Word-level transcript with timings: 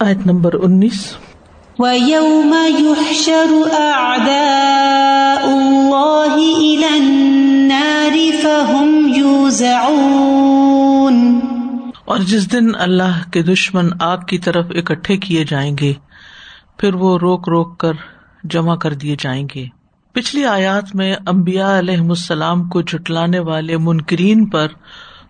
آیت 0.00 0.18
نمبر 0.26 0.54
انیس۔ 0.54 1.16
وَيَوْمَ 1.78 2.56
يُحْشَرُ 2.80 3.70
أَعْدَاءُ 3.72 5.48
اللَّهِ 5.48 6.42
إِلَى 6.58 6.84
النَّارِ 6.84 8.32
فَهُمْ 8.42 9.16
يُوزَعُونَ۔ 9.18 9.90
اور 12.04 12.18
جس 12.18 12.52
دن 12.52 12.70
اللہ 12.78 13.30
کے 13.32 13.42
دشمن 13.42 13.88
آگ 14.00 14.18
کی 14.18 14.38
طرف 14.38 14.66
اکٹھے 14.70 15.16
کیے 15.16 15.44
جائیں 15.44 15.78
گے 15.80 15.92
پھر 16.78 16.94
وہ 16.94 17.18
روک 17.18 17.48
روک 17.48 17.78
کر 17.78 17.92
جمع 18.44 18.76
کر 18.76 18.94
دیے 18.94 19.16
جائیں 19.18 19.48
گے۔ 19.54 19.66
پچھلی 20.12 20.44
آیات 20.44 20.94
میں 20.94 21.16
امبیا 21.26 21.78
علیہ 21.78 21.98
السلام 21.98 22.68
کو 22.68 22.82
جٹلانے 22.82 23.38
والے 23.38 23.76
منکرین 23.76 24.46
پر 24.46 24.66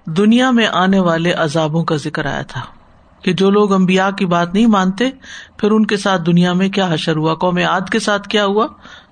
دنیا 0.05 0.50
میں 0.50 0.66
آنے 0.73 1.00
والے 1.00 1.32
عذابوں 1.32 1.85
کا 1.85 1.96
ذکر 1.96 2.27
آیا 2.27 2.43
تھا۔ 2.43 2.77
کہ 3.23 3.32
جو 3.32 3.50
لوگ 3.50 3.73
امبیا 3.73 4.11
کی 4.11 4.27
بات 4.27 4.55
نہیں 4.55 4.66
مانتے، 4.66 5.11
پھر 5.57 5.71
ان 5.71 5.87
کے 5.87 5.96
ساتھ 5.96 6.22
دنیا 6.22 6.53
میں 6.53 6.68
کیا 6.68 6.89
حشر 6.90 7.17
ہوا؟ 7.17 7.35
قوم 7.35 7.57
عاد 7.57 7.81
کے 7.93 7.99
ساتھ 7.99 8.29
کیا 8.29 8.45
ہوا؟ 8.45 8.67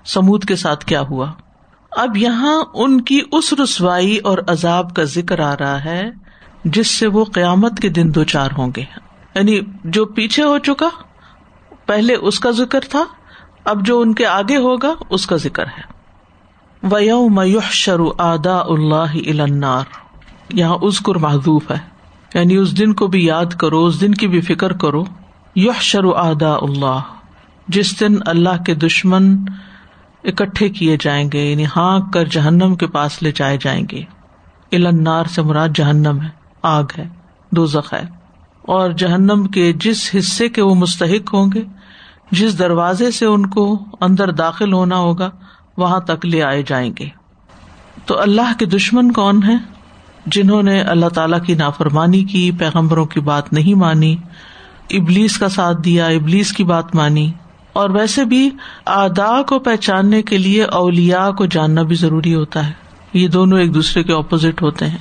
سمود 0.05 0.45
کے 0.45 0.55
ساتھ 0.55 0.85
کیا 0.85 1.01
ہوا؟ 1.01 1.31
اب 1.91 2.17
یہاں 2.17 2.63
ان 2.73 3.01
کی 3.01 3.21
اس 3.31 3.53
رسوائی 3.63 4.17
اور 4.17 4.37
عذاب 4.47 4.95
کا 4.95 5.03
ذکر 5.03 5.39
آ 5.39 5.55
رہا 5.59 5.85
ہے، 5.85 6.03
جس 6.63 6.87
سے 6.87 7.07
وہ 7.07 7.25
قیامت 7.25 7.79
کے 7.79 7.89
دن 7.89 8.15
دو 8.15 8.23
چار 8.23 8.49
ہوں 8.57 8.71
گے۔ 8.75 8.83
یعنی 9.35 9.59
جو 9.83 10.05
پیچھے 10.05 10.43
ہو 10.43 10.57
چکا، 10.57 10.89
پہلے 11.85 12.15
اس 12.15 12.39
کا 12.39 12.51
ذکر 12.51 12.79
تھا، 12.79 13.03
اب 13.65 13.85
جو 13.85 13.99
ان 13.99 14.13
کے 14.13 14.25
آگے 14.25 14.57
ہوگا، 14.57 14.93
اس 15.09 15.27
کا 15.27 15.35
ذکر 15.35 15.65
ہے۔ 15.65 15.97
ویو 16.83 17.59
شرو 17.61 18.11
آدا 18.17 18.57
اللہ 18.57 19.41
النار۔ 19.41 19.83
یہاں 20.53 20.77
ازکر 20.81 21.15
محدوف 21.15 21.71
ہے۔ 21.71 21.96
یعنی 22.33 22.55
اس 22.55 22.79
دن 22.79 22.93
کو 22.93 23.07
بھی 23.07 23.25
یاد 23.25 23.45
کرو، 23.45 23.85
اس 23.85 24.01
دن 24.01 24.13
کی 24.13 24.27
بھی 24.27 24.41
فکر 24.41 24.73
کرو۔ 24.73 25.03
یح 25.55 25.79
شرو 25.81 26.11
آدا 26.11 26.53
اللہ، 26.53 26.99
جس 27.67 27.99
دن 27.99 28.15
اللہ 28.25 28.63
کے 28.65 28.75
دشمن 28.75 29.45
اکٹھے 30.23 30.69
کیے 30.69 30.97
جائیں 31.01 31.29
گے 31.33 31.51
یعنی 31.51 31.65
ہانک 31.65 32.13
کر 32.13 32.25
جہنم 32.25 32.75
کے 32.75 32.87
پاس 32.87 33.23
لے 33.23 33.31
جائے 33.35 33.57
جائیں 33.61 33.85
گے۔ 33.91 34.01
النار 34.71 35.25
سے 35.25 35.41
مراد 35.41 35.69
جہنم 35.75 36.21
ہے، 36.21 36.29
آگ 36.61 36.83
ہے 36.97 37.07
دو 37.51 37.65
ہے۔ 37.93 38.03
اور 38.61 38.91
جہنم 38.91 39.43
کے 39.43 39.73
جس 39.73 40.15
حصے 40.17 40.49
کے 40.49 40.61
وہ 40.61 40.75
مستحق 40.75 41.33
ہوں 41.33 41.47
گے، 41.53 41.63
جس 42.31 42.59
دروازے 42.59 43.11
سے 43.11 43.25
ان 43.25 43.45
کو 43.45 43.85
اندر 44.01 44.31
داخل 44.31 44.73
ہونا 44.73 44.97
ہوگا، 44.97 45.29
وہاں 45.77 45.99
تک 45.99 46.25
لے 46.25 46.43
آئے 46.43 46.63
جائیں 46.67 46.93
گے۔ 46.99 47.09
تو 48.05 48.21
اللہ 48.21 48.53
کے 48.59 48.65
دشمن 48.65 49.11
کون 49.11 49.43
ہے 49.43 49.76
جنہوں 50.31 50.63
نے 50.63 50.81
اللہ 50.81 51.09
تعالی 51.09 51.35
کی 51.45 51.53
نافرمانی 51.53 52.23
کی، 52.23 52.51
پیغمبروں 52.51 53.05
کی 53.05 53.19
بات 53.19 53.53
نہیں 53.53 53.73
مانی، 53.73 54.15
ابلیس 54.89 55.37
کا 55.37 55.49
ساتھ 55.49 55.81
دیا، 55.81 56.05
ابلیس 56.05 56.51
کی 56.51 56.63
بات 56.63 56.95
مانی۔ 56.95 57.31
اور 57.73 57.89
ویسے 57.89 58.25
بھی 58.25 58.49
آدا 58.85 59.41
کو 59.41 59.59
پہچاننے 59.59 60.21
کے 60.21 60.37
لیے 60.37 60.63
اولیا 60.63 61.31
کو 61.31 61.45
جاننا 61.45 61.81
بھی 61.81 61.95
ضروری 61.95 62.35
ہوتا 62.35 62.67
ہے۔ 62.67 62.71
یہ 63.13 63.27
دونوں 63.27 63.59
ایک 63.59 63.73
دوسرے 63.73 64.03
کے 64.03 64.13
اپوزٹ 64.13 64.61
ہوتے 64.61 64.87
ہیں۔ 64.87 64.97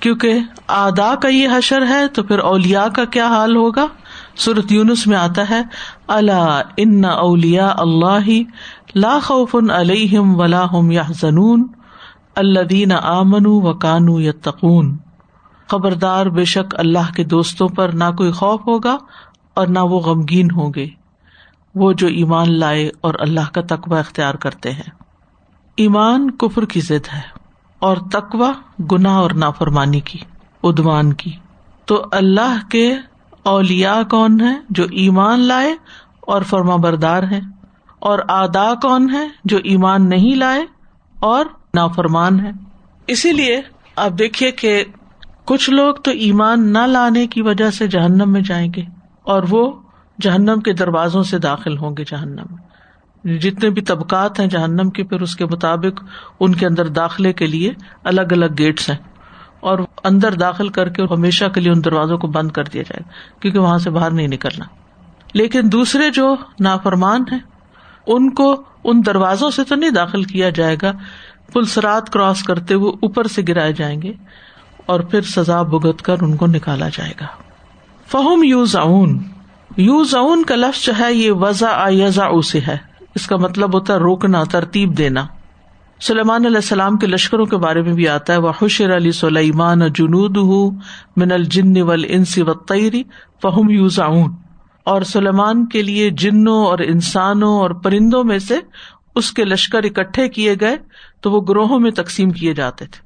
کیونکہ 0.00 0.32
آدا 0.68 1.14
کا 1.14 1.28
یہ 1.28 1.48
حشر 1.48 1.86
ہے 1.86 2.08
تو 2.08 2.22
پھر 2.22 2.38
اولیا 2.38 2.88
کا 2.88 3.04
کیا 3.04 3.26
حال 3.26 3.56
ہوگا؟ 3.56 3.86
سورت 4.36 4.72
یونس 4.72 5.06
میں 5.06 5.16
آتا 5.16 5.50
ہے 5.50 5.62
اللہ 6.08 6.62
ان 6.76 7.04
اولیا 7.04 7.74
اللہ 7.78 8.28
لا 8.94 9.18
خوف 9.22 9.56
علیہم 9.74 10.40
ولا 10.40 10.66
ہم 10.72 10.90
یا 10.90 11.02
زنون 11.20 11.66
اللہ 12.36 12.60
دین 12.60 12.92
آمن 12.92 13.46
و 13.46 13.74
کانو 13.74 14.20
یا 14.20 14.32
تقون 14.42 14.96
خبردار 15.66 16.26
بے 16.26 16.44
شک 16.44 16.74
اللہ 16.78 17.12
کے 17.16 17.24
دوستوں 17.24 17.68
پر 17.68 17.88
نہ 17.88 18.04
کوئی 18.18 18.32
خوف 18.32 18.60
ہوگا 18.66 18.96
اور 19.54 19.66
نہ 19.66 19.78
وہ 19.78 20.00
غمگین 20.00 20.48
ہوں 20.50 20.72
گے۔ 20.76 20.86
وہ 21.74 21.92
جو 21.92 22.06
ایمان 22.06 22.58
لائے 22.58 22.90
اور 23.00 23.14
اللہ 23.18 23.52
کا 23.52 23.60
تقوا 23.60 23.98
اختیار 23.98 24.34
کرتے 24.34 24.72
ہیں۔ 24.72 24.90
ایمان 25.76 26.30
کفر 26.30 26.64
کی 26.64 26.80
ضد 26.80 27.12
ہے 27.12 27.20
اور 27.78 27.96
تقوا 28.12 28.52
گناہ 28.92 29.12
اور 29.12 29.30
نافرمانی 29.30 30.00
کی 30.00 30.18
ادوان 30.62 31.12
کی۔ 31.12 31.32
تو 31.84 32.04
اللہ 32.12 32.68
کے 32.70 32.96
اولیا 33.42 34.02
کون 34.10 34.40
ہے 34.40 34.54
جو 34.70 34.84
ایمان 34.84 35.40
لائے 35.40 35.76
اور 36.20 36.42
فرما 36.42 36.76
بردار 36.76 37.22
ہے 37.22 37.40
اور 37.98 38.18
آدا 38.28 38.74
کون 38.74 39.10
ہے 39.12 39.28
جو 39.44 39.58
ایمان 39.64 40.08
نہیں 40.08 40.36
لائے 40.36 40.66
اور 41.20 41.46
نافرمان 41.74 42.40
ہے۔ 42.40 42.50
اسی 43.06 43.32
لیے 43.32 43.60
آپ 43.96 44.10
دیکھیے 44.18 44.50
کہ 44.50 44.84
کچھ 45.44 45.70
لوگ 45.70 45.94
تو 45.94 46.10
ایمان 46.10 46.72
نہ 46.72 46.78
لانے 46.78 47.26
کی 47.26 47.42
وجہ 47.42 47.70
سے 47.70 47.86
جہنم 47.86 48.32
میں 48.32 48.40
جائیں 48.40 48.72
گے 48.76 48.82
اور 49.22 49.42
وہ 49.50 49.72
جہنم 50.20 50.60
کے 50.60 50.72
دروازوں 50.72 51.22
سے 51.22 51.38
داخل 51.38 51.78
ہوں 51.78 51.96
گے 51.98 52.04
جہنم۔ 52.04 52.54
میں 53.24 53.38
جتنے 53.38 53.70
بھی 53.70 53.82
طبقات 53.82 54.40
ہیں 54.40 54.46
جہنم 54.46 54.90
کے، 54.90 55.04
پھر 55.04 55.20
اس 55.20 55.36
کے 55.36 55.46
مطابق 55.46 56.04
ان 56.40 56.54
کے 56.54 56.66
اندر 56.66 56.88
داخلے 56.88 57.32
کے 57.32 57.46
لیے 57.46 57.72
الگ 58.04 58.20
الگ 58.20 58.46
گیٹس 58.58 58.90
ہیں۔ 58.90 58.96
اور 59.60 59.78
اندر 60.04 60.32
داخل 60.32 60.68
کر 60.68 60.88
کے 60.88 61.02
ہمیشہ 61.10 61.44
کے 61.44 61.60
لیے 61.60 61.72
ان 61.72 61.84
دروازوں 61.84 62.18
کو 62.18 62.26
بند 62.26 62.50
کر 62.50 62.64
دیا 62.64 62.82
جائے 62.82 63.02
گا، 63.06 63.40
کیونکہ 63.40 63.58
وہاں 63.58 63.78
سے 63.78 63.90
باہر 63.90 64.10
نہیں 64.10 64.28
نکلنا۔ 64.28 64.64
لیکن 65.34 65.60
دوسرے 65.64 66.10
جو 66.10 66.36
نافرمان 66.60 67.24
ہیں، 67.32 67.38
ان 68.06 68.30
کو 68.30 68.62
ان 68.84 69.00
دروازوں 69.06 69.50
سے 69.50 69.64
تو 69.64 69.74
نہیں 69.74 69.90
داخل 69.90 70.22
کیا 70.22 70.50
جائے 70.50 70.76
گا 70.82 70.92
پلسرات 71.52 72.10
کراس 72.10 72.42
کرتے 72.42 72.74
ہوئے 72.74 72.92
اوپر 73.02 73.26
سے 73.26 73.42
گرائے 73.48 73.72
جائیں 73.72 74.02
گے 74.02 74.12
اور 74.86 75.00
پھر 75.00 75.20
سزا 75.20 75.62
بگت 75.62 76.02
کر 76.02 76.16
ان 76.20 76.36
کو 76.36 76.46
نکالا 76.46 76.88
جائے 76.88 77.12
گا۔ 77.20 77.26
فہم 78.12 78.42
یوز 78.44 78.76
اون 78.76 79.22
یوز 79.76 80.14
اون 80.14 80.44
کا 80.44 80.54
لفظ 80.54 80.84
جو 80.84 80.92
ہے 80.98 81.14
یہ 81.14 81.32
وزا 81.32 81.86
یزا 81.88 82.42
سے 82.42 82.60
ہے۔ 82.68 82.76
اس 83.14 83.26
کا 83.26 83.36
مطلب 83.36 83.74
ہوتا 83.74 83.94
ہے 83.94 83.98
روکنا، 83.98 84.44
ترتیب 84.44 84.98
دینا۔ 84.98 85.26
سلیمان 86.00 86.44
علیہ 86.44 86.56
السلام 86.56 86.96
کے 86.96 87.06
لشکروں 87.06 87.46
کے 87.46 87.56
بارے 87.56 87.82
میں 87.82 87.92
بھی 87.92 88.08
آتا 88.08 88.32
ہے 88.32 88.38
وہ 88.38 88.52
حشر 88.62 88.96
علی 88.96 89.12
سلیمان 89.12 89.80
جنود 89.94 90.36
من 91.16 91.32
الجن 91.32 91.82
ول 91.82 92.04
انسی 92.08 92.42
و 92.42 92.54
تیری 92.54 93.02
فہم 93.42 93.70
یوز 93.70 94.00
اون 94.00 94.32
اور 94.84 95.02
سلیمان 95.02 95.66
کے 95.66 95.82
لیے 95.82 96.10
جنوں 96.10 96.66
اور 96.66 96.78
انسانوں 96.78 97.58
اور 97.58 97.70
پرندوں 97.70 98.24
میں 98.24 98.38
سے 98.38 98.58
اس 99.14 99.32
کے 99.32 99.44
لشکر 99.44 99.84
اکٹھے 99.84 100.28
کیے 100.28 100.54
گئے 100.60 100.76
تو 101.20 101.32
وہ 101.32 101.40
گروہوں 101.40 101.80
میں 101.80 101.90
تقسیم 101.90 102.30
کیے 102.30 102.54
جاتے 102.54 102.86
تھے۔ 102.86 103.04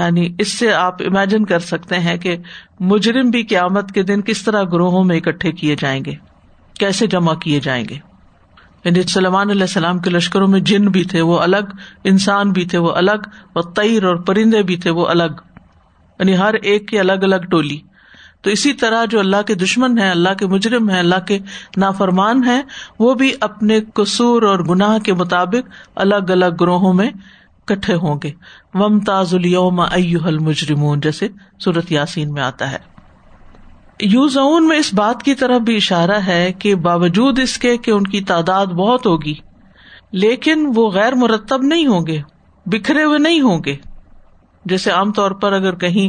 یعنی 0.00 0.34
اس 0.38 0.58
سے 0.58 0.74
آپ 0.74 1.02
امیجن 1.02 1.44
کر 1.44 1.58
سکتے 1.58 1.98
ہیں 1.98 2.16
کہ 2.16 2.36
مجرم 2.80 3.30
بھی 3.30 3.42
قیامت 3.42 3.92
کے 3.92 4.02
دن 4.02 4.22
کس 4.22 4.42
طرح 4.42 4.62
گروہوں 4.62 5.04
میں 5.04 5.16
اکٹھے 5.16 5.52
کیے 5.52 5.76
جائیں 5.78 6.04
گے، 6.04 6.14
کیسے 6.78 7.06
جمع 7.06 7.34
کیے 7.34 7.60
جائیں 7.60 7.84
گے۔ 7.88 7.94
یعنی 8.84 9.02
سلمان 9.02 9.50
علیہ 9.50 9.60
السلام 9.60 9.98
کے 9.98 10.10
لشکروں 10.10 10.48
میں 10.48 10.60
جن 10.60 10.84
بھی 10.84 11.04
تھے 11.04 11.20
وہ 11.20 11.38
الگ، 11.38 11.74
انسان 12.04 12.52
بھی 12.52 12.64
تھے 12.64 12.78
وہ 12.78 12.92
الگ 12.92 13.28
وہ 13.54 13.62
تیر 13.62 14.04
اور 14.04 14.16
پرندے 14.16 14.62
بھی 14.62 14.76
تھے 14.76 14.90
وہ 14.90 15.06
الگ۔ 15.06 15.58
یعنی 16.18 16.38
ہر 16.38 16.54
ایک 16.54 16.88
کی 16.88 16.98
الگ 16.98 17.12
الگ 17.12 17.46
ٹولی۔ 17.50 17.80
تو 18.40 18.50
اسی 18.50 18.72
طرح 18.72 19.04
جو 19.04 19.18
اللہ 19.18 19.42
کے 19.46 19.54
دشمن 19.54 19.98
ہے 19.98 20.10
اللہ 20.10 20.34
کے 20.38 20.46
مجرم 20.46 20.90
ہے 20.90 20.98
اللہ 20.98 21.26
کے 21.26 21.38
نافرمان 21.76 22.44
ہے 22.44 22.60
وہ 22.98 23.14
بھی 23.14 23.32
اپنے 23.40 23.80
قصور 23.94 24.42
اور 24.42 24.58
گناہ 24.58 24.98
کے 24.98 25.14
مطابق 25.14 25.70
الگ 25.94 26.30
الگ 26.30 26.54
گروہوں 26.60 26.94
میں 26.94 27.10
کٹھے 27.66 27.94
ہوں 27.94 28.20
گے۔ 28.22 28.30
وم 28.74 29.00
تاز 29.00 29.34
الوم 29.34 29.80
المجرمون، 29.80 31.00
جیسے 31.00 31.28
صورت 31.64 31.92
یاسین 31.92 32.32
میں 32.32 32.42
آتا 32.42 32.72
ہے۔ 32.72 32.78
یو 34.00 34.28
زون 34.28 34.68
میں 34.68 34.78
اس 34.78 34.94
بات 34.94 35.22
کی 35.22 35.34
طرف 35.34 35.60
بھی 35.60 35.76
اشارہ 35.76 36.18
ہے 36.26 36.52
کہ 36.52 36.74
باوجود 36.74 37.38
اس 37.38 37.58
کے 37.58 37.76
کہ 37.76 37.90
ان 37.90 38.02
کی 38.02 38.20
تعداد 38.20 38.66
بہت 38.66 39.06
ہوگی، 39.06 39.34
لیکن 40.12 40.72
وہ 40.74 40.90
غیر 40.90 41.14
مرتب 41.14 41.62
نہیں 41.62 41.86
ہوں 41.86 42.06
گے، 42.06 42.20
بکھرے 42.66 43.04
ہوئے 43.04 43.18
نہیں 43.18 43.40
ہوں 43.40 43.64
گے۔ 43.64 43.76
جیسے 44.64 44.90
عام 44.90 45.12
طور 45.12 45.30
پر 45.30 45.52
اگر 45.52 45.74
کہیں 45.74 46.08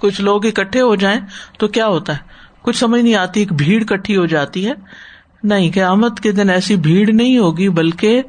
کچھ 0.00 0.20
لوگ 0.20 0.46
اکٹھے 0.46 0.80
ہو 0.80 0.94
جائیں 0.94 1.20
تو 1.58 1.68
کیا 1.68 1.86
ہوتا 1.86 2.12
ہے؟ 2.12 2.18
کچھ 2.62 2.76
سمجھ 2.76 3.02
نہیں 3.02 3.14
آتی 3.14 3.40
ایک 3.40 3.52
بھیڑ 3.52 3.84
کٹھی 3.84 4.16
ہو 4.16 4.26
جاتی 4.26 4.66
ہے۔ 4.66 4.72
نہیں، 5.42 5.70
قیامت 5.72 6.20
کے 6.20 6.32
دن 6.32 6.50
ایسی 6.50 6.76
بھیڑ 6.76 7.12
نہیں 7.12 7.38
ہوگی، 7.38 7.68
بلکہ 7.68 8.22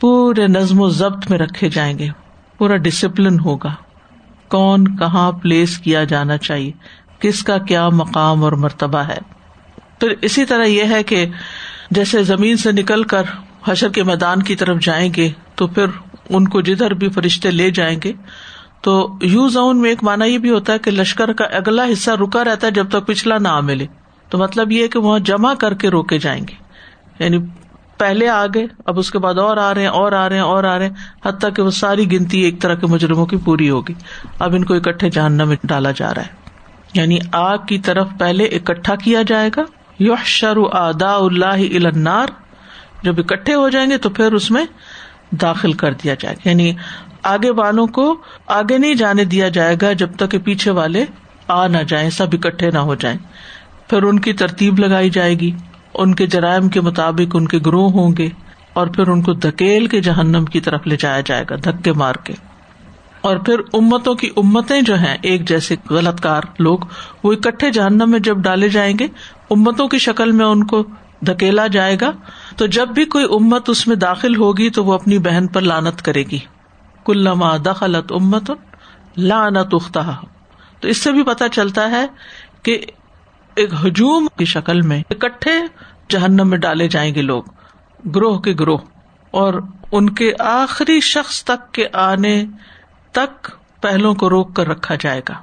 پورے 0.00 0.46
نظم 0.46 0.80
و 0.80 0.88
ضبط 0.88 1.30
میں 1.30 1.38
رکھے 1.38 1.68
جائیں 1.68 1.98
گے۔ 1.98 2.08
پورا 2.58 2.76
ڈسپلن 2.76 3.40
ہوگا۔ 3.40 3.74
کون 4.48 4.96
کہاں 4.96 5.32
پلیس 5.32 5.78
کیا 5.78 6.04
جانا 6.04 6.36
چاہیے؟ 6.36 6.72
کس 7.18 7.42
کا 7.42 7.58
کیا 7.58 7.88
مقام 7.88 8.44
اور 8.44 8.52
مرتبہ 8.52 8.98
ہے؟ 8.98 9.18
پھر 10.00 10.08
اسی 10.22 10.44
طرح 10.44 10.64
یہ 10.64 10.82
ہے 10.90 11.02
کہ 11.02 11.26
جیسے 11.90 12.22
زمین 12.22 12.56
سے 12.56 12.72
نکل 12.72 13.02
کر 13.02 13.22
حشر 13.64 13.88
کے 13.88 14.02
میدان 14.02 14.42
کی 14.42 14.56
طرف 14.56 14.80
جائیں 14.80 15.14
گے، 15.16 15.30
تو 15.54 15.66
پھر 15.66 15.86
ان 16.28 16.48
کو 16.48 16.60
جدھر 16.60 16.90
بھی 16.90 17.08
فرشتے 17.08 17.50
لے 17.50 17.70
جائیں 17.70 17.98
گے 18.04 18.12
تو 18.80 19.18
یو 19.22 19.48
زون 19.48 19.80
میں 19.80 19.90
ایک 19.90 20.04
مانا 20.04 20.24
یہ 20.24 20.38
بھی 20.38 20.50
ہوتا 20.50 20.72
ہے 20.72 20.78
کہ 20.78 20.90
لشکر 20.90 21.32
کا 21.32 21.44
اگلا 21.44 21.84
حصہ 21.92 22.10
رکا 22.10 22.44
رہتا 22.44 22.66
ہے 22.66 22.72
جب 22.72 22.88
تک 22.88 23.06
پچھلا 23.06 23.38
نہ 23.38 23.60
ملے۔ 23.60 23.86
تو 24.28 24.38
مطلب 24.38 24.72
یہ 24.72 24.86
کہ 24.86 24.98
وہاں 24.98 25.18
جمع 25.18 25.54
کر 25.54 25.74
کے 25.74 25.88
روکے 25.88 26.18
جائیں 26.18 26.44
گے۔ 26.48 26.54
یعنی 27.18 27.38
پہلے 27.98 28.28
آگے 28.28 28.66
اب 28.86 28.98
اس 28.98 29.10
کے 29.10 29.18
بعد 29.18 29.34
اور 29.34 29.56
آ 29.56 29.74
رہے 29.74 29.80
ہیں، 29.80 29.88
اور 29.88 30.12
آ 30.12 30.28
رہے 30.28 30.36
ہیں، 30.36 30.42
اور 30.42 30.64
آ 30.64 30.78
رہے 30.78 30.86
ہیں، 30.86 30.94
حتیٰ 31.26 31.50
کہ 31.56 31.62
وہ 31.62 31.70
ساری 31.70 32.12
گنتی 32.12 32.40
ایک 32.40 32.60
طرح 32.60 32.74
کے 32.74 32.86
مجرموں 32.86 33.26
کی 33.26 33.36
پوری 33.36 33.70
ہوگی۔ 33.70 33.94
اب 34.38 34.54
ان 34.54 34.64
کو 34.64 34.74
اکٹھے 34.74 35.10
جاننا 35.10 35.44
میں 35.44 35.56
ڈالا 35.64 35.90
جا 35.90 36.14
رہا 36.14 36.22
ہے۔ 36.22 36.28
یعنی 36.94 37.18
آگ 37.32 37.58
کی 37.68 37.78
طرف 37.78 38.08
پہلے 38.18 38.44
اکٹھا 38.44 38.94
کیا 38.94 39.22
جائے 39.22 39.50
گا۔ 39.56 39.62
یو 39.98 40.14
شر 40.24 40.56
ادا 40.56 41.14
اللہ 41.14 41.86
النار۔ 41.86 42.26
جب 43.02 43.14
اکٹھے 43.18 43.54
ہو 43.54 43.68
جائیں 43.68 43.90
گے 43.90 43.98
تو 43.98 44.10
پھر 44.10 44.32
اس 44.32 44.50
میں 44.50 44.64
داخل 45.30 45.72
کر 45.72 45.92
دیا 45.92 46.14
جائے 46.18 46.36
گا۔ 46.36 46.48
یعنی 46.48 46.72
آگے 47.22 47.50
والوں 47.50 47.86
کو 47.86 48.16
آگے 48.46 48.78
نہیں 48.78 48.94
جانے 48.94 49.24
دیا 49.24 49.48
جائے 49.48 49.76
گا 49.82 49.92
جب 49.92 50.10
تک 50.16 50.30
کہ 50.30 50.38
پیچھے 50.38 50.70
والے 50.70 51.04
آ 51.48 51.66
نہ 51.66 51.78
جائیں، 51.88 52.10
سب 52.10 52.26
اکٹھے 52.32 52.70
نہ 52.70 52.78
ہو 52.78 52.94
جائیں۔ 52.94 53.16
پھر 53.88 54.02
ان 54.02 54.18
کی 54.18 54.32
ترتیب 54.32 54.78
لگائی 54.78 55.10
جائے 55.10 55.34
گی۔ 55.34 55.50
ان 55.94 56.14
کے 56.14 56.26
جرائم 56.26 56.68
کے 56.68 56.80
مطابق 56.80 57.36
ان 57.36 57.48
کے 57.48 57.58
گروہ 57.66 57.90
ہوں 57.90 58.12
گے 58.18 58.28
اور 58.72 58.86
پھر 58.86 59.08
ان 59.08 59.22
کو 59.22 59.32
دھکیل 59.32 59.86
کے 59.86 60.00
جہنم 60.00 60.44
کی 60.44 60.60
طرف 60.60 60.86
لے 60.86 60.96
جایا 60.96 61.20
جائے 61.20 61.44
گا، 61.50 61.56
دھکے 61.64 61.92
مار 61.92 62.14
کے۔ 62.14 62.32
اور 63.20 63.36
پھر 63.36 63.60
امتوں 63.72 64.14
کی 64.14 64.30
امتیں 64.36 64.82
جو 64.82 64.98
ہیں، 64.98 65.16
ایک 65.22 65.48
جیسے 65.48 65.76
غلط 65.90 66.20
کار 66.20 66.42
لوگ، 66.58 66.78
وہ 67.22 67.32
اکٹھے 67.32 67.70
جہنم 67.70 68.10
میں 68.10 68.18
جب 68.18 68.36
ڈالے 68.36 68.68
جائیں 68.68 68.98
گے، 68.98 69.06
امتوں 69.50 69.88
کی 69.88 69.98
شکل 69.98 70.32
میں 70.32 70.46
ان 70.46 70.64
کو 70.64 70.82
دھکیلا 71.26 71.66
جائے 71.66 71.96
گا۔ 72.00 72.10
تو 72.56 72.66
جب 72.66 72.88
بھی 72.88 73.04
کوئی 73.04 73.24
امت 73.24 73.70
اس 73.70 73.86
میں 73.86 73.96
داخل 73.96 74.36
ہوگی 74.36 74.70
تو 74.70 74.84
وہ 74.84 74.94
اپنی 74.94 75.18
بہن 75.18 75.46
پر 75.46 75.60
لانت 75.60 76.02
کرے 76.02 76.22
گی۔ 76.22 76.38
کل 77.08 77.28
دخلت 77.64 78.12
امت 78.12 78.50
لانت 79.16 79.68
اختہ 79.72 80.16
تو 80.80 80.88
اس 80.88 80.96
سے 80.96 81.12
بھی 81.12 81.22
پتا 81.22 81.48
چلتا 81.48 81.90
ہے 81.90 82.06
کہ 82.62 82.80
ایک 83.54 83.72
ہجوم 83.84 84.26
کی 84.38 84.44
شکل 84.44 84.80
میں 84.80 85.02
اکٹھے 85.10 85.52
جہنم 86.08 86.48
میں 86.48 86.58
ڈالے 86.58 86.88
جائیں 86.88 87.14
گے 87.14 87.22
لوگ، 87.22 87.42
گروہ 88.14 88.38
کے 88.38 88.54
گروہ۔ 88.60 88.78
اور 89.30 89.54
ان 89.92 90.10
کے 90.10 90.32
آخری 90.38 91.00
شخص 91.00 91.44
تک 91.44 91.72
کے 91.72 91.86
آنے 91.92 92.44
تک 93.12 93.50
پہلوں 93.80 94.14
کو 94.14 94.30
روک 94.30 94.56
کر 94.56 94.66
رکھا 94.66 94.94
جائے 95.00 95.20
گا۔ 95.28 95.34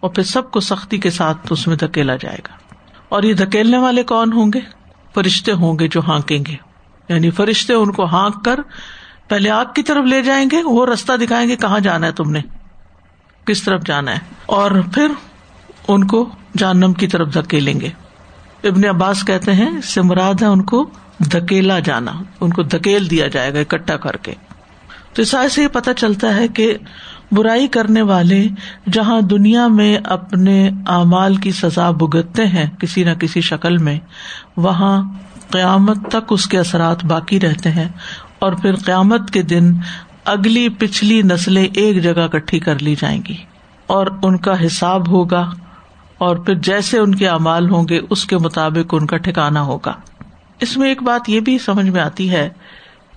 اور 0.00 0.10
پھر 0.10 0.22
سب 0.22 0.50
کو 0.50 0.60
سختی 0.60 0.98
کے 0.98 1.10
ساتھ 1.10 1.38
اس 1.50 1.66
میں 1.66 1.76
دھکیلا 1.76 2.16
جائے 2.16 2.38
گا۔ 2.48 2.74
اور 3.08 3.22
یہ 3.22 3.34
دھکیلنے 3.34 3.78
والے 3.78 4.02
کون 4.02 4.32
ہوں 4.32 4.52
گے؟ 4.54 4.60
فرشتے 5.14 5.52
ہوں 5.52 5.78
گے 5.78 5.88
جو 5.88 6.00
ہانکیں 6.00 6.44
گے۔ 6.46 6.56
یعنی 7.08 7.30
فرشتے 7.30 7.74
ان 7.74 7.92
کو 7.92 8.04
ہانک 8.04 8.44
کر 8.44 8.60
پہلے 9.30 9.50
آگ 9.50 9.64
کی 9.74 9.82
طرف 9.82 10.04
لے 10.04 10.22
جائیں 10.22 10.48
گے، 10.52 10.62
وہ 10.62 10.86
رستہ 10.86 11.12
دکھائیں 11.16 11.48
گے 11.48 11.56
کہاں 11.56 11.80
جانا 11.80 12.06
ہے 12.06 12.12
تم 12.12 12.30
نے، 12.30 12.40
کس 13.46 13.62
طرف 13.62 13.82
جانا 13.86 14.12
ہے۔ 14.12 14.18
اور 14.46 14.70
پھر 14.94 15.08
ان 15.88 16.06
کو 16.06 16.28
جانم 16.58 16.92
کی 16.92 17.06
طرف 17.06 17.34
دھکیلیں 17.34 17.80
گے۔ 17.80 17.88
ابن 18.64 18.88
عباس 18.88 19.24
کہتے 19.24 19.54
ہیں، 19.54 19.78
اس 19.78 19.84
سے 19.84 20.02
مراد 20.02 20.42
ہے 20.42 20.46
ان 20.46 20.62
کو 20.62 20.90
دھکیلا 21.18 21.78
جانا، 21.78 22.12
ان 22.40 22.50
کو 22.50 22.62
دھکیل 22.62 23.10
دیا 23.10 23.28
جائے 23.28 23.54
گا 23.54 23.58
اکٹھا 23.58 23.96
کر 23.96 24.16
کے۔ 24.16 24.34
تو 25.12 25.22
اس 25.22 25.34
سے 25.50 25.62
یہ 25.62 25.68
پتا 25.68 25.94
چلتا 25.94 26.36
ہے 26.36 26.48
کہ 26.48 26.76
برائی 27.32 27.66
کرنے 27.66 28.02
والے 28.02 28.48
جہاں 28.92 29.20
دنیا 29.20 29.66
میں 29.66 29.98
اپنے 30.04 30.70
اعمال 30.86 31.36
کی 31.36 31.50
سزا 31.50 31.90
بگتتے 31.90 32.46
ہیں، 32.46 32.66
کسی 32.78 33.04
نہ 33.04 33.10
کسی 33.10 33.40
شکل 33.40 33.76
میں، 33.76 33.98
وہاں 34.56 35.02
قیامت 35.50 36.08
تک 36.08 36.24
اس 36.30 36.46
کے 36.46 36.58
اثرات 36.58 37.04
باقی 37.04 37.40
رہتے 37.40 37.70
ہیں۔ 37.70 37.88
اور 38.40 38.52
پھر 38.52 38.76
قیامت 38.76 39.30
کے 39.30 39.42
دن 39.42 39.72
اگلی 40.24 40.68
پچھلی 40.68 41.22
نسلیں 41.22 41.68
ایک 41.74 42.02
جگہ 42.02 42.28
کٹھی 42.28 42.58
کر 42.58 42.78
لی 42.78 42.94
جائیں 42.94 43.22
گی 43.28 43.36
اور 43.86 44.06
ان 44.22 44.36
کا 44.36 44.66
حساب 44.66 45.08
ہوگا 45.08 45.50
اور 46.18 46.36
پھر 46.36 46.54
جیسے 46.54 46.98
ان 46.98 47.14
کے 47.14 47.28
اعمال 47.28 47.70
ہوں 47.70 47.88
گے، 47.88 48.00
اس 48.10 48.24
کے 48.24 48.38
مطابق 48.38 48.94
ان 48.94 49.06
کا 49.06 49.16
ٹھکانا 49.16 49.62
ہوگا۔ 49.62 49.92
اس 50.60 50.76
میں 50.76 50.88
ایک 50.88 51.02
بات 51.02 51.28
یہ 51.28 51.40
بھی 51.40 51.58
سمجھ 51.58 51.88
میں 51.88 52.00
آتی 52.00 52.30
ہے 52.30 52.48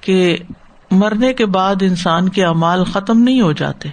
کہ 0.01 0.37
مرنے 0.91 1.33
کے 1.33 1.45
بعد 1.45 1.75
انسان 1.81 2.29
کے 2.29 2.45
امال 2.45 2.83
ختم 2.83 3.23
نہیں 3.23 3.41
ہو 3.41 3.51
جاتے۔ 3.51 3.89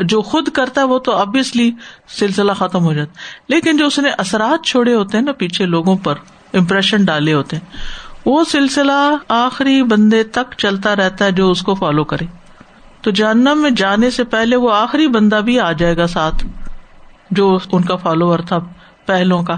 جو 0.00 0.22
خود 0.22 0.48
کرتا 0.48 0.80
ہے، 0.80 0.86
وہ 0.86 0.98
تو 0.98 1.16
ابویسلی 1.16 1.70
سلسلہ 2.08 2.52
ختم 2.52 2.84
ہو 2.84 2.92
جاتا 2.92 3.12
لیکن 3.48 3.76
جو 3.76 3.86
اس 3.86 3.98
نے 3.98 4.10
اثرات 4.10 4.66
چھوڑے 4.66 4.94
ہوتے 4.94 5.18
ہیں 5.18 5.24
نا، 5.24 5.32
پیچھے 5.32 5.66
لوگوں 5.66 5.96
پر 5.96 6.14
امپریشن 6.54 7.04
ڈالے 7.04 7.32
ہوتے 7.32 7.56
ہیں 7.56 7.76
وہ 8.26 8.44
سلسلہ 8.44 9.16
آخری 9.28 9.82
بندے 9.82 10.22
تک 10.22 10.54
چلتا 10.56 10.96
رہتا 10.96 11.24
ہے 11.24 11.32
جو 11.32 11.50
اس 11.50 11.62
کو 11.62 11.74
فالو 11.74 12.04
کرے۔ 12.04 12.26
تو 13.00 13.10
جہنم 13.10 13.58
میں 13.62 13.70
جانے 13.70 14.10
سے 14.10 14.24
پہلے 14.24 14.56
وہ 14.56 14.72
آخری 14.72 15.08
بندہ 15.08 15.36
بھی 15.36 15.60
آ 15.60 15.72
جائے 15.72 15.96
گا 15.96 16.06
ساتھ 16.06 16.46
جو 17.30 17.58
ان 17.72 17.84
کا 17.84 17.96
فالوور 17.96 18.38
تھا 18.38 18.58
پہلو 19.06 19.42
کا۔ 19.42 19.56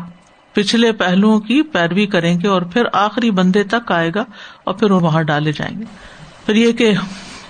پچھلے 0.53 0.93
پہلوؤں 0.93 1.41
کی 1.41 1.63
پیروی 1.63 2.07
کریں 2.07 2.41
گے 2.41 2.49
اور 2.49 2.63
پھر 2.63 2.83
آخری 2.93 3.31
بندے 3.31 3.63
تک 3.63 3.93
آئے 3.93 4.11
گا 4.15 4.25
اور 4.65 4.75
پھر 4.75 4.91
وہ 4.91 5.01
وہاں 5.01 5.23
ڈالے 5.23 5.53
جائیں 5.53 5.79
گے۔ 5.79 5.85
پھر 6.47 6.55
یہ 6.55 6.73
کہ 6.73 6.93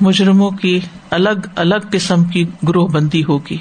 مجرموں 0.00 0.50
کی 0.50 0.80
الگ 1.10 1.46
الگ 1.56 1.88
قسم 1.90 2.24
کی 2.24 2.46
گروہ 2.68 2.88
بندی 2.88 3.24
ہوگی۔ 3.24 3.58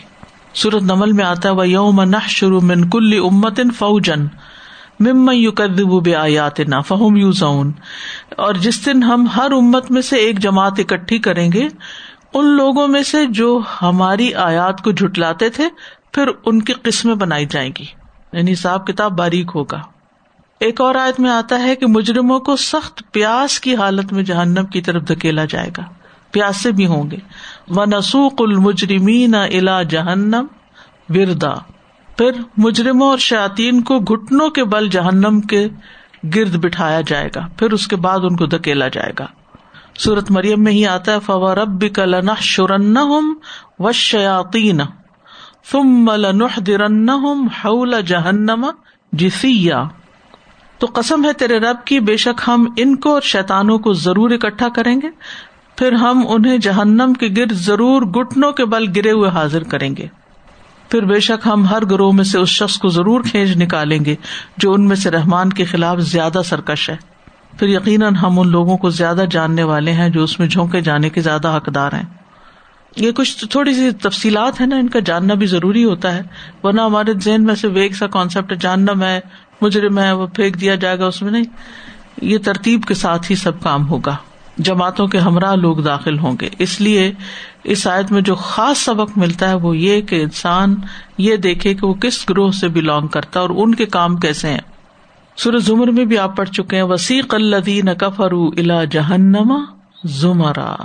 سورت 0.53 0.83
نمل 0.83 1.11
میں 1.11 1.25
آتا 1.25 1.51
وہ 1.51 1.67
یوم 1.67 2.03
نہ 2.03 2.17
شروع 2.27 2.61
من 2.61 2.89
کل 2.89 3.19
امت 3.25 3.59
فوجن 3.77 4.27
مم 5.01 5.29
یو 5.33 5.51
کردب 5.51 6.09
آیات 6.19 6.59
نا 6.59 6.81
فہم 6.81 7.15
یو 7.15 7.31
زون 7.31 7.71
اور 8.37 8.53
جس 8.53 8.85
دن 8.85 9.03
ہم 9.03 9.27
ہر 9.35 9.51
امت 9.51 9.91
میں 9.91 10.01
سے 10.01 10.15
ایک 10.15 10.39
جماعت 10.39 10.79
اکٹھی 10.79 11.19
کریں 11.19 11.51
گے، 11.51 11.67
ان 12.33 12.45
لوگوں 12.45 12.87
میں 12.87 13.03
سے 13.03 13.25
جو 13.25 13.61
ہماری 13.81 14.33
آیات 14.33 14.81
کو 14.81 14.91
جھٹلاتے 14.91 15.49
تھے، 15.49 15.63
پھر 16.11 16.29
ان 16.45 16.61
کی 16.61 16.73
قسمیں 16.73 17.15
بنائی 17.15 17.45
جائیں 17.45 17.71
گی۔ 17.79 17.85
یعنی 18.33 18.55
صاحب 18.55 18.87
کتاب 18.87 19.17
باریک 19.17 19.51
ہوگا۔ 19.55 19.79
ایک 20.59 20.81
اور 20.81 20.95
آیت 20.95 21.19
میں 21.19 21.31
آتا 21.31 21.63
ہے 21.63 21.75
کہ 21.75 21.85
مجرموں 21.87 22.39
کو 22.39 22.55
سخت 22.55 23.03
پیاس 23.11 23.59
کی 23.59 23.75
حالت 23.75 24.13
میں 24.13 24.23
جہنم 24.23 24.65
کی 24.65 24.81
طرف 24.81 25.07
دھکیلا 25.07 25.45
جائے 25.45 25.69
گا۔ 25.77 25.83
پیاس 26.31 26.57
سے 26.57 26.71
بھی 26.71 26.85
ہوں 26.85 27.11
گے۔ 27.11 27.17
و 27.67 27.85
نسوق 27.85 28.33
المجرمین 28.39 29.35
الا 29.35 29.83
جہنم 29.83 30.45
وردا۔ 31.09 31.53
پھر 32.21 32.31
مجرموں 32.57 33.07
اور 33.07 33.17
شاطین 33.17 33.81
کو 33.81 33.99
گٹنوں 33.99 34.49
کے 34.49 34.63
بل 34.63 34.89
جہنم 34.89 35.41
کے 35.41 35.67
گرد 36.35 36.55
بٹھایا 36.55 37.01
جائے 37.01 37.29
گا، 37.35 37.47
پھر 37.57 37.71
اس 37.71 37.87
کے 37.87 37.95
بعد 37.95 38.19
ان 38.23 38.35
کو 38.35 38.45
دھکیلا 38.45 38.87
جائے 38.87 39.13
گا۔ 39.19 39.25
سورت 39.99 40.31
مریم 40.31 40.63
میں 40.63 40.71
ہی 40.71 40.85
آتا 40.87 41.13
ہے 41.13 41.19
فور 41.19 41.57
رب 41.57 41.85
کا 41.95 42.33
شرن 42.39 42.97
و 43.79 43.91
شیاتین 43.91 44.81
ثم 45.71 46.11
لنحضرنهم 46.11 47.47
حول 47.63 48.01
جہنم 48.01 48.65
جسیا 49.11 49.83
تو 50.79 50.87
قسم 50.93 51.25
ہے 51.25 51.33
تیرے 51.33 51.59
رب 51.59 51.85
کی، 51.85 51.99
بے 51.99 52.17
شک 52.17 52.41
ہم 52.47 52.73
ان 52.77 52.95
کو 52.95 53.13
اور 53.13 53.21
شیتانوں 53.21 53.79
کو 53.79 53.93
ضرور 53.93 54.31
اکٹھا 54.31 54.69
کریں 54.69 54.95
گے، 55.03 55.09
پھر 55.77 55.93
ہم 55.93 56.23
انہیں 56.29 56.57
جہنم 56.57 57.13
کے 57.13 57.27
گرد 57.37 57.51
ضرور 57.51 58.01
گٹنوں 58.01 58.51
کے 58.51 58.65
بل 58.65 58.85
گرے 58.95 59.11
ہوئے 59.11 59.29
حاضر 59.29 59.63
کریں 59.63 59.95
گے۔ 59.95 60.20
پھر 60.91 61.05
بے 61.05 61.19
شک 61.19 61.47
ہم 61.47 61.65
ہر 61.65 61.85
گروہ 61.85 62.11
میں 62.11 62.23
سے 62.23 62.39
اس 62.39 62.49
شخص 62.49 62.77
کو 62.77 62.89
ضرور 62.89 63.21
کھینچ 63.21 63.57
نکالیں 63.57 64.05
گے 64.05 64.15
جو 64.57 64.73
ان 64.73 64.87
میں 64.87 64.95
سے 64.95 65.11
رحمان 65.11 65.49
کے 65.49 65.65
خلاف 65.65 65.99
زیادہ 65.99 66.41
سرکش 66.45 66.89
ہے۔ 66.89 66.95
پھر 67.59 67.67
یقیناً 67.67 68.15
ہم 68.15 68.39
ان 68.39 68.47
لوگوں 68.47 68.77
کو 68.77 68.89
زیادہ 68.89 69.25
جاننے 69.29 69.63
والے 69.63 69.91
ہیں 69.91 70.09
جو 70.09 70.23
اس 70.23 70.39
میں 70.39 70.47
جھونکے 70.47 70.81
جانے 70.81 71.09
کے 71.09 71.21
زیادہ 71.21 71.47
حقدار 71.47 71.93
ہیں۔ 71.93 72.03
یہ 72.95 73.11
کچھ 73.11 73.45
تھوڑی 73.45 73.73
سی 73.73 73.91
تفصیلات 73.91 74.61
ہے 74.61 74.65
نا، 74.65 74.75
ان 74.75 74.89
کا 74.89 74.99
جاننا 74.99 75.33
بھی 75.33 75.47
ضروری 75.47 75.83
ہوتا 75.83 76.15
ہے۔ 76.15 76.21
ورنہ 76.63 76.81
ہمارے 76.81 77.11
ذہن 77.23 77.43
میں 77.43 77.55
سے 77.55 77.67
ویگ 77.67 77.89
سا 77.89 78.07
کانسیپٹ 78.07 78.53
جاننا 78.59 78.93
میں، 78.93 79.19
مجرم 79.61 79.99
ہے، 79.99 80.11
وہ 80.11 80.27
پھینک 80.27 80.61
دیا 80.61 80.75
جائے 80.75 80.99
گا، 80.99 81.05
اس 81.05 81.21
میں 81.21 81.31
نہیں۔ 81.31 81.43
یہ 82.21 82.37
ترتیب 82.37 82.83
کے 82.83 82.93
ساتھ 82.93 83.31
ہی 83.31 83.35
سب 83.35 83.61
کام 83.61 83.89
ہوگا۔ 83.89 84.15
جماعتوں 84.57 85.07
کے 85.07 85.17
ہمراہ 85.17 85.55
لوگ 85.55 85.77
داخل 85.77 86.19
ہوں 86.19 86.35
گے۔ 86.41 86.49
اس 86.59 86.81
لیے 86.81 87.11
اس 87.63 87.87
آیت 87.87 88.11
میں 88.11 88.21
جو 88.21 88.35
خاص 88.35 88.77
سبق 88.77 89.17
ملتا 89.17 89.49
ہے 89.49 89.53
وہ 89.53 89.77
یہ 89.77 90.01
کہ 90.01 90.23
انسان 90.23 90.75
یہ 91.17 91.35
دیکھے 91.35 91.73
کہ 91.73 91.87
وہ 91.87 91.93
کس 91.93 92.29
گروہ 92.29 92.51
سے 92.51 92.67
بلونگ 92.67 93.07
کرتا 93.07 93.39
ہے 93.39 93.45
اور 93.45 93.49
ان 93.55 93.75
کے 93.75 93.85
کام 93.85 94.17
کیسے 94.17 94.49
ہیں۔ 94.49 94.59
سورج 95.37 95.63
زمر 95.63 95.87
میں 95.87 96.05
بھی 96.05 96.17
آپ 96.17 96.37
پڑھ 96.37 96.49
چکے 96.49 96.75
ہیں 96.75 96.83
وسیق 96.83 97.33
الدین 97.33 97.93
کفر 97.97 98.31
الا 98.31 98.83
جہنما 98.83 99.57
زمرا۔ 100.03 100.75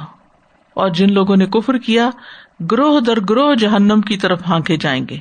اور 0.75 0.89
جن 0.89 1.13
لوگوں 1.13 1.37
نے 1.37 1.47
کفر 1.47 1.79
کیا، 1.79 2.11
گروہ 2.71 3.01
در 3.01 3.21
گروہ 3.31 3.55
جہنم 3.55 4.01
کی 4.01 4.17
طرف 4.17 4.41
ہانکے 4.49 4.77
جائیں 4.77 5.07
گے۔ 5.11 5.19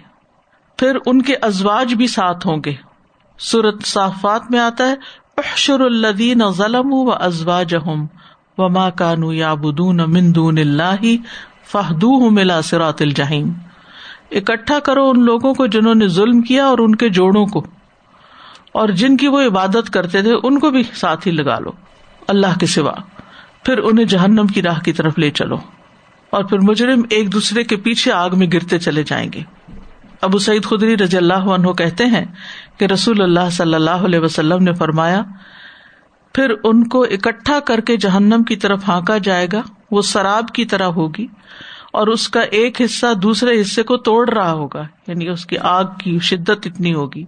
پھر 0.78 0.98
ان 1.06 1.22
کے 1.22 1.36
ازواج 1.42 1.94
بھی 1.94 2.08
ساتھ 2.08 2.48
ہوں 2.48 2.58
گے۔ 2.66 2.74
سورت 3.40 3.84
صافات 3.86 4.52
میں 4.52 4.60
آتا 4.60 4.88
ہے، 4.88 4.96
احشر 5.38 5.80
الدین 5.80 6.42
ظلم 6.52 6.94
و 6.94 7.12
ازواج 7.12 7.76
و 8.58 8.70
ماں 8.70 8.92
کانو 8.92 9.34
یا 9.34 9.54
بدون 9.54 9.98
مندون 9.98 10.58
اللہ 10.58 11.06
فہدو 11.72 12.30
ملا 12.30 12.62
سرات 12.62 13.02
الجہیم 13.02 13.54
اکٹھا 14.32 14.80
کرو 14.80 15.10
ان 15.10 15.26
لوگوں 15.26 15.54
کو 15.54 15.66
جنہوں 15.68 15.96
نے 15.96 16.08
ظلم 16.08 16.42
کیا 16.42 16.66
اور 16.66 16.78
ان 16.80 16.96
کے 16.96 17.10
جوڑوں 17.10 17.46
کو۔ 17.46 17.66
اور 18.72 18.90
جن 18.90 19.18
کی 19.18 19.28
وہ 19.28 19.42
عبادت 19.42 19.90
کرتے 19.90 20.22
تھے 20.22 20.34
ان 20.44 20.60
کو 20.60 20.70
بھی 20.70 20.84
ساتھ 20.94 21.28
ہی 21.28 21.32
لگا 21.32 21.60
لو۔ 21.60 21.72
اللہ 22.28 22.60
کے 22.60 22.66
سوا۔ 22.66 22.94
پھر 23.64 23.78
انہیں 23.78 24.06
جہنم 24.06 24.48
کی 24.48 24.62
راہ 24.62 24.80
کی 24.80 24.94
طرف 24.94 25.20
لے 25.20 25.30
چلو۔ 25.32 25.58
اور 26.30 26.44
پھر 26.44 26.60
مجرم 26.60 27.02
ایک 27.10 27.34
دوسرے 27.34 27.64
کے 27.64 27.76
پیچھے 27.76 28.12
آگ 28.12 28.30
میں 28.34 28.48
گرتے 28.54 28.80
چلے 28.80 29.04
جائیں 29.04 29.34
گے۔ 29.34 29.42
ابو 30.22 30.38
سعید 30.40 30.66
خدری 30.66 30.98
رضی 30.98 31.18
اللہ 31.18 31.34
عنہ 31.34 31.72
کہتے 31.72 32.06
ہیں 32.06 32.26
کہ 32.78 32.86
رسول 32.86 33.22
اللہ 33.22 33.50
صلی 33.52 33.74
اللہ 33.74 34.06
علیہ 34.06 34.20
وسلم 34.20 34.64
نے 34.64 34.74
فرمایا 34.74 35.22
پھر 36.36 36.54
ان 36.64 36.88
کو 36.88 37.04
اکٹھا 37.04 37.60
کر 37.60 37.80
کے 37.80 37.98
جہنم 37.98 38.44
کی 38.44 38.56
طرف 38.56 38.90
ہانکا 38.90 39.18
جائے 39.18 39.48
گا، 39.54 39.62
وہ 39.92 40.02
شراب 40.02 40.48
کی 40.48 40.66
طرح 40.66 40.84
ہوگی 40.84 41.28
اور 41.94 42.08
اس 42.08 42.30
کا 42.30 42.42
ایک 42.42 42.82
حصہ 42.82 43.14
دوسرے 43.14 43.62
حصے 43.62 43.84
کو 43.84 43.98
توڑ 43.98 44.30
رہا 44.30 44.52
ہوگا 44.52 44.84
یعنی 45.08 45.28
اس 45.28 45.46
کی 45.46 45.58
آگ 45.58 45.84
کی 46.04 46.20
شدت 46.20 46.66
اتنی 46.66 46.94
ہوگی 46.94 47.24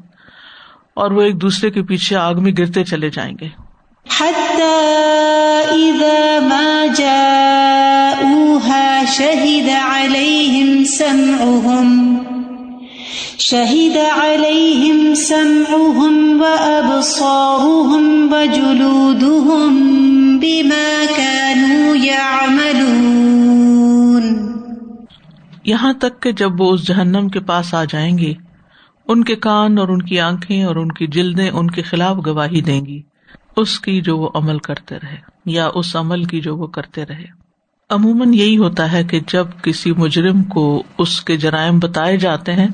اور 0.93 1.11
وہ 1.11 1.21
ایک 1.21 1.41
دوسرے 1.41 1.71
کے 1.71 1.83
پیچھے 1.83 2.15
آگ 2.15 2.35
میں 2.43 2.51
گرتے 2.57 2.83
چلے 2.83 3.09
جائیں 3.09 3.35
گے۔ 3.41 3.47
شہید 9.17 9.69
سمعهم 10.87 12.26
شہید 13.39 13.98
علیہم 14.22 15.15
سمعهم 15.15 16.39
وابصارهم 16.39 18.32
وجلودهم 18.32 20.39
بما 20.39 21.03
كانوا 21.17 22.06
يعملون. 22.06 24.51
یہاں 25.63 25.94
تک 25.94 26.22
کہ 26.22 26.32
جب 26.32 26.62
وہ 26.62 26.74
اس 26.74 26.88
جہنم 26.88 27.29
کے 27.29 27.39
پاس 27.39 27.74
آ 27.74 27.84
جائیں 27.84 28.17
گے، 28.17 28.34
ان 29.08 29.24
کے 29.24 29.36
کان 29.36 29.77
اور 29.77 29.88
ان 29.88 30.01
کی 30.01 30.20
آنکھیں 30.20 30.63
اور 30.63 30.75
ان 30.75 30.91
کی 30.91 31.08
جلدیں 31.08 31.50
ان 31.50 31.72
کے 31.72 31.82
خلاف 31.82 32.17
گواہی 32.25 32.62
دیں 32.62 32.86
گی، 32.86 33.01
اس 33.58 33.79
کی 33.79 34.01
جو 34.01 34.17
وہ 34.17 34.29
عمل 34.36 34.58
کرتے 34.58 34.96
رہے، 34.96 35.17
یا 35.46 35.70
اس 35.75 35.96
عمل 35.96 36.24
کی 36.24 36.41
جو 36.41 36.58
وہ 36.58 36.67
کرتے 36.67 37.06
رہے۔ 37.06 37.25
عموماً 37.89 38.34
یہی 38.34 38.58
ہوتا 38.58 38.91
ہے 38.91 39.03
کہ 39.03 39.20
جب 39.27 39.48
کسی 39.62 39.91
مجرم 39.91 40.44
کو 40.44 40.84
اس 40.98 41.22
کے 41.22 41.38
جرائم 41.38 41.79
بتائے 41.79 42.17
جاتے 42.17 42.53
ہیں 42.53 42.67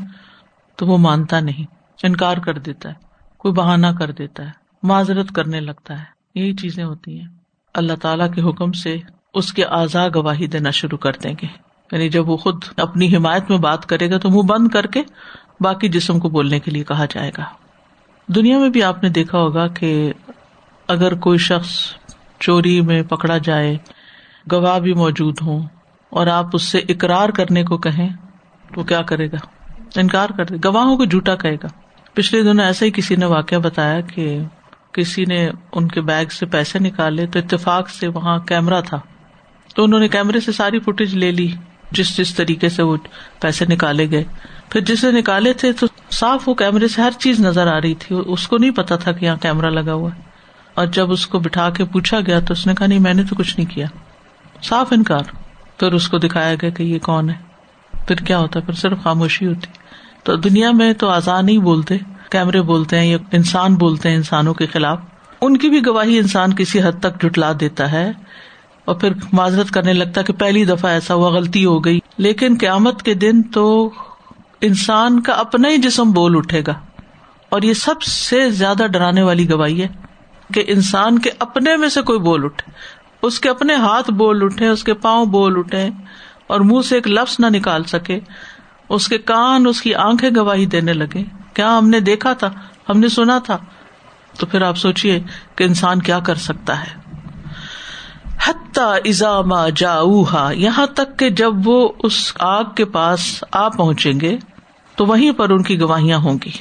تو 0.76 0.86
وہ 0.88 0.98
مانتا 0.98 1.40
نہیں، 1.40 1.76
انکار 2.04 2.38
کر 2.38 2.58
دیتا 2.58 2.90
ہے، 2.90 2.94
کوئی 3.38 3.54
بہانا 3.54 3.94
کر 3.94 4.12
دیتا 4.12 4.44
ہے، 4.44 4.52
معذرت 4.84 5.32
کرنے 5.32 5.60
لگتا 5.60 6.00
ہے۔ 6.00 6.04
یہی 6.36 6.54
چیزیں 6.54 6.84
ہوتی 6.84 7.20
ہیں۔ 7.20 7.28
اللہ 7.74 7.94
تعالی 8.02 8.24
کے 8.36 8.42
حکم 8.42 8.72
سے 8.72 8.98
اس 9.34 9.54
کے 9.54 9.66
آزا 9.66 10.08
گواہی 10.08 10.48
دینا 10.48 10.70
شروع 10.70 10.98
کر 10.98 11.12
دیں 11.24 11.34
گے۔ 11.42 11.48
یعنی 11.92 12.10
جب 12.10 12.30
وہ 12.30 12.38
خود 12.38 12.64
اپنی 12.78 13.16
حمایت 13.16 13.50
میں 13.50 13.58
بات 13.58 13.86
کرے 13.86 14.12
گا 14.12 14.18
تو 14.18 14.30
منہ 14.30 14.42
بند 14.42 14.68
کر 14.68 14.86
کے 14.86 15.02
باقی 15.60 15.90
جسم 15.90 16.20
کو 16.20 16.30
بولنے 16.30 16.60
کے 16.60 16.72
لیے 16.72 16.84
کہا 16.84 17.06
جائے 17.06 17.32
گا۔ 17.38 17.44
دنیا 18.28 18.58
میں 18.58 18.70
بھی 18.70 18.84
آپ 18.84 19.04
نے 19.04 19.10
دیکھا 19.10 19.38
ہوگا 19.38 19.68
کہ 19.68 20.14
اگر 20.88 21.16
کوئی 21.16 21.38
شخص 21.38 21.72
چوری 22.40 22.82
میں 22.82 23.04
پکڑا 23.04 23.38
جائے، 23.38 23.78
گواہ 24.52 24.80
بھی 24.80 24.94
موجود 24.94 25.38
ہوں 25.42 25.62
اور 26.10 26.28
آپ 26.28 26.46
اس 26.54 26.64
سے 26.64 26.78
اقرار 26.78 27.30
کرنے 27.30 27.64
کو 27.64 27.78
کہیں، 27.78 28.10
تو 28.76 28.84
کیا 28.84 29.02
کرے 29.02 29.28
گا؟ 29.32 29.63
انکار 30.00 30.30
کر 30.38 30.46
دے، 30.46 30.56
گواہوں 30.66 30.98
کو 30.98 31.06
جھوٹا 31.06 31.36
کہے 31.36 31.56
گا۔ 31.56 31.68
پچھلے 32.14 32.44
دنوں 32.44 32.66
ایسا 32.66 32.86
ہی 32.86 32.92
کسی 32.92 33.16
نے 33.16 33.26
واقعہ 33.26 33.58
بتایا 33.58 34.02
کہ 34.02 34.40
کسی 34.92 35.26
نے 35.26 35.50
ان 35.72 35.88
کے 35.88 36.02
بیگ 36.02 36.26
سے 36.26 36.46
پیسے 36.46 36.80
نکالے 36.80 37.28
تو 37.28 37.40
اتفاق 37.40 37.90
سے 37.90 38.08
وہاں 38.08 38.40
کیمرا 38.40 38.80
تھا۔ 38.80 39.00
تو 39.76 39.84
انہوں 39.84 40.00
نے 40.00 40.08
کیمرے 40.08 40.40
سے 40.40 40.52
ساری 40.52 40.80
فوٹیج 40.80 41.16
لے 41.16 41.32
لی، 41.32 41.52
جس 41.92 42.18
جس 42.18 42.36
طریقے 42.36 42.70
سے 42.70 42.84
وہ 42.84 42.98
پیسے 43.42 43.66
نکالے 43.66 44.12
گئے۔ 44.12 44.24
پھر 44.70 44.82
جسے 44.82 45.12
نکالے 45.12 45.54
تھے 45.54 45.72
تو 45.72 45.88
صاف 46.12 46.50
وہ 46.50 46.54
کیمرے 46.54 46.88
سے 46.88 47.02
ہر 47.02 47.12
چیز 47.20 47.40
نظر 47.40 47.68
آ 47.68 47.82
رہی 47.82 47.96
تھی، 47.96 48.16
اس 48.26 48.48
کو 48.48 48.58
نہیں 48.58 48.72
پتا 48.72 48.96
تھا 48.96 49.12
کہ 49.12 49.26
یہاں 49.26 49.36
کیمرا 49.36 49.70
لگا 49.70 49.94
ہوا 49.94 50.10
ہے۔ 50.16 50.22
اور 50.74 50.86
جب 50.86 51.12
اس 51.12 51.28
کو 51.28 51.40
بٹھا 51.40 51.70
کے 51.70 51.86
پوچھا 51.86 52.20
گیا 52.28 52.40
تو 52.40 52.52
اس 52.52 52.68
نے 52.68 52.76
کہا، 52.76 52.88
نہیں، 52.88 53.00
میں 53.00 53.14
نے 53.14 53.24
تو 53.24 53.36
کچھ 53.36 53.60
نہیں 53.60 53.70
کیا۔ 53.70 53.86
صاف 54.64 54.94
انکار۔ 54.94 55.24
پھر 55.80 55.94
اس 55.94 56.10
کو 56.10 56.18
دکھایا 56.18 56.56
گیا 56.56 56.70
کہ 56.70 56.84
یہ 56.84 57.00
کون 57.00 57.30
ہے۔ 57.30 57.36
پھر 58.08 58.16
کیا 58.16 58.40
ہوتا 58.40 58.60
پھر 58.60 58.74
صرف 58.74 58.98
خاموشی 59.04 59.48
ہوتی۔ 59.48 59.83
تو 60.24 60.36
دنیا 60.36 60.72
میں 60.72 60.94
تو 60.94 61.10
آزاد 61.10 61.44
نہیں 61.44 61.58
بولتے، 61.58 61.98
کیمرے 62.30 62.62
بولتے 62.62 63.00
ہیں 63.00 63.08
یا 63.08 63.18
انسان 63.32 63.76
بولتے 63.76 64.10
ہیں 64.10 64.16
انسانوں 64.16 64.54
کے 64.54 64.66
خلاف۔ 64.66 65.00
ان 65.42 65.58
کی 65.58 65.70
بھی 65.70 65.86
گواہی 65.86 66.18
انسان 66.18 66.54
کسی 66.54 66.82
حد 66.84 67.00
تک 67.00 67.24
جٹلا 67.24 67.52
دیتا 67.60 67.92
ہے 67.92 68.12
اور 68.86 68.96
پھر 68.96 69.10
معذرت 69.32 69.72
کرنے 69.72 69.94
لگتا 69.94 70.22
کہ 70.22 70.34
پہلی 70.34 70.66
دفعہ 70.66 70.92
ایسا 70.92 71.14
ہوا، 71.14 71.30
غلطی 71.30 71.66
ہو 71.66 71.86
گئی۔ 71.86 72.00
لیکن 72.18 72.58
قیامت 72.60 73.04
کے 73.04 73.14
دن 73.14 73.44
تو 73.44 73.92
انسان 74.62 75.20
کا 75.20 75.34
اپنا 75.34 75.70
ہی 75.70 75.78
جسم 75.78 76.12
بول 76.12 76.38
اٹھے 76.38 76.62
گا۔ 76.68 76.74
اور 77.50 77.62
یہ 77.62 77.74
سب 77.74 78.02
سے 78.02 78.50
زیادہ 78.50 78.88
ڈرانے 78.88 79.22
والی 79.22 79.52
گواہی 79.52 79.82
ہے 79.82 79.88
کہ 80.54 80.64
انسان 80.68 81.20
کے 81.20 81.30
اپنے 81.40 81.78
میں 81.78 81.90
سے 81.90 82.02
کوئی 82.02 82.20
بول 82.20 82.46
اٹھے۔ 82.46 82.72
اس 83.22 83.40
کے 83.40 83.50
اپنے 83.50 83.76
ہاتھ 83.76 84.12
بول 84.12 84.44
اٹھے، 84.44 84.68
اس 84.68 84.84
کے 84.84 84.94
پاؤں 84.94 85.26
بول 85.26 85.58
اٹھے 85.58 85.90
اور 86.48 86.60
منہ 86.60 86.82
سے 86.82 86.96
ایک 86.96 87.08
لفظ 87.08 87.36
نہ 87.40 87.46
نکال 87.46 87.84
سکے۔ 87.84 88.20
اس 88.94 89.08
کے 89.08 89.18
کان 89.18 89.68
اس 89.68 89.82
کی 89.82 89.96
آنکھیں 89.96 90.30
گواہی 90.36 90.66
دینے 90.66 90.94
لگے۔ 90.94 91.24
کیا 91.54 91.78
ہم 91.78 91.90
نے 91.90 92.00
دیکھا 92.00 92.34
تھا؟ 92.34 92.50
ہم 92.90 93.00
نے 93.00 93.08
سنا 93.08 93.40
تھا۔ 93.40 93.58
تو 94.40 94.46
پھر 94.46 94.62
آپ 94.62 94.78
سوچیے 94.78 95.24
کہ 95.56 95.64
انسان 95.64 96.02
کیا 96.02 96.20
کر 96.20 96.36
سکتا 96.36 96.82
ہے۔ 96.82 97.04
ازام 99.06 99.68
جا 99.76 99.96
یہاں 100.54 100.86
تک 100.86 101.20
کہ 101.20 101.30
جب 101.30 101.54
وہ 101.66 101.90
اس 102.00 102.34
آگ 102.40 102.64
کے 102.76 102.86
پاس 102.86 103.44
آ 103.52 103.70
پہنچیں 103.70 104.20
گے، 104.20 104.38
تو 104.96 105.06
وہیں 105.06 105.32
پر 105.32 105.50
ان 105.50 105.64
کی 105.64 105.82
گواہیاں 105.82 106.18
ہوں 106.18 106.38
گی۔ 106.46 106.52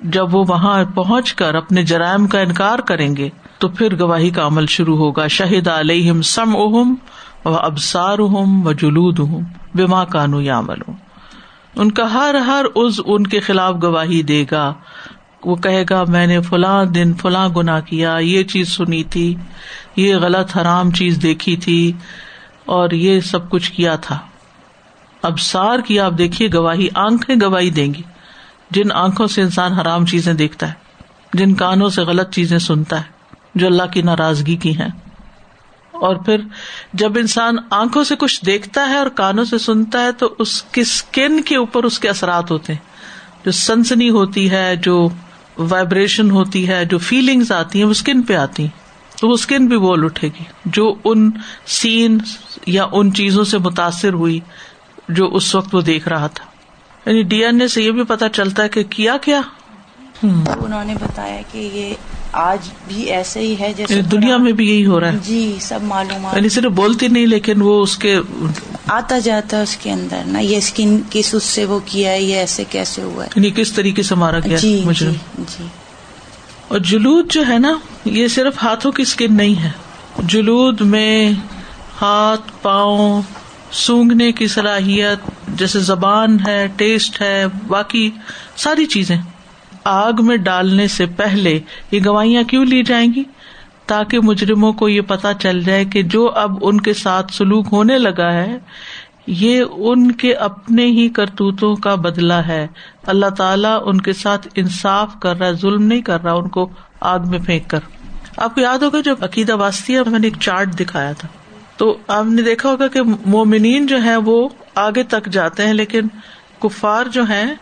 جب 0.00 0.34
وہ 0.34 0.44
وہاں 0.48 0.84
پہنچ 0.94 1.34
کر 1.34 1.54
اپنے 1.54 1.82
جرائم 1.82 2.26
کا 2.26 2.40
انکار 2.40 2.78
کریں 2.78 3.16
گے، 3.16 3.28
تو 3.58 3.68
پھر 3.68 3.98
گواہی 3.98 4.30
کا 4.30 4.46
عمل 4.46 4.66
شروع 4.66 4.96
ہوگا۔ 4.96 5.26
شہید 5.26 5.68
علیہم 5.68 6.22
سم 6.22 6.56
اہم 6.56 6.94
و 7.44 7.54
ابسار 7.54 8.18
ہوں 8.18 8.64
و 8.64 8.72
جلود 8.72 9.18
ہوں 9.18 9.40
بیما 9.74 10.04
کانو 10.04 10.40
یا 10.40 10.58
عمل 10.58 10.80
ہوں 10.88 11.07
ان 11.78 11.90
کا 11.90 12.12
ہر 12.12 12.34
ہر 12.34 12.64
عز 12.76 13.00
ان 13.04 13.26
کے 13.26 13.40
خلاف 13.40 13.74
گواہی 13.82 14.22
دے 14.22 14.44
گا۔ 14.50 14.74
وہ 15.44 15.56
کہے 15.56 15.84
گا، 15.90 16.04
میں 16.08 16.26
نے 16.26 16.40
فلاں 16.40 16.84
دن 16.84 17.14
فلاں 17.14 17.48
گنا 17.48 17.80
کیا، 17.80 18.16
یہ 18.16 18.42
چیز 18.42 18.68
سنی 18.68 19.04
تھی، 19.04 19.34
یہ 19.96 20.16
غلط 20.16 20.56
حرام 20.56 20.90
چیز 20.90 21.18
دیکھی 21.22 21.56
تھی 21.56 21.92
اور 22.64 22.90
یہ 22.90 23.20
سب 23.20 23.50
کچھ 23.50 23.72
کیا 23.72 23.96
تھا۔ 23.96 24.18
اب 25.22 25.40
سار 25.40 25.78
کی 25.78 26.00
آپ 26.00 26.12
دیکھیے، 26.18 26.48
گواہی 26.54 26.88
آنکھیں 26.94 27.36
گواہی 27.42 27.70
دیں 27.70 27.94
گی۔ 27.94 28.02
جن 28.70 28.92
آنکھوں 28.92 29.26
سے 29.26 29.42
انسان 29.42 29.72
حرام 29.72 30.06
چیزیں 30.06 30.34
دیکھتا 30.34 30.68
ہے، 30.68 30.72
جن 31.32 31.54
کانوں 31.54 31.88
سے 31.88 32.02
غلط 32.02 32.30
چیزیں 32.30 32.58
سنتا 32.58 32.96
ہے، 32.96 33.36
جو 33.54 33.66
اللہ 33.66 33.86
کی 33.92 34.02
ناراضگی 34.02 34.56
کی 34.56 34.78
ہے 34.78 35.07
اور 36.00 36.16
پھر 36.16 36.40
جب 36.92 37.18
انسان 37.18 37.56
آنکھوں 37.70 38.04
سے 38.04 38.16
کچھ 38.16 38.44
دیکھتا 38.44 38.88
ہے 38.88 38.96
اور 38.96 39.06
کانوں 39.06 39.44
سے 39.44 39.58
سنتا 39.58 40.04
ہے 40.04 40.12
تو 40.12 40.34
اس 40.38 40.62
کی 40.62 40.80
اسکن 40.80 41.42
کے 41.42 41.56
اوپر 41.56 41.84
اس 41.84 41.98
کے 41.98 42.08
اثرات 42.08 42.50
ہوتے 42.50 42.72
ہیں۔ 42.72 42.80
جو 43.44 43.50
سنسنی 43.50 44.10
ہوتی 44.10 44.50
ہے، 44.50 44.76
جو 44.76 45.08
وائبریشن 45.58 46.30
ہوتی 46.30 46.68
ہے، 46.68 46.84
جو 46.84 46.98
فیلنگس 46.98 47.52
آتی 47.52 47.78
ہیں، 47.78 47.86
وہ 47.86 47.90
اسکن 47.90 48.22
پہ 48.22 48.36
آتی 48.36 48.62
ہیں۔ 48.62 48.70
تو 49.20 49.28
وہ 49.28 49.34
اسکن 49.34 49.66
بھی 49.66 49.78
بول 49.78 50.04
اٹھے 50.04 50.28
گی۔ 50.28 50.44
جو 50.64 50.94
ان 51.04 51.30
سین 51.66 52.18
یا 52.66 52.86
ان 52.92 53.14
چیزوں 53.14 53.44
سے 53.44 53.58
متاثر 53.58 54.12
ہوئی، 54.12 54.40
جو 55.08 55.34
اس 55.34 55.54
وقت 55.54 55.74
وہ 55.74 55.80
دیکھ 55.80 56.08
رہا 56.08 56.26
تھا۔ 56.26 56.44
یعنی 57.10 57.22
ڈی 57.22 57.44
این 57.44 57.60
اے 57.60 57.68
سے 57.68 57.82
یہ 57.82 57.90
بھی 57.90 58.02
پتا 58.02 58.28
چلتا 58.28 58.62
ہے 58.62 58.68
کہ 58.68 58.84
کیا 58.90 59.16
کیا۔ 59.16 59.40
انہوں 60.22 60.84
نے 60.84 60.94
بتایا 60.94 61.42
کہ 61.52 61.58
یہ 61.58 61.94
آج 62.32 62.58
بھی 62.88 63.02
ایسے 63.02 63.40
ہی 63.40 63.56
ہے 63.60 63.72
جیسے 63.76 64.02
دنیا 64.02 64.36
میں 64.36 64.52
بھی 64.52 64.68
یہی 64.70 64.86
ہو 64.86 65.00
رہا 65.00 65.12
ہے۔ 65.12 65.16
جی 65.24 65.56
سب 65.60 65.82
معلومات۔ 65.82 66.36
یعنی 66.36 66.48
صرف 66.48 66.72
بولتی 66.72 67.08
نہیں 67.08 67.26
لیکن 67.26 67.62
وہ 67.62 67.82
اس 67.82 67.98
کے 67.98 68.18
آتا 68.86 69.18
جاتا 69.18 69.56
ہے 69.56 69.62
اس 69.62 69.76
کے 69.76 69.90
اندر 69.92 70.20
نا 70.26 70.38
یہ 70.38 70.56
اسکن 70.56 71.00
کس 71.10 71.34
اس 71.34 71.44
سے 71.44 71.64
وہ 71.64 71.78
کیا 71.84 72.10
ہے 72.10 72.22
یہ 72.22 72.34
ایسے 72.36 72.64
کیسے 72.70 73.02
ہوا 73.02 73.24
ہے۔ 73.24 73.28
یعنی 73.36 73.50
کس 73.50 73.72
طریقے 73.72 74.02
سے 74.02 74.14
مارا 74.14 74.38
گیا 74.38 74.56
جی 74.56 74.82
مجھے۔ 74.84 75.10
جی 75.10 75.42
جی۔ 75.58 75.66
اور 76.68 76.78
جلود 76.78 77.32
جو 77.32 77.42
ہے 77.48 77.58
نا 77.58 77.72
یہ 78.04 78.28
صرف 78.28 78.62
ہاتھوں 78.62 78.92
کی 78.92 79.02
اسکن 79.02 79.36
نہیں 79.36 79.62
ہے۔ 79.62 79.70
جلود 80.22 80.80
میں 80.80 81.32
ہاتھ 82.02 82.52
پاؤں 82.62 83.22
سونگنے 83.72 84.32
کی 84.32 84.46
صلاحیت 84.46 85.18
جیسے 85.48 85.78
زبان 85.80 86.38
ہے 86.46 86.68
ٹیسٹ 86.76 87.20
ہے 87.20 87.44
باقی 87.66 88.10
ساری 88.56 88.86
چیزیں۔ 88.86 89.16
آگ 89.84 90.12
میں 90.18 90.36
ڈالنے 90.36 90.88
سے 90.88 91.06
پہلے 91.06 91.60
یہ 91.90 92.00
گواہیاں 92.06 92.42
کیوں 92.42 92.64
لی 92.64 92.82
جائیں 92.82 93.12
گی؟ 93.14 93.22
تاکہ 93.86 94.20
مجرموں 94.20 94.72
کو 94.72 94.88
یہ 94.88 95.00
پتا 95.00 95.34
چل 95.34 95.62
جائے 95.62 95.84
کہ 95.84 96.02
جو 96.02 96.30
اب 96.30 96.58
ان 96.62 96.80
کے 96.80 96.94
ساتھ 96.94 97.32
سلوک 97.32 97.66
ہونے 97.72 97.98
لگا 97.98 98.32
ہے، 98.32 98.58
یہ 99.26 99.64
ان 99.72 100.12
کے 100.12 100.34
اپنے 100.34 100.86
ہی 100.86 101.08
کرتوتوں 101.08 101.76
کا 101.76 101.94
بدلا 101.94 102.46
ہے۔ 102.46 102.66
اللہ 103.06 103.26
تعالیٰ 103.26 103.82
ان 103.84 104.00
کے 104.00 104.12
ساتھ 104.12 104.48
انصاف 104.54 105.20
کر 105.20 105.36
رہا 105.36 105.46
ہے، 105.46 105.52
ظلم 105.52 105.82
نہیں 105.82 106.00
کر 106.00 106.22
رہا، 106.22 106.32
ان 106.32 106.48
کو 106.48 106.68
آگ 107.00 107.18
میں 107.26 107.38
پھینک 107.46 107.70
کر۔ 107.70 107.78
آپ 108.36 108.54
کو 108.54 108.60
یاد 108.60 108.78
ہوگا 108.78 109.00
جب 109.00 109.16
عقیدہ 109.20 109.56
واسطی 109.56 109.96
میں 110.10 110.18
نے 110.18 110.26
ایک 110.26 110.36
چارٹ 110.40 110.80
دکھایا 110.80 111.12
تھا۔ 111.12 111.28
تو 111.76 111.98
آپ 112.08 112.24
نے 112.24 112.42
دیکھا 112.42 112.70
ہوگا 112.70 112.88
کہ 112.88 113.00
مومنین 113.26 113.86
جو 113.86 114.02
ہے 114.02 114.16
وہ 114.16 114.48
آگے 114.74 115.02
تک 115.02 115.26
جاتے 115.26 115.66
ہیں، 115.66 115.72
لیکن 115.72 116.00
کفار 116.60 117.06
جو 117.06 117.22
ہیں 117.22 117.54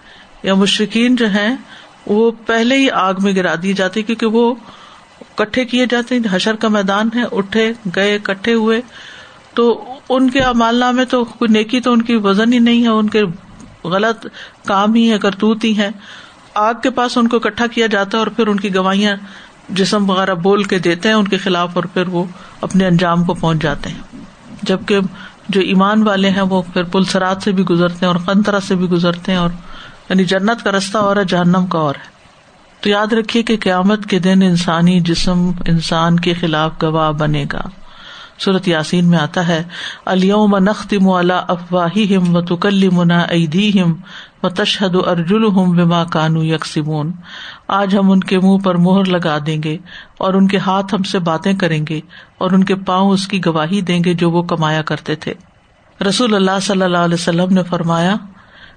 یا 0.42 0.54
مشرقین 0.54 1.16
جو 1.16 1.26
ہیں 1.30 1.56
وہ 2.06 2.30
پہلے 2.46 2.76
ہی 2.76 2.90
آگ 2.90 3.14
میں 3.18 3.36
گرا 3.36 3.54
دی 3.62 3.72
جاتی 3.72 4.02
کیونکہ 4.02 4.26
وہ 4.26 4.54
کٹھے 5.34 5.64
کیے 5.64 5.86
جاتے 5.90 6.14
ہیں، 6.14 6.22
حشر 6.30 6.56
کا 6.56 6.68
میدان 6.68 7.08
ہے، 7.14 7.22
اٹھے، 7.32 7.72
گئے 7.96 8.18
کٹھے 8.22 8.54
ہوئے۔ 8.54 8.80
تو 9.54 9.84
ان 10.08 10.30
کے 10.30 10.40
امالنا 10.40 10.90
میں 10.90 11.04
تو 11.04 11.24
کوئی 11.24 11.52
نیکی 11.52 11.80
تو 11.80 11.92
ان 11.92 12.02
کی 12.02 12.16
وزن 12.16 12.52
ہی 12.52 12.58
نہیں 12.58 12.82
ہے، 12.82 12.88
ان 12.88 13.08
کے 13.08 13.22
غلط 13.84 14.26
کام 14.66 14.94
ہی 14.94 15.12
ہے 15.12 15.18
کرتوت 15.18 15.64
ہی 15.64 15.78
ہے 15.78 15.90
آگ 16.54 16.74
کے 16.82 16.90
پاس 16.90 17.18
ان 17.18 17.28
کو 17.28 17.36
اکٹھا 17.36 17.66
کیا 17.66 17.86
جاتا 17.86 18.18
ہے 18.18 18.18
اور 18.18 18.26
پھر 18.26 18.46
ان 18.46 18.60
کی 18.60 18.74
گواہیاں 18.74 19.16
جسم 19.68 20.10
وغیرہ 20.10 20.34
بول 20.34 20.64
کے 20.64 20.78
دیتے 20.78 21.08
ہیں 21.08 21.14
ان 21.14 21.28
کے 21.28 21.36
خلاف 21.36 21.70
اور 21.72 21.84
پھر 21.84 22.08
وہ 22.08 22.24
اپنے 22.60 22.86
انجام 22.86 23.24
کو 23.24 23.34
پہنچ 23.34 23.62
جاتے 23.62 23.90
ہیں۔ 23.90 24.24
جبکہ 24.62 24.98
جو 25.48 25.60
ایمان 25.60 26.02
والے 26.02 26.30
ہیں 26.30 26.42
وہ 26.42 26.62
پھر 26.72 26.82
پلسرات 26.82 27.42
سے 27.42 27.52
بھی 27.52 27.64
گزرتے 27.64 28.06
ہیں 28.06 28.12
اور 28.12 28.16
قنطرا 28.16 28.60
سے 28.60 28.74
بھی 28.74 28.86
گزرتے 28.86 29.32
ہیں 29.32 29.38
اور 29.38 29.50
یعنی 30.10 30.24
جنت 30.24 30.64
کا 30.64 30.72
رستہ 30.72 30.98
اور 30.98 31.16
ہے، 31.16 31.24
جہنم 31.24 31.66
کا 31.66 31.78
اور 31.78 31.94
ہے۔ 31.94 32.16
تو 32.80 32.88
یاد 32.88 33.12
رکھیے 33.12 33.42
کہ 33.42 33.56
قیامت 33.56 34.06
کے 34.06 34.18
دن 34.18 34.42
انسانی 34.42 35.00
جسم 35.00 35.50
انسان 35.66 36.20
کے 36.20 36.34
خلاف 36.34 36.72
گواہ 36.82 37.12
بنے 37.12 37.44
گا۔ 37.52 37.60
صورت 38.44 38.68
یاسین 38.68 39.08
میں 39.08 39.18
آتا 39.18 39.48
ہے 39.48 39.62
الوم 40.04 40.58
نختم 40.58 41.08
اللہ 41.08 41.32
افواہی 41.32 42.16
ہم 42.16 42.36
و 42.36 42.40
تکلی 42.40 42.88
منا 42.88 43.24
ہم 43.54 43.94
و 44.42 44.48
تشہد 44.48 44.96
ارجل 45.06 45.46
ہم 45.46 45.70
بما 45.70 46.04
کانو 46.04 46.44
یکسمون 46.44 47.12
آج 47.68 47.96
ہم 47.96 48.10
ان 48.10 48.20
کے 48.20 48.38
منہ 48.38 48.58
پر 48.58 48.74
مہر 48.74 49.04
لگا 49.04 49.38
دیں 49.46 49.62
گے 49.62 49.78
اور 50.18 50.34
ان 50.34 50.48
کے 50.48 50.56
ہاتھ 50.56 50.94
ہم 50.94 51.02
سے 51.02 51.18
باتیں 51.18 51.52
کریں 51.52 51.86
گے 51.88 52.00
اور 52.38 52.50
ان 52.50 52.64
کے 52.64 52.74
پاؤں 52.74 53.10
اس 53.10 53.28
کی 53.28 53.40
گواہی 53.46 53.80
دیں 53.80 54.04
گے 54.04 54.14
جو 54.14 54.30
وہ 54.30 54.42
کمایا 54.42 54.82
کرتے 54.82 55.14
تھے۔ 55.14 55.34
رسول 56.08 56.34
اللہ 56.34 56.60
صلی 56.62 56.82
اللہ 56.82 56.98
علیہ 56.98 57.14
وسلم 57.14 57.54
نے 57.54 57.62
فرمایا 57.62 58.16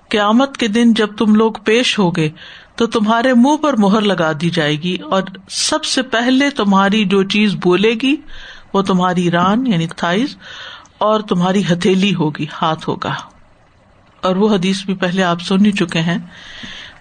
قیامت 0.10 0.58
کے 0.58 0.68
دن 0.68 0.94
جب 0.94 1.16
تم 1.18 1.36
لوگ 1.36 1.52
پیش 1.52 2.00
ہوگے 2.00 2.30
تو 2.76 2.88
تمہارے 2.88 3.34
منہ 3.34 3.58
پر 3.58 3.74
مہر 3.78 4.02
لگا 4.02 4.32
دی 4.42 4.50
جائے 4.50 4.76
گی 4.76 4.96
اور 4.96 5.22
سب 5.50 5.86
سے 5.86 6.02
پہلے 6.02 6.50
تمہاری 6.50 7.06
جو 7.06 7.24
چیز 7.24 7.56
بولے 7.64 7.94
گی 8.02 8.16
وہ 8.74 8.82
تمہاری 8.82 9.32
ران 9.32 9.68
یعنی 9.68 9.88
تھائز 9.88 10.38
اور 10.98 11.20
تمہاری 11.20 11.64
ہتھیلی 11.72 12.16
ہوگی، 12.16 12.46
ہاتھ 12.62 12.90
ہوگا۔ 12.90 13.16
اور 14.22 14.36
وہ 14.36 14.56
حدیث 14.56 14.86
بھی 14.86 14.94
پہلے 14.94 15.24
آپ 15.24 15.42
سن 15.42 15.66
ہی 15.66 15.72
چکے 15.72 16.00
ہیں۔ 16.00 16.18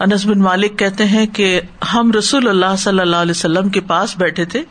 انس 0.01 0.27
بن 0.27 0.39
مالک 0.39 0.79
کہتے 0.79 1.05
ہیں 1.05 1.27
کہ 1.27 1.61
ہم 1.95 2.13
رسول 2.13 2.49
اللہ 2.49 2.77
صلی 2.79 3.01
اللہ 3.01 3.17
علیہ 3.17 3.31
وسلم 3.31 3.69
کے 3.69 3.81
پاس 3.81 4.17
بیٹھے 4.17 4.45
تھے 4.45 4.63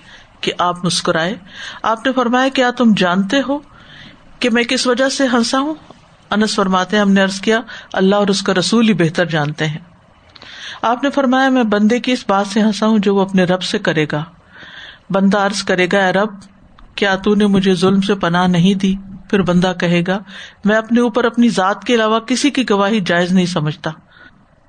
کہ 0.42 0.52
آپ 0.58 0.86
مسکرائے۔ 0.86 1.36
آپ 1.84 2.06
نے 2.06 2.12
فرمایا، 2.12 2.50
کیا 2.50 2.72
تم 2.72 2.94
جانتے 2.98 3.38
ہو 3.48 3.60
کہ 4.40 4.50
میں 4.50 4.64
کس 4.64 4.88
وجہ 4.88 5.10
سے 5.10 5.28
ہنسا 5.34 5.60
ہوں؟ 5.60 5.76
انس 6.32 6.56
فرماتے 6.56 6.98
ہم 6.98 7.12
نے 7.12 7.22
ارض 7.22 7.42
کیا، 7.42 7.60
اللہ 7.94 8.16
اور 8.16 8.28
اس 8.28 8.42
کا 8.42 8.54
رسول 8.54 8.88
ہی 8.88 8.94
بہتر 8.94 9.26
جانتے 9.26 9.68
ہیں۔ 9.68 9.80
آپ 10.82 11.04
نے 11.04 11.10
فرمایا، 11.10 11.50
میں 11.50 11.64
بندے 11.64 12.00
کی 12.00 12.12
اس 12.12 12.26
بات 12.28 12.48
سے 12.48 12.62
ہنسا 12.62 12.88
ہوں 12.88 13.00
جو 13.00 13.16
وہ 13.16 13.22
اپنے 13.22 13.44
رب 13.44 13.64
سے 13.64 13.80
کرے 13.80 14.06
گا۔ 14.12 14.24
بندہ 15.10 15.38
عرض 15.38 15.64
کرے 15.64 15.88
گا، 15.94 15.98
اے 16.06 16.14
رب، 16.14 16.30
کیا 16.96 17.16
تو 17.16 17.36
نے 17.36 17.48
مجھے 17.48 17.74
ظلم 17.74 18.02
سے 18.02 18.16
پناہ 18.16 18.48
نہیں 18.48 18.74
دی؟ 18.74 18.96
پھر 19.30 19.42
بندہ 19.42 19.74
کہے 19.80 20.02
گا، 20.08 20.20
میں 20.66 20.76
اپنے 20.76 21.02
اوپر 21.02 21.24
اپنی 21.24 21.50
ذات 21.50 21.84
کے 21.84 21.96
علاوہ 21.96 22.20
کسی 22.20 22.50
کی 22.50 22.70
گواہی 22.70 23.00
جائز 23.00 23.32
نہیں 23.32 23.46
سمجھتا۔ 23.46 23.92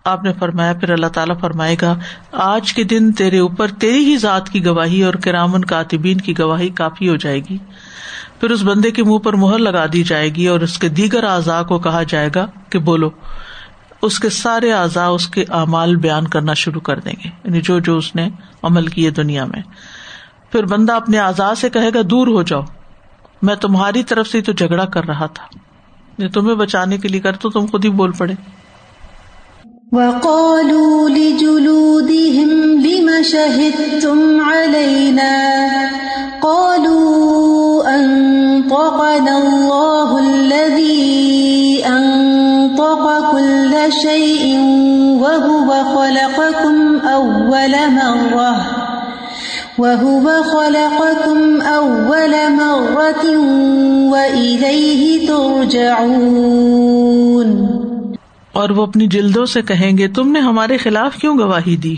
آپ 0.05 0.25
نے 0.25 0.33
فرمایا، 0.33 0.73
پھر 0.73 0.91
اللہ 0.91 1.07
تعالیٰ 1.07 1.41
فرمائے 1.41 1.77
گا، 1.83 1.95
آج 2.33 2.73
کے 2.73 2.85
دن 2.85 3.13
تیرے 3.13 3.39
اوپر 3.39 3.69
تیری 3.69 4.05
ہی 4.05 4.17
ذات 4.17 4.49
کی 4.49 4.67
گواہی 4.67 5.03
اور 5.03 5.15
کرامن 5.15 5.65
کاتبین 5.65 6.19
کی 6.19 6.39
گواہی 6.39 6.69
کافی 6.69 7.09
ہو 7.09 7.17
جائے 7.17 7.41
گی۔ 7.41 7.59
پھر 8.41 8.51
اس 8.51 8.63
بندے 8.63 8.91
کے 8.91 9.05
منہ 9.05 9.19
پر 9.19 9.33
مہر 9.33 9.59
لگا 9.59 9.87
دی 9.93 10.03
جائے 10.03 10.29
گی 10.29 10.47
اور 10.47 10.61
اس 10.61 10.79
کے 10.79 10.89
دیگر 10.89 11.25
اعضاء 11.25 11.63
کو 11.63 11.79
کہا 11.79 12.03
جائے 12.03 12.31
گا 12.35 12.47
کہ 12.71 12.79
بولو، 12.79 13.11
اس 14.03 14.19
کے 14.19 14.29
سارے 14.29 14.73
اعضاء 14.73 15.09
اس 15.09 15.29
کے 15.29 15.45
اعمال 15.51 15.97
بیان 15.97 16.29
کرنا 16.29 16.55
شروع 16.55 16.81
کر 16.81 17.01
دیں 17.01 17.13
گے۔ 17.25 17.29
یعنی 17.45 17.61
جو 17.61 17.79
جو 17.79 17.97
اس 17.97 18.15
نے 18.15 18.29
عمل 18.63 18.87
کیے 18.87 19.11
دنیا 19.11 19.45
میں۔ 19.45 19.63
پھر 20.53 20.67
بندہ 20.67 20.93
اپنے 20.93 21.19
آزاد 21.19 21.55
سے 21.55 21.71
کہے 21.71 21.89
گا، 21.95 22.01
دور 22.11 22.27
ہو 22.27 22.43
جاؤ۔ 22.43 22.63
میں 23.43 23.55
تمہاری 23.55 24.03
طرف 24.03 24.29
سے 24.29 24.41
تو 24.41 24.53
جھگڑا 24.53 24.85
کر 24.85 25.05
رہا 25.05 25.27
تھا۔ 25.27 25.45
یہ 26.23 26.29
تمہیں 26.29 26.55
بچانے 26.55 26.99
کے 26.99 27.09
لیے 27.09 27.21
کر 27.21 27.33
تو 27.33 27.51
تم 27.51 27.67
خود 27.67 27.85
ہی 27.85 27.91
بول 27.91 28.13
پڑے۔ 28.13 28.35
وقالوا 29.93 31.09
لجلودهم 31.09 32.51
لم 32.85 33.11
شهدتم 33.25 34.41
أول 47.49 47.75
مرة 47.91 48.53
وهو 49.79 50.27
خلقكم 50.43 51.63
أول 51.63 52.35
مرة 52.57 53.25
وإليه 54.13 55.27
ترجعون 55.27 56.69
اور 58.53 58.71
وہ 58.71 58.83
اپنی 58.83 59.07
جلدوں 59.07 59.47
سے 59.47 59.63
کہیں 59.63 59.93
گے، 59.99 60.09
تم 60.09 60.33
نے 60.33 60.41
ہمارے 60.41 60.77
خلاف 60.77 61.17
کیوں 61.17 61.35
گواہی 61.39 61.77
دی؟ 61.77 61.97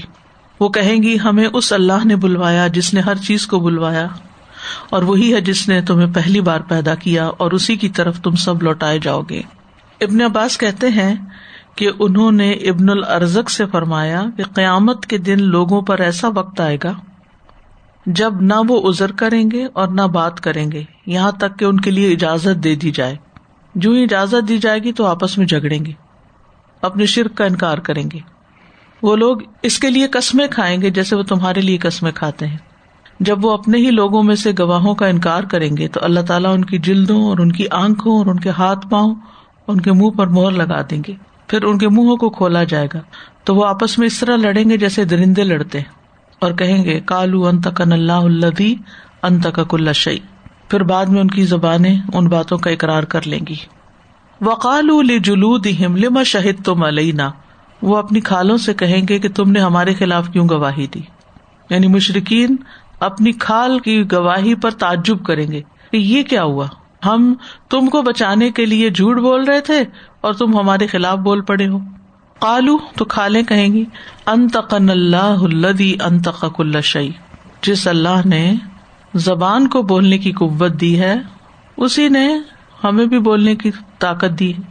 وہ 0.60 0.68
کہیں 0.68 1.02
گی، 1.02 1.14
ہمیں 1.24 1.48
اس 1.52 1.72
اللہ 1.72 2.04
نے 2.04 2.16
بلوایا 2.16 2.66
جس 2.66 2.94
نے 2.94 3.00
ہر 3.00 3.16
چیز 3.26 3.46
کو 3.46 3.58
بلوایا، 3.58 4.06
اور 4.90 5.02
وہی 5.02 5.34
ہے 5.34 5.40
جس 5.40 5.68
نے 5.68 5.80
تمہیں 5.82 6.10
پہلی 6.14 6.40
بار 6.40 6.60
پیدا 6.68 6.94
کیا، 6.94 7.24
اور 7.36 7.50
اسی 7.50 7.76
کی 7.76 7.88
طرف 7.88 8.20
تم 8.20 8.34
سب 8.36 8.62
لوٹائے 8.62 8.98
جاؤ 8.98 9.22
گے۔ 9.30 9.42
ابن 10.00 10.20
عباس 10.20 10.58
کہتے 10.58 10.88
ہیں 10.88 11.14
کہ 11.76 11.90
انہوں 11.98 12.32
نے 12.32 12.52
ابن 12.52 12.88
الرزک 12.88 13.50
سے 13.50 13.66
فرمایا 13.66 14.24
کہ 14.36 14.42
قیامت 14.54 15.06
کے 15.06 15.18
دن 15.18 15.42
لوگوں 15.42 15.82
پر 15.82 15.98
ایسا 15.98 16.28
وقت 16.28 16.60
آئے 16.60 16.78
گا 16.84 16.92
جب 18.06 18.32
نہ 18.40 18.54
وہ 18.68 18.88
ازر 18.88 19.12
کریں 19.12 19.50
گے 19.50 19.66
اور 19.72 19.88
نہ 19.88 20.02
بات 20.02 20.40
کریں 20.40 20.72
گے، 20.72 20.82
یہاں 21.06 21.32
تک 21.32 21.58
کہ 21.58 21.64
ان 21.64 21.80
کے 21.80 21.90
لیے 21.90 22.12
اجازت 22.12 22.64
دے 22.64 22.74
دی 22.74 22.90
جائے۔ 22.90 23.16
جو 23.74 23.92
اجازت 23.92 24.48
دی 24.48 24.58
جائے 24.58 24.78
گی 24.78 24.92
تو 24.92 25.06
آپس 25.06 25.38
میں 25.38 25.46
جھگڑیں 25.46 25.84
گے، 25.84 25.92
اپنے 26.82 27.06
شرک 27.06 27.34
کا 27.34 27.44
انکار 27.44 27.78
کریں 27.78 28.10
گے۔ 28.12 28.18
وہ 29.02 29.16
لوگ 29.16 29.36
اس 29.62 29.78
کے 29.78 29.90
لیے 29.90 30.06
قسمیں 30.06 30.46
کھائیں 30.50 30.82
گے 30.82 30.90
جیسے 30.90 31.16
وہ 31.16 31.22
تمہارے 31.22 31.60
لیے 31.60 31.78
قسمیں 31.78 32.12
کھاتے 32.12 32.46
ہیں۔ 32.46 32.56
جب 33.20 33.44
وہ 33.44 33.52
اپنے 33.52 33.78
ہی 33.78 33.90
لوگوں 33.90 34.22
میں 34.22 34.34
سے 34.34 34.52
گواہوں 34.58 34.94
کا 34.94 35.06
انکار 35.06 35.42
کریں 35.42 35.76
گے 35.76 35.88
تو 35.88 36.00
اللہ 36.02 36.20
تعالیٰ 36.20 36.54
ان 36.54 36.64
کی 36.64 36.78
جلدوں 36.78 37.22
اور 37.22 37.38
ان 37.38 37.52
کی 37.52 37.64
آنکھوں 37.70 38.18
اور 38.18 38.26
ان 38.26 38.40
کے 38.40 38.50
ہاتھ 38.50 38.88
پاؤں 38.88 39.14
ان 39.66 39.80
کے 39.80 39.92
منہ 39.92 40.10
پر 40.10 40.26
مہر 40.26 40.50
لگا 40.50 40.82
دیں 40.90 41.02
گے۔ 41.08 41.29
پھر 41.50 41.62
ان 41.62 41.78
کے 41.78 41.88
منہوں 41.88 42.16
کو 42.16 42.30
کھولا 42.30 42.64
جائے 42.64 42.88
گا۔ 42.94 42.98
تو 43.44 43.54
وہ 43.54 43.66
آپس 43.66 43.98
میں 43.98 44.06
اس 44.06 44.20
طرح 44.20 44.36
لڑیں 44.36 44.70
گے 44.70 44.76
جیسے 44.76 45.04
درندے 45.04 45.44
لڑتے 45.44 45.78
ہیں 45.78 45.92
اور 46.40 46.52
کہیں 46.52 46.84
گے 46.84 47.00
کالو 47.00 47.46
انت 47.46 47.68
کن 47.76 47.92
اللہ 47.92 48.12
الدی 48.12 48.74
انت 49.22 49.46
شعی 49.94 50.18
پھر 50.68 50.82
بعد 50.82 51.06
میں 51.06 51.20
ان 51.20 51.28
کی 51.28 51.42
زبانیں 51.42 51.98
ان 52.14 52.28
باتوں 52.28 52.58
کا 52.58 52.70
اقرار 52.70 53.02
کر 53.02 53.26
لیں 53.26 53.38
گی۔ 53.48 53.54
وقال 54.40 55.18
جلو 55.18 55.58
دم 55.58 55.96
لما 55.96 56.22
شہید 56.22 56.64
تم 56.64 56.82
علینا۔ 56.82 57.30
وہ 57.82 57.96
اپنی 57.96 58.20
کھالوں 58.20 58.56
سے 58.56 58.74
کہیں 58.74 59.02
گے 59.08 59.18
کہ 59.18 59.28
تم 59.28 59.50
نے 59.50 59.60
ہمارے 59.60 59.94
خلاف 59.94 60.28
کیوں 60.28 60.48
گواہی 60.48 60.86
دی۔ 60.86 61.00
یعنی 61.70 61.86
مشرقین 61.86 62.56
اپنی 63.00 63.32
کھال 63.32 63.78
کی 63.78 64.12
گواہی 64.12 64.54
پر 64.54 64.70
تعجب 64.70 65.24
کریں 65.24 65.52
گے 65.52 65.62
کہ 65.90 65.96
یہ 65.96 66.22
کیا 66.22 66.42
ہوا؟ 66.42 66.66
ہم 67.06 67.34
تم 67.68 67.86
کو 67.86 68.02
بچانے 68.02 68.50
کے 68.50 68.66
لیے 68.66 68.90
جھوٹ 68.90 69.16
بول 69.18 69.44
رہے 69.44 69.60
تھے 69.60 69.84
اور 70.20 70.32
تم 70.32 70.58
ہمارے 70.58 70.86
خلاف 70.86 71.18
بول 71.18 71.40
پڑے 71.40 71.68
ہو۔ 71.68 71.78
کالو 72.38 72.78
تو 72.96 73.04
کھالے 73.04 73.42
کہیں 73.42 73.72
گی۔ 73.72 73.84
انتقن 74.26 74.90
اللہ 74.90 75.16
الدی 75.16 75.96
انتق 76.04 76.44
کل 76.56 76.80
شعی 76.80 77.10
جس 77.62 77.88
اللہ 77.88 78.26
نے 78.26 78.54
زبان 79.14 79.68
کو 79.68 79.82
بولنے 79.82 80.18
کی 80.18 80.32
قوت 80.32 80.80
دی 80.80 81.00
ہے، 81.00 81.14
اسی 81.76 82.08
نے 82.08 82.38
ہمیں 82.84 83.06
بھی 83.06 83.18
بولنے 83.18 83.56
کی 83.56 83.70
طاقت 83.98 84.38
دی 84.38 84.52
ہے۔ 84.56 84.62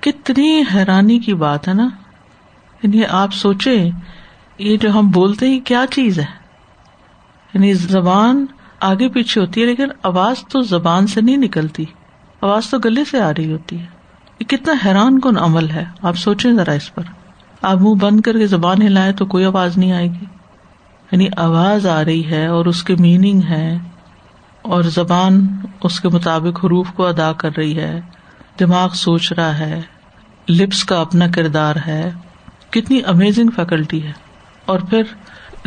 کتنی 0.00 0.62
حیرانی 0.74 1.18
کی 1.18 1.34
بات 1.34 1.68
ہے 1.68 1.74
نا۔ 1.74 1.88
یعنی 2.82 3.02
آپ 3.10 3.34
سوچے 3.34 3.90
یہ 4.58 4.76
جو 4.76 4.98
ہم 4.98 5.10
بولتے 5.10 5.48
ہیں 5.48 5.60
کیا 5.60 5.84
چیز 5.90 6.18
ہے؟ 6.18 6.26
یعنی 7.54 7.74
زبان 7.74 8.46
آگے 8.84 9.08
پیچھے 9.08 9.40
ہوتی 9.40 9.60
ہے، 9.60 9.66
لیکن 9.66 9.86
آواز 10.02 10.44
تو 10.48 10.60
زبان 10.60 11.06
سے 11.06 11.20
نہیں 11.20 11.36
نکلتی۔ 11.36 11.84
آواز 12.40 12.66
تو 12.70 12.78
گلے 12.78 13.04
سے 13.04 13.20
آ 13.20 13.32
رہی 13.32 13.52
ہوتی 13.52 13.80
ہے۔ 13.80 13.86
یہ 14.40 14.44
کتنا 14.44 14.74
حیران 14.84 15.20
کن 15.20 15.38
عمل 15.38 15.70
ہے۔ 15.70 15.84
آپ 16.02 16.16
سوچیں 16.16 16.52
ذرا 16.52 16.72
اس 16.72 16.94
پر۔ 16.94 17.02
آپ 17.62 17.76
منہ 17.76 17.94
بند 17.94 18.20
کر 18.20 18.38
کے 18.38 18.46
زبان 18.46 18.82
ہلائے 18.82 19.12
تو 19.12 19.26
کوئی 19.26 19.44
آواز 19.44 19.78
نہیں 19.78 19.92
آئے 19.92 20.06
گی۔ 20.06 20.24
یعنی 21.12 21.26
آواز 21.36 21.86
آ 21.86 22.04
رہی 22.04 22.30
ہے 22.30 22.46
اور 22.46 22.66
اس 22.66 22.82
کے 22.84 22.96
میننگ 22.98 23.42
ہے 23.42 23.78
اور 24.62 24.82
زبان 24.82 25.46
اس 25.82 26.00
کے 26.00 26.08
مطابق 26.08 26.64
حروف 26.64 26.92
کو 26.92 27.06
ادا 27.06 27.32
کر 27.32 27.50
رہی 27.56 27.78
ہے۔ 27.78 28.00
دماغ 28.60 28.88
سوچ 28.88 29.32
رہا 29.32 29.58
ہے۔ 29.58 29.80
لپس 30.48 30.84
کا 30.84 31.00
اپنا 31.00 31.26
کردار 31.34 31.76
ہے۔ 31.86 32.10
کتنی 32.70 33.00
امیزنگ 33.06 33.50
فیکلٹی 33.56 34.02
ہے۔ 34.02 34.12
اور 34.66 34.78
پھر 34.78 35.02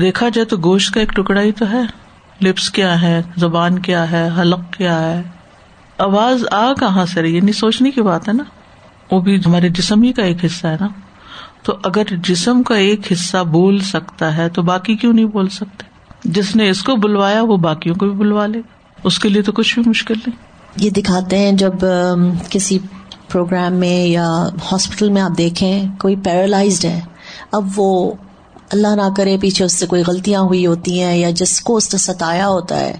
دیکھا 0.02 0.30
جائے 0.30 0.46
تو 0.46 0.58
گوشت 0.64 0.94
کا 0.94 1.00
ایک 1.00 1.10
ٹکڑا 1.10 1.42
ہی 1.42 1.52
تو 1.52 1.72
ہے۔ 1.72 2.07
لپس 2.41 2.69
کیا 2.69 3.02
ہے، 3.02 3.21
زبان 3.38 3.80
کیا 3.80 4.12
ہے، 4.12 4.30
حلق 4.38 4.60
کیا 4.78 5.00
ہے۔ 5.00 5.21
آواز 5.97 6.43
آ 6.52 6.73
کہاں 6.73 7.06
سے 7.06 7.21
رہی؟ 7.21 7.36
یعنی 7.36 7.52
سوچنے 7.52 7.91
کی 7.91 8.02
بات 8.02 8.28
ہے 8.28 8.34
نا۔ 8.34 8.43
وہ 9.12 9.21
بھی 9.21 9.41
ہمارے 9.45 9.69
جسم 9.69 10.02
ہی 10.02 10.13
کا 10.13 10.23
ایک 10.23 10.45
حصہ 10.45 10.67
ہے 10.67 10.78
نا۔ 10.80 10.88
تو 11.63 11.78
اگر 11.84 12.04
جسم 12.10 12.63
کا 12.63 12.76
ایک 12.76 13.12
حصہ 13.12 13.43
بول 13.43 13.80
سکتا 13.80 14.38
ہے 14.38 14.50
تو 14.50 14.62
باقی 14.62 14.95
کیوں 14.95 15.13
نہیں 15.13 15.26
بول 15.26 15.50
سکتے؟ 15.50 15.84
جس 16.23 16.56
نے 16.56 16.69
اس 16.69 16.84
کو 16.84 16.95
بلوایا 16.95 17.41
وہ 17.41 17.58
باقیوں 17.58 17.95
کو 17.95 18.06
بھی 18.06 18.15
بلوا 18.15 18.45
لے۔ 18.45 18.62
اس 19.04 19.19
کے 19.19 19.30
لیے 19.30 19.41
تو 19.41 19.52
کچھ 19.52 19.80
بھی 19.80 19.89
مشکل 19.89 20.13
نہیں۔ 20.28 20.36
یہ 20.76 20.89
دکھاتے 20.89 21.38
ہیں 21.38 21.52
جب 21.52 21.73
کسی 22.50 22.80
پروگرام 23.32 23.73
میں 23.73 24.08
یا 24.08 24.28
ہاسپٹل 24.71 25.10
میں 25.10 25.21
آپ 25.21 25.38
دیکھیں، 25.38 25.84
کوئی 26.00 26.15
پیرالائزڈ 26.15 26.86
ہے۔ 26.86 27.02
اب 27.52 27.67
وہ 27.76 28.13
اللہ 28.70 28.96
نہ 28.96 29.10
کرے، 29.18 29.38
پیچھے 29.38 29.66
اس 29.66 29.74
سے 29.74 29.86
کوئی 29.86 30.04
غلطیاں 30.08 30.42
ہوئی 30.42 30.66
ہوتی 30.66 31.02
ہیں 31.04 31.18
یا 31.18 31.30
جس 31.30 31.60
کو 31.62 31.76
اس 31.78 31.94
نے 31.94 31.98
ستایا 31.98 32.48
ہوتا 32.48 32.80
ہے، 32.80 32.96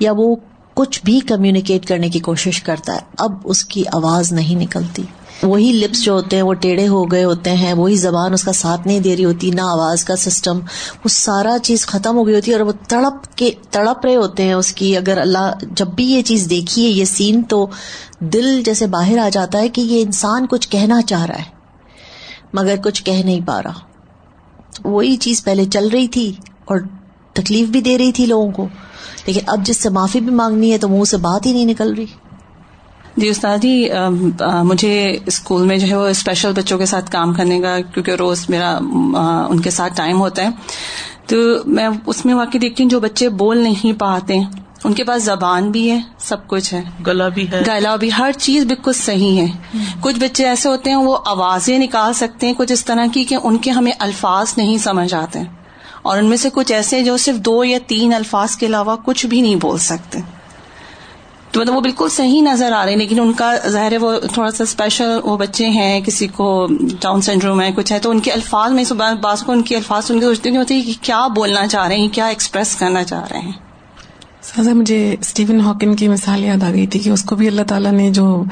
یا 0.00 0.12
وہ 0.16 0.34
کچھ 0.74 1.00
بھی 1.04 1.18
کمیونیکیٹ 1.20 1.86
کرنے 1.86 2.08
کی 2.08 2.18
کوشش 2.18 2.62
کرتا 2.62 2.94
ہے، 2.94 3.00
اب 3.18 3.32
اس 3.44 3.64
کی 3.64 3.84
آواز 3.92 4.32
نہیں 4.32 4.60
نکلتی۔ 4.60 5.02
وہی 5.42 5.72
لپس 5.72 6.02
جو 6.02 6.12
ہوتے 6.12 6.36
ہیں، 6.36 6.42
وہ 6.42 6.54
ٹیڑھے 6.54 6.86
ہو 6.88 7.04
گئے 7.04 7.24
ہوتے 7.24 7.52
ہیں، 7.52 7.72
وہی 7.72 7.96
زبان 7.96 8.32
اس 8.32 8.44
کا 8.44 8.52
ساتھ 8.52 8.86
نہیں 8.86 9.00
دے 9.00 9.16
رہی 9.16 9.24
ہوتی، 9.24 9.50
نہ 9.50 9.60
آواز 9.60 10.04
کا 10.04 10.16
سسٹم 10.16 10.58
وہ 11.04 11.08
سارا 11.08 11.56
چیز 11.62 11.86
ختم 11.86 12.16
ہو 12.16 12.26
گئی 12.26 12.34
ہوتی 12.34 12.50
ہے 12.50 12.56
اور 12.56 12.66
وہ 12.66 12.72
تڑپ 12.88 13.26
کے 13.36 13.50
تڑپ 13.70 14.06
رہے 14.06 14.16
ہوتے 14.16 14.42
ہیں 14.42 14.52
اس 14.52 14.72
کی۔ 14.72 14.96
اگر 14.96 15.18
اللہ 15.18 15.52
جب 15.72 15.86
بھی 15.86 16.04
یہ 16.04 16.22
چیز 16.22 16.48
دیکھیے، 16.50 16.88
یہ 16.88 17.04
سین 17.04 17.42
تو 17.42 17.66
دل 18.20 18.62
جیسے 18.62 18.86
باہر 18.86 19.18
آ 19.18 19.28
جاتا 19.28 19.58
ہے 19.58 19.68
کہ 19.68 19.80
یہ 19.80 20.02
انسان 20.02 20.46
کچھ 20.50 20.68
کہنا 20.68 21.02
چاہ 21.02 21.24
رہا 21.26 21.38
ہے، 21.38 21.50
مگر 22.52 22.76
کچھ 22.84 23.02
کہہ 23.04 23.24
نہیں 23.24 23.46
پا 23.46 23.62
رہا۔ 23.62 23.91
وہی 24.84 25.16
چیز 25.16 25.44
پہلے 25.44 25.64
چل 25.64 25.88
رہی 25.88 26.08
تھی 26.08 26.32
اور 26.64 26.78
تکلیف 27.32 27.68
بھی 27.68 27.80
دے 27.80 27.98
رہی 27.98 28.12
تھی 28.12 28.26
لوگوں 28.26 28.50
کو۔ 28.52 28.68
لیکن 29.26 29.40
اب 29.46 29.64
جس 29.64 29.76
سے 29.76 29.88
معافی 29.88 30.20
بھی 30.20 30.34
مانگنی 30.34 30.72
ہے 30.72 30.78
تو 30.78 30.88
منہ 30.88 31.04
سے 31.04 31.16
بات 31.16 31.46
ہی 31.46 31.52
نہیں 31.52 31.64
نکل 31.64 31.94
رہی۔ 31.94 32.06
جی 33.16 33.28
استاد 33.28 33.58
جی 33.58 33.88
مجھے 34.62 35.18
اسکول 35.26 35.66
میں 35.66 35.76
جو 35.78 35.86
ہے 35.86 35.96
وہ 35.96 36.06
اسپیشل 36.06 36.52
بچوں 36.52 36.78
کے 36.78 36.86
ساتھ 36.86 37.10
کام 37.10 37.34
کرنے 37.34 37.60
کا، 37.60 37.80
کیونکہ 37.94 38.10
روز 38.10 38.44
میرا 38.48 38.78
ان 39.48 39.60
کے 39.60 39.70
ساتھ 39.70 39.92
ٹائم 39.96 40.20
ہوتا 40.20 40.42
ہے۔ 40.42 40.48
تو 41.26 41.36
میں 41.66 41.88
اس 42.06 42.24
میں 42.24 42.34
واقعی 42.34 42.60
دیکھتی 42.60 42.82
ہوں 42.82 42.90
جو 42.90 43.00
بچے 43.00 43.28
بول 43.28 43.58
نہیں 43.58 44.00
پاتے 44.00 44.38
ان 44.84 44.92
کے 44.92 45.04
پاس 45.04 45.24
زبان 45.24 45.70
بھی 45.70 45.90
ہے 45.90 46.00
سب 46.18 46.46
کچھ 46.46 46.74
ہے۔ 46.74 46.82
گلا 47.06 47.28
بھی 47.28 47.50
ہے۔ 47.52 47.62
گلا 47.66 47.96
بھی 47.96 48.10
ہر 48.18 48.30
چیز 48.32 48.64
بالکل 48.64 48.92
صحیح 48.92 49.46
ہے۔ 49.46 49.78
کچھ 50.00 50.20
بچے 50.20 50.46
ایسے 50.48 50.68
ہوتے 50.68 50.90
ہیں 50.90 50.96
وہ 50.96 51.18
آوازیں 51.26 51.78
نکال 51.78 52.12
سکتے 52.12 52.46
ہیں 52.46 52.54
کچھ 52.56 52.72
اس 52.72 52.84
طرح 52.84 53.06
کی 53.12 53.24
کہ 53.24 53.36
ان 53.42 53.58
کے 53.58 53.70
ہمیں 53.70 53.92
الفاظ 53.98 54.54
نہیں 54.56 54.78
سمجھ 54.78 55.14
آتے۔ 55.14 55.38
اور 56.02 56.18
ان 56.18 56.26
میں 56.26 56.36
سے 56.36 56.48
کچھ 56.52 56.72
ایسے 56.72 57.02
جو 57.02 57.16
صرف 57.16 57.36
دو 57.36 57.64
یا 57.64 57.78
تین 57.86 58.14
الفاظ 58.14 58.56
کے 58.56 58.66
علاوہ 58.66 58.96
کچھ 59.04 59.26
بھی 59.26 59.40
نہیں 59.40 59.56
بول 59.56 59.78
سکتے۔ 59.78 60.18
تو 61.50 61.60
مطلب 61.60 61.74
وہ 61.74 61.80
بالکل 61.80 62.08
صحیح 62.08 62.42
نظر 62.42 62.72
آ 62.72 62.84
رہے 62.84 62.92
ہیں 62.92 62.98
لیکن 62.98 63.20
ان 63.20 63.32
کا 63.32 63.54
ظاہر 63.68 63.92
ہے 63.92 63.98
وہ 63.98 64.12
تھوڑا 64.32 64.50
سا 64.50 64.62
اسپیشل 64.62 65.20
وہ 65.24 65.36
بچے 65.36 65.68
ہیں 65.68 66.00
کسی 66.00 66.26
کو 66.26 66.66
ڈاؤن 67.00 67.20
سینڈروم 67.20 67.60
ہے 67.60 67.72
کچھ 67.72 67.92
ہے۔ 67.92 67.98
تو 67.98 68.10
ان 68.10 68.20
کے 68.20 68.30
الفاظ 68.30 68.72
میں 68.72 68.84
بعض 69.22 69.42
کو 69.42 69.52
ان 69.52 69.62
کے 69.62 69.76
الفاظ 69.76 70.04
سن 70.04 70.20
کے 70.20 70.26
سوچتے 70.26 70.50
نہیں 70.50 70.58
ہوتے 70.58 70.80
کہ 70.80 70.92
کیا 71.00 71.26
بولنا 71.26 71.66
چاہ 71.66 71.86
رہے 71.88 71.96
ہیں 71.96 72.08
کیا 72.08 72.26
ایکسپریس 72.26 72.76
کرنا 72.76 73.04
چاہ 73.04 73.24
رہے 73.30 73.38
ہیں۔ 73.38 73.71
سازا 74.56 74.72
مجھے 74.72 75.16
اسٹیون 75.20 75.60
ہاکن 75.60 75.96
کی 75.96 76.08
مثال 76.08 76.44
یاد 76.44 76.62
آ 76.62 76.70
گئی 76.70 76.86
تھی 76.86 77.00
کہ 77.00 77.10
اس 77.10 77.22
کو 77.24 77.36
بھی 77.36 77.46
اللہ 77.48 77.62
تعالیٰ 77.62 77.92
نے 77.92 78.10
جو 78.10 78.44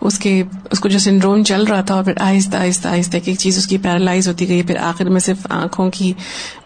اس 0.00 0.18
کے 0.18 0.42
اس 0.70 0.80
کو 0.80 0.88
جو 0.88 0.98
سنڈروم 0.98 1.42
چل 1.42 1.64
رہا 1.64 1.80
تھا 1.80 1.94
اور 1.94 2.04
پھر 2.04 2.12
آہستہ 2.20 2.56
آہستہ 2.56 2.88
آہستہ 2.88 3.16
ایک 3.24 3.38
چیز 3.38 3.58
اس 3.58 3.66
کی 3.66 3.78
پیرالائز 3.78 4.28
ہوتی 4.28 4.48
گئی 4.48 4.62
پھر 4.62 4.76
آخر 4.76 5.04
میں 5.04 5.20
صرف 5.20 5.46
آنکھوں 5.50 5.90
کی 5.90 6.12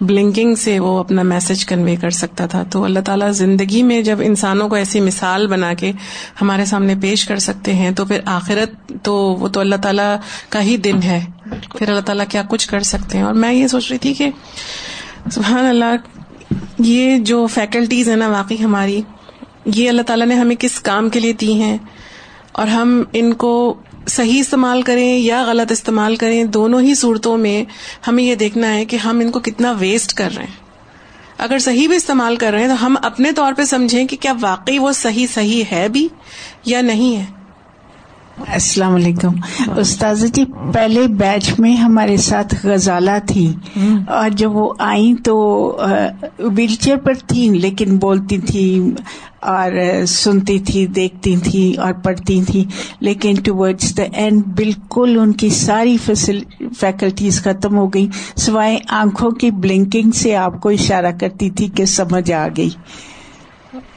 بلنکنگ 0.00 0.54
سے 0.54 0.78
وہ 0.78 0.98
اپنا 0.98 1.22
میسج 1.22 1.66
کنوے 1.66 1.96
کر 1.96 2.10
سکتا 2.10 2.46
تھا۔ 2.46 2.62
تو 2.62 2.84
اللہ 2.84 3.00
تعالیٰ 3.00 3.32
زندگی 3.32 3.82
میں 3.82 4.02
جب 4.02 4.18
انسانوں 4.20 4.68
کو 4.68 4.74
ایسی 4.74 5.00
مثال 5.00 5.46
بنا 5.46 5.74
کے 5.74 5.92
ہمارے 6.42 6.64
سامنے 6.64 6.94
پیش 7.02 7.24
کر 7.24 7.38
سکتے 7.38 7.74
ہیں 7.74 7.90
تو 7.90 8.04
پھر 8.04 8.20
آخرت 8.24 8.92
تو 9.02 9.14
وہ 9.14 9.48
تو 9.48 9.60
اللہ 9.60 9.76
تعالیٰ 9.76 10.16
کا 10.48 10.62
ہی 10.62 10.76
دن 10.76 11.02
ہے۔ 11.04 11.24
پھر 11.78 11.88
اللہ 11.88 12.00
تعالیٰ 12.00 12.26
کیا 12.28 12.42
کچھ 12.48 12.68
کر 12.68 12.80
سکتے 12.80 13.18
ہیں؟ 13.18 13.24
اور 13.24 13.34
میں 13.34 13.52
یہ 13.52 13.66
سوچ 13.66 13.90
رہی 13.90 13.98
تھی 13.98 14.14
کہ 14.14 14.30
سبحان 15.32 15.66
اللہ 15.66 16.17
یہ 16.78 17.18
جو 17.18 17.46
فیکلٹیز 17.46 18.08
ہیں 18.08 18.16
نا 18.16 18.28
واقعی 18.28 18.64
ہماری، 18.64 19.02
یہ 19.64 19.88
اللہ 19.88 20.02
تعالیٰ 20.02 20.26
نے 20.26 20.34
ہمیں 20.34 20.56
کس 20.58 20.80
کام 20.80 21.08
کے 21.08 21.20
لیے 21.20 21.32
دی 21.32 21.52
ہیں 21.52 21.78
اور 22.52 22.66
ہم 22.66 23.02
ان 23.12 23.32
کو 23.32 23.74
صحیح 24.06 24.40
استعمال 24.40 24.82
کریں 24.82 25.18
یا 25.18 25.44
غلط 25.44 25.72
استعمال 25.72 26.16
کریں، 26.16 26.44
دونوں 26.44 26.80
ہی 26.80 26.94
صورتوں 26.94 27.38
میں 27.38 27.64
ہمیں 28.08 28.24
یہ 28.24 28.34
دیکھنا 28.34 28.74
ہے 28.74 28.84
کہ 28.84 28.96
ہم 28.96 29.18
ان 29.18 29.30
کو 29.30 29.40
کتنا 29.40 29.72
ویسٹ 29.72 30.12
کر 30.12 30.28
رہے 30.36 30.44
ہیں۔ 30.44 30.68
اگر 31.38 31.58
صحیح 31.58 31.88
بھی 31.88 31.96
استعمال 31.96 32.36
کر 32.36 32.50
رہے 32.50 32.60
ہیں 32.60 32.68
تو 32.68 32.86
ہم 32.86 32.96
اپنے 33.02 33.32
طور 33.32 33.52
پہ 33.56 33.64
سمجھیں 33.64 34.06
کہ 34.06 34.16
کیا 34.16 34.32
واقعی 34.40 34.78
وہ 34.78 34.92
صحیح 34.92 35.26
صحیح 35.34 35.64
ہے 35.72 35.88
بھی 35.88 36.08
یا 36.64 36.80
نہیں 36.80 37.16
ہے۔ 37.16 37.37
السلام 38.46 38.94
علیکم۔ 38.94 39.34
استاذ 39.76 40.24
جی 40.32 40.44
پہلے 40.74 41.06
بیچ 41.08 41.52
میں 41.58 41.76
ہمارے 41.76 42.16
ساتھ 42.16 42.54
غزالہ 42.66 43.10
تھی 43.26 43.52
اور 44.08 44.30
جب 44.30 44.56
وہ 44.56 44.74
آئیں 44.78 45.14
تو 45.14 45.36
ویل 46.38 46.74
چیئر 46.74 46.96
پر 46.96 47.14
تھیں، 47.14 47.50
لیکن 47.54 47.96
بولتی 47.96 48.38
تھی 48.38 48.90
اور 49.40 49.72
سنتی 50.08 50.58
تھی 50.58 50.86
دیکھتی 50.86 51.36
تھی 51.36 51.74
اور 51.74 51.92
پڑھتی 51.92 52.42
تھی 52.42 52.64
لیکن 53.00 53.34
ٹورڈز 53.34 53.96
دا 53.96 54.02
اینڈ 54.12 54.42
بالکل 54.46 55.18
ان 55.20 55.32
کی 55.32 55.48
ساری 55.48 55.96
فیکلٹیز 55.96 57.42
ختم 57.42 57.76
ہو 57.78 57.86
گئی 57.86 58.08
سوائے 58.36 58.78
آنکھوں 58.88 59.30
کی 59.30 59.50
بلنکنگ 59.50 60.10
سے 60.10 60.36
آپ 60.36 60.60
کو 60.60 60.68
اشارہ 60.68 61.12
کرتی 61.20 61.50
تھی 61.50 61.68
کہ 61.68 61.84
سمجھ 61.84 62.32
آ 62.32 62.48
گئی۔ 62.56 62.70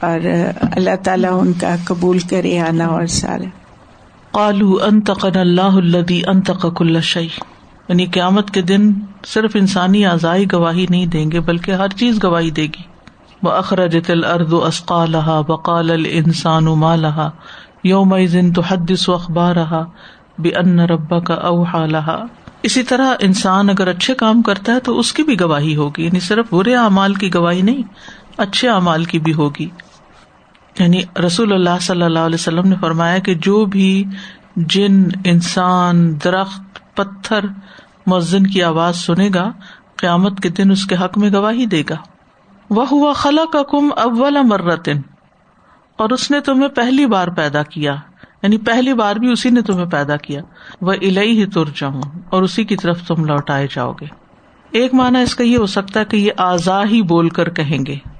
اور 0.00 0.20
اللہ 0.60 0.96
تعالیٰ 1.04 1.40
ان 1.40 1.52
کا 1.52 1.76
قبول 1.84 2.18
کرے 2.18 2.58
آنا 2.58 2.86
اور 2.86 3.06
سارا 3.06 3.44
قالو 4.32 4.78
انتقن 4.82 5.36
اللہ 5.36 5.74
الدی 5.76 6.20
انتق 6.26 6.66
کل 6.76 7.00
شعی 7.00 7.28
یعنی 7.88 8.06
قیامت 8.06 8.50
کے 8.50 8.62
دن 8.62 8.92
صرف 9.26 9.50
انسانی 9.54 10.06
اعضائی 10.06 10.44
گواہی 10.52 10.86
نہیں 10.90 11.06
دیں 11.06 11.30
گے، 11.30 11.40
بلکہ 11.40 11.70
ہر 11.70 11.88
چیز 11.88 12.22
گواہی 12.24 12.50
دے 12.50 12.62
گی۔ 12.62 12.82
وہ 13.42 13.50
اخراج 13.50 13.96
تل 14.06 14.24
ارد 14.24 14.52
اسقا 14.52 15.04
لہا 15.04 15.40
بقال 15.40 15.90
ال 15.90 16.04
انسان 16.10 16.64
ما 16.64 16.96
لہا 16.96 17.30
یوم 17.84 18.14
تو 18.54 18.62
حدس 18.62 19.08
و 19.08 19.14
اخبار 19.14 19.56
رہا 19.56 19.84
بے 20.38 20.50
ان 20.50 20.80
ربا 20.80 21.18
کا 21.20 21.34
اوہا 21.34 21.86
لہا 21.86 22.24
اسی 22.62 22.82
طرح 22.82 23.14
انسان 23.20 23.70
اگر 23.70 23.88
اچھے 23.88 24.14
کام 24.14 24.42
کرتا 24.42 24.72
ہے 24.72 24.80
تو 24.80 24.98
اس 24.98 25.12
کی 25.12 25.22
بھی 25.22 25.40
گواہی 25.40 25.76
ہوگی 25.76 26.04
یعنی 26.04 26.20
صرف 26.20 26.46
برے 26.52 26.74
اعمال 26.76 27.14
کی 27.14 27.34
گواہی 27.34 27.62
نہیں، 27.62 27.82
اچھے 28.36 28.68
اعمال 28.68 29.04
کی 29.04 29.18
بھی 29.18 29.32
ہوگی۔ 29.32 29.68
یعنی 30.78 31.00
رسول 31.26 31.52
اللہ 31.52 31.78
صلی 31.80 32.02
اللہ 32.02 32.18
علیہ 32.18 32.34
وسلم 32.34 32.68
نے 32.68 32.76
فرمایا 32.80 33.18
کہ 33.18 33.34
جو 33.34 33.64
بھی 33.64 34.04
جن، 34.56 35.04
انسان، 35.24 36.20
درخت، 36.24 36.96
پتھر 36.96 37.44
مؤذن 38.06 38.46
کی 38.46 38.62
آواز 38.62 38.96
سنے 38.96 39.30
گا، 39.34 39.52
قیامت 39.96 40.40
کے 40.40 40.48
دن 40.48 40.70
اس 40.70 40.86
کے 40.86 40.94
حق 40.94 41.18
میں 41.18 41.30
گواہی 41.32 41.66
دے 41.66 41.82
گا۔ 41.90 41.96
وہ 42.70 42.88
ہوا 42.92 43.12
خلا 43.12 43.42
کا 43.52 43.62
کم 43.62 43.88
اول 43.96 44.38
مرتن 44.42 45.00
اور 45.98 46.10
اس 46.10 46.30
نے 46.30 46.40
تمہیں 46.40 46.68
پہلی 46.68 47.06
بار 47.06 47.28
پیدا 47.28 47.62
کیا۔ 47.62 47.96
یعنی 48.42 48.58
پہلی 48.58 48.94
بار 48.94 49.16
بھی 49.16 49.32
اسی 49.32 49.50
نے 49.50 49.62
تمہیں 49.62 49.86
پیدا 49.86 50.16
کیا۔ 50.16 50.40
وہ 50.80 50.92
الہی 50.92 51.40
ہی 51.40 51.46
تر 51.46 51.64
جاؤں 51.76 52.02
اور 52.30 52.42
اسی 52.42 52.64
کی 52.64 52.76
طرف 52.76 53.06
تم 53.06 53.24
لوٹائے 53.24 53.66
جاؤ 53.74 53.92
گے۔ 53.92 54.06
ایک 54.70 54.94
مانا 54.94 55.18
اس 55.18 55.34
کا 55.34 55.44
یہ 55.44 55.56
ہو 55.56 55.66
سکتا 55.66 56.00
ہے 56.00 56.04
کہ 56.04 56.16
یہ 56.16 56.32
آزا 56.36 56.84
ہی 56.84 57.02
بول 57.02 57.28
کر 57.28 57.50
کہیں 57.50 57.86
گے۔ 57.86 58.11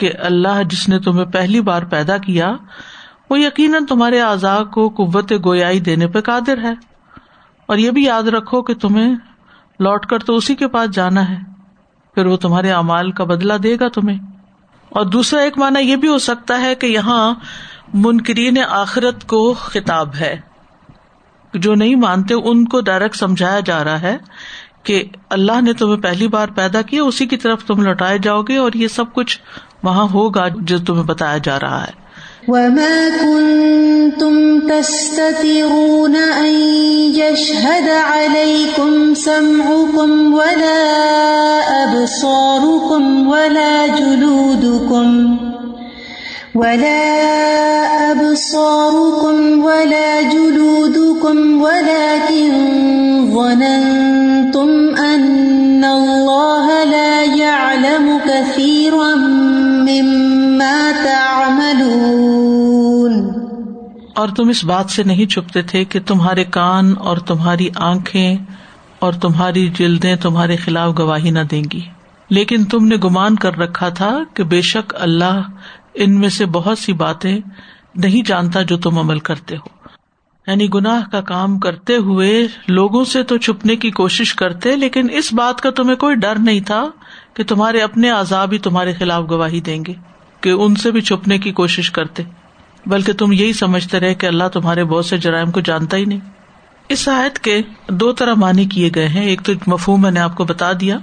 کہ 0.00 0.12
اللہ 0.18 0.62
جس 0.70 0.88
نے 0.88 0.98
تمہیں 0.98 1.24
پہلی 1.24 1.60
بار 1.60 1.82
پیدا 1.82 2.18
کیا، 2.18 2.52
وہ 3.30 3.40
یقیناً 3.40 3.86
تمہارے 3.86 4.20
اعضاء 4.20 4.62
کو 4.62 4.88
قوت 4.88 5.32
گویائی 5.44 5.80
دینے 5.80 6.06
پہ 6.06 6.20
قادر 6.20 6.58
ہے۔ 6.62 6.72
اور 7.66 7.76
یہ 7.76 7.90
بھی 7.90 8.04
یاد 8.04 8.22
رکھو 8.22 8.62
کہ 8.62 8.74
تمہیں 8.74 9.14
لوٹ 9.80 10.06
کر 10.06 10.18
تو 10.18 10.36
اسی 10.36 10.54
کے 10.54 10.68
پاس 10.68 10.90
جانا 10.90 11.28
ہے، 11.28 11.36
پھر 12.14 12.26
وہ 12.26 12.36
تمہارے 12.36 12.70
اعمال 12.70 13.10
کا 13.10 13.24
بدلا 13.24 13.56
دے 13.62 13.76
گا 13.80 13.88
تمہیں۔ 13.88 14.18
اور 14.88 15.06
دوسرا 15.06 15.40
ایک 15.40 15.58
مانا 15.58 15.78
یہ 15.78 15.96
بھی 15.96 16.08
ہو 16.08 16.18
سکتا 16.18 16.60
ہے 16.60 16.74
کہ 16.74 16.86
یہاں 16.86 17.34
منکرین 17.94 18.58
آخرت 18.68 19.26
کو 19.26 19.54
خطاب 19.54 20.14
ہے۔ 20.14 20.40
جو 21.54 21.74
نہیں 21.74 21.94
مانتے 21.94 22.34
ان 22.34 22.64
کو 22.64 22.80
ڈائریکٹ 22.80 23.16
سمجھایا 23.16 23.60
جا 23.60 23.84
رہا 23.84 24.00
ہے 24.00 24.18
کہ 24.82 25.04
اللہ 25.30 25.60
نے 25.60 25.72
تمہیں 25.72 26.02
پہلی 26.02 26.28
بار 26.28 26.48
پیدا 26.54 26.82
کیا، 26.82 27.02
اسی 27.02 27.26
کی 27.26 27.36
طرف 27.36 27.64
تم 27.64 27.82
لوٹائے 27.82 28.18
جاؤ 28.18 28.42
گے 28.42 28.56
اور 28.56 28.72
یہ 28.74 28.88
سب 28.88 29.04
کچھ 29.12 29.38
وہاں 29.82 30.08
ہوگا 30.12 30.48
جو 30.48 30.78
تمہیں 30.78 31.02
بتایا 31.02 31.38
جا 31.38 31.60
رہا 31.60 31.84
ہے۔ 31.84 32.00
وما 32.48 33.08
كنتم 33.20 34.60
تستترون 34.68 36.16
أن 36.16 36.54
يشهد 37.14 37.88
عليكم 37.88 39.14
سمعكم 39.14 40.34
ولا 40.34 41.00
أبصاركم 41.84 43.28
ولا 43.28 43.86
جلودكم 43.98 45.36
ولا 46.54 48.12
أبصاركم 48.12 49.64
ولا 49.64 50.20
جلودكم 50.22 51.62
ولكن 51.62 52.52
ظننتم 53.34 54.70
أن 55.04 55.84
الله 55.84 56.84
لا 56.84 57.22
يعلم 57.22 58.18
كثيرا 58.24 59.10
اور 64.14 64.28
تم 64.28 64.48
اس 64.48 64.64
بات 64.64 64.90
سے 64.90 65.02
نہیں 65.02 65.26
چھپتے 65.26 65.62
تھے 65.62 65.84
کہ 65.84 66.00
تمہارے 66.06 66.44
کان 66.44 66.94
اور 66.98 67.16
تمہاری 67.16 67.68
آنکھیں 67.74 68.36
اور 68.98 69.12
تمہاری 69.12 69.68
جلدیں 69.78 70.16
تمہارے 70.16 70.56
خلاف 70.56 70.98
گواہی 70.98 71.30
نہ 71.30 71.38
دیں 71.50 71.62
گی۔ 71.72 71.80
لیکن 72.30 72.64
تم 72.64 72.86
نے 72.86 72.96
گمان 72.96 73.36
کر 73.36 73.58
رکھا 73.58 73.88
تھا 73.88 74.18
کہ 74.34 74.44
بے 74.44 74.62
شک 74.62 74.94
اللہ 74.98 75.40
ان 75.94 76.20
میں 76.20 76.28
سے 76.28 76.46
بہت 76.46 76.78
سی 76.78 76.92
باتیں 76.92 77.38
نہیں 77.94 78.28
جانتا 78.28 78.62
جو 78.62 78.76
تم 78.76 78.98
عمل 78.98 79.18
کرتے 79.18 79.56
ہو۔ 79.56 79.80
یعنی 80.46 80.68
گناہ 80.74 81.10
کا 81.10 81.20
کام 81.20 81.58
کرتے 81.58 81.96
ہوئے 81.96 82.46
لوگوں 82.68 83.04
سے 83.04 83.22
تو 83.22 83.36
چھپنے 83.36 83.76
کی 83.76 83.90
کوشش 83.90 84.34
کرتے، 84.34 84.76
لیکن 84.76 85.06
اس 85.12 85.32
بات 85.32 85.60
کا 85.60 85.70
تمہیں 85.70 85.96
کوئی 85.96 86.14
ڈر 86.14 86.38
نہیں 86.38 86.60
تھا 86.60 86.84
کہ 87.34 87.44
تمہارے 87.44 87.80
اپنے 87.80 88.10
عذاب 88.10 88.52
ہی 88.52 88.58
تمہارے 88.58 88.92
خلاف 88.92 89.30
گواہی 89.30 89.60
دیں 89.60 89.84
گے 89.86 89.94
کہ 90.40 90.48
ان 90.48 90.74
سے 90.74 90.90
بھی 90.90 91.00
چھپنے 91.00 91.38
کی 91.38 91.52
کوشش 91.52 91.90
کرتے۔ 91.90 92.22
بلکہ 92.86 93.12
تم 93.12 93.32
یہی 93.32 93.52
سمجھتے 93.52 94.00
رہے 94.00 94.14
کہ 94.14 94.26
اللہ 94.26 94.48
تمہارے 94.52 94.84
بہت 94.84 95.06
سے 95.06 95.16
جرائم 95.16 95.50
کو 95.50 95.60
جانتا 95.60 95.96
ہی 95.96 96.04
نہیں۔ 96.04 96.20
اس 96.88 97.08
آیت 97.08 97.38
کے 97.38 97.62
دو 97.88 98.12
طرح 98.12 98.34
معنی 98.34 98.64
کیے 98.64 98.90
گئے 98.94 99.08
ہیں۔ 99.08 99.24
ایک 99.24 99.42
تو 99.42 99.52
مفہوم 99.66 100.02
میں 100.02 100.10
نے 100.10 100.20
آپ 100.20 100.36
کو 100.36 100.44
بتا 100.44 100.72
دیا۔ 100.80 100.98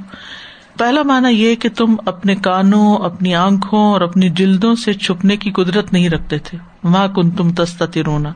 پہلا 0.78 1.04
مانا 1.04 1.28
یہ 1.28 1.56
کہ 1.56 1.70
تم 1.70 1.96
اپنے 2.06 2.36
کانوں، 2.36 2.98
اپنی 2.98 3.36
آنکھوں 3.36 3.94
اور 3.94 4.02
اپنی 4.02 4.30
جلدوں 4.30 4.76
سے 4.76 4.94
چھپنے 4.94 5.38
کی 5.38 5.52
قدرت 5.52 5.94
نہیں 5.94 6.10
رکھتے 6.10 6.38
تھے۔ 6.38 6.58
ماں 6.84 7.08
کن 7.08 7.32
تم 7.32 7.54
تستی 7.54 8.04
رونا 8.04 8.34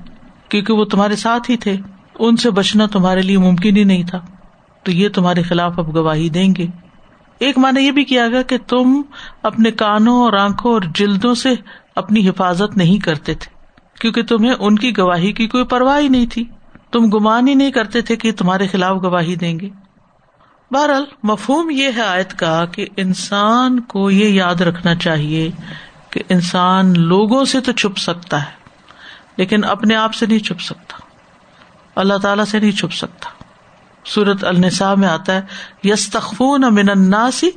کیونکہ 0.50 0.74
وہ 0.74 0.86
تمہارے 0.86 1.16
ساتھ 1.16 1.52
ہی 1.52 1.58
تھے۔ 1.58 1.76
ان 2.20 2.36
سے 2.36 2.52
بچنا 2.52 2.86
تمہارے 2.86 3.22
لیے 3.22 3.38
ممکن 3.38 3.78
ہی 3.78 3.84
نہیں 3.84 4.04
تھا۔ 4.04 4.20
تو 4.84 4.92
یہ 4.92 5.10
تمہارے 5.10 5.42
خلاف 5.42 5.80
اب 5.80 5.96
گواہی 5.96 6.30
دیں 6.30 6.54
گے۔ 6.58 6.68
ایک 7.40 7.58
معنی 7.58 7.82
یہ 7.82 7.92
بھی 7.92 8.04
کیا 8.04 8.28
گیا 8.28 8.42
کہ 8.42 8.58
تم 8.68 9.02
اپنے 9.44 9.72
کانوں 9.72 10.24
اور 10.24 10.34
آنکھوں 10.34 10.74
اور 10.74 10.82
جلدوں 10.96 11.36
سے 11.36 11.50
اپنی 11.96 12.30
حفاظت 12.30 12.78
نہیں 12.78 12.98
کرتے 12.98 13.34
تھے۔ 13.34 13.56
کیونکہ 14.02 14.24
تمہیں 14.24 14.54
ان 14.60 14.76
کی 14.76 14.98
گواہی 14.98 15.32
کی 15.32 15.48
کوئی 15.48 15.64
پرواہ 15.64 16.00
ہی 16.00 16.08
نہیں 16.08 16.26
تھی۔ 16.32 16.44
تم 16.92 17.06
گمان 17.06 17.48
ہی 17.48 17.54
نہیں 17.54 17.72
کرتے 17.72 18.02
تھے 18.02 18.16
کہ 18.16 18.32
تمہارے 18.32 18.68
خلاف 18.68 19.04
گواہی 19.04 19.36
دیں 19.36 19.60
گے۔ 19.60 19.70
بہرحال 20.72 21.06
مفہوم 21.24 21.70
یہ 21.70 21.90
ہے 21.96 22.02
آیت 22.02 22.40
کا 22.40 22.66
کہ 22.66 22.88
انسان 22.98 23.80
کو 23.80 24.12
یہ 24.12 24.30
یاد 24.30 24.62
رکھنا 24.62 24.96
چاہیے 24.96 25.52
کہ 26.10 26.24
انسان 26.30 26.94
لوگوں 26.98 27.46
سے 27.46 27.62
تو 27.62 27.72
چھپ 27.72 27.98
سکتا 27.98 28.42
ہے، 28.42 28.52
لیکن 29.38 29.64
اپنے 29.64 29.96
آپ 29.96 30.14
سے 30.14 30.26
نہیں 30.26 30.40
چھپ 30.40 30.62
سکتا۔ 30.62 30.98
اللہ 31.96 32.18
تعالی 32.18 32.46
سے 32.46 32.60
نہیں 32.60 32.72
چھپ 32.72 32.94
سکتا۔ 32.94 33.30
سورت 34.06 34.44
النساء 34.44 34.94
میں 34.94 35.08
آتا 35.08 35.36
ہے 35.36 35.42
یس 35.84 36.10
تخون 36.10 36.64
امن 36.64 36.90
اناسی 36.90 37.50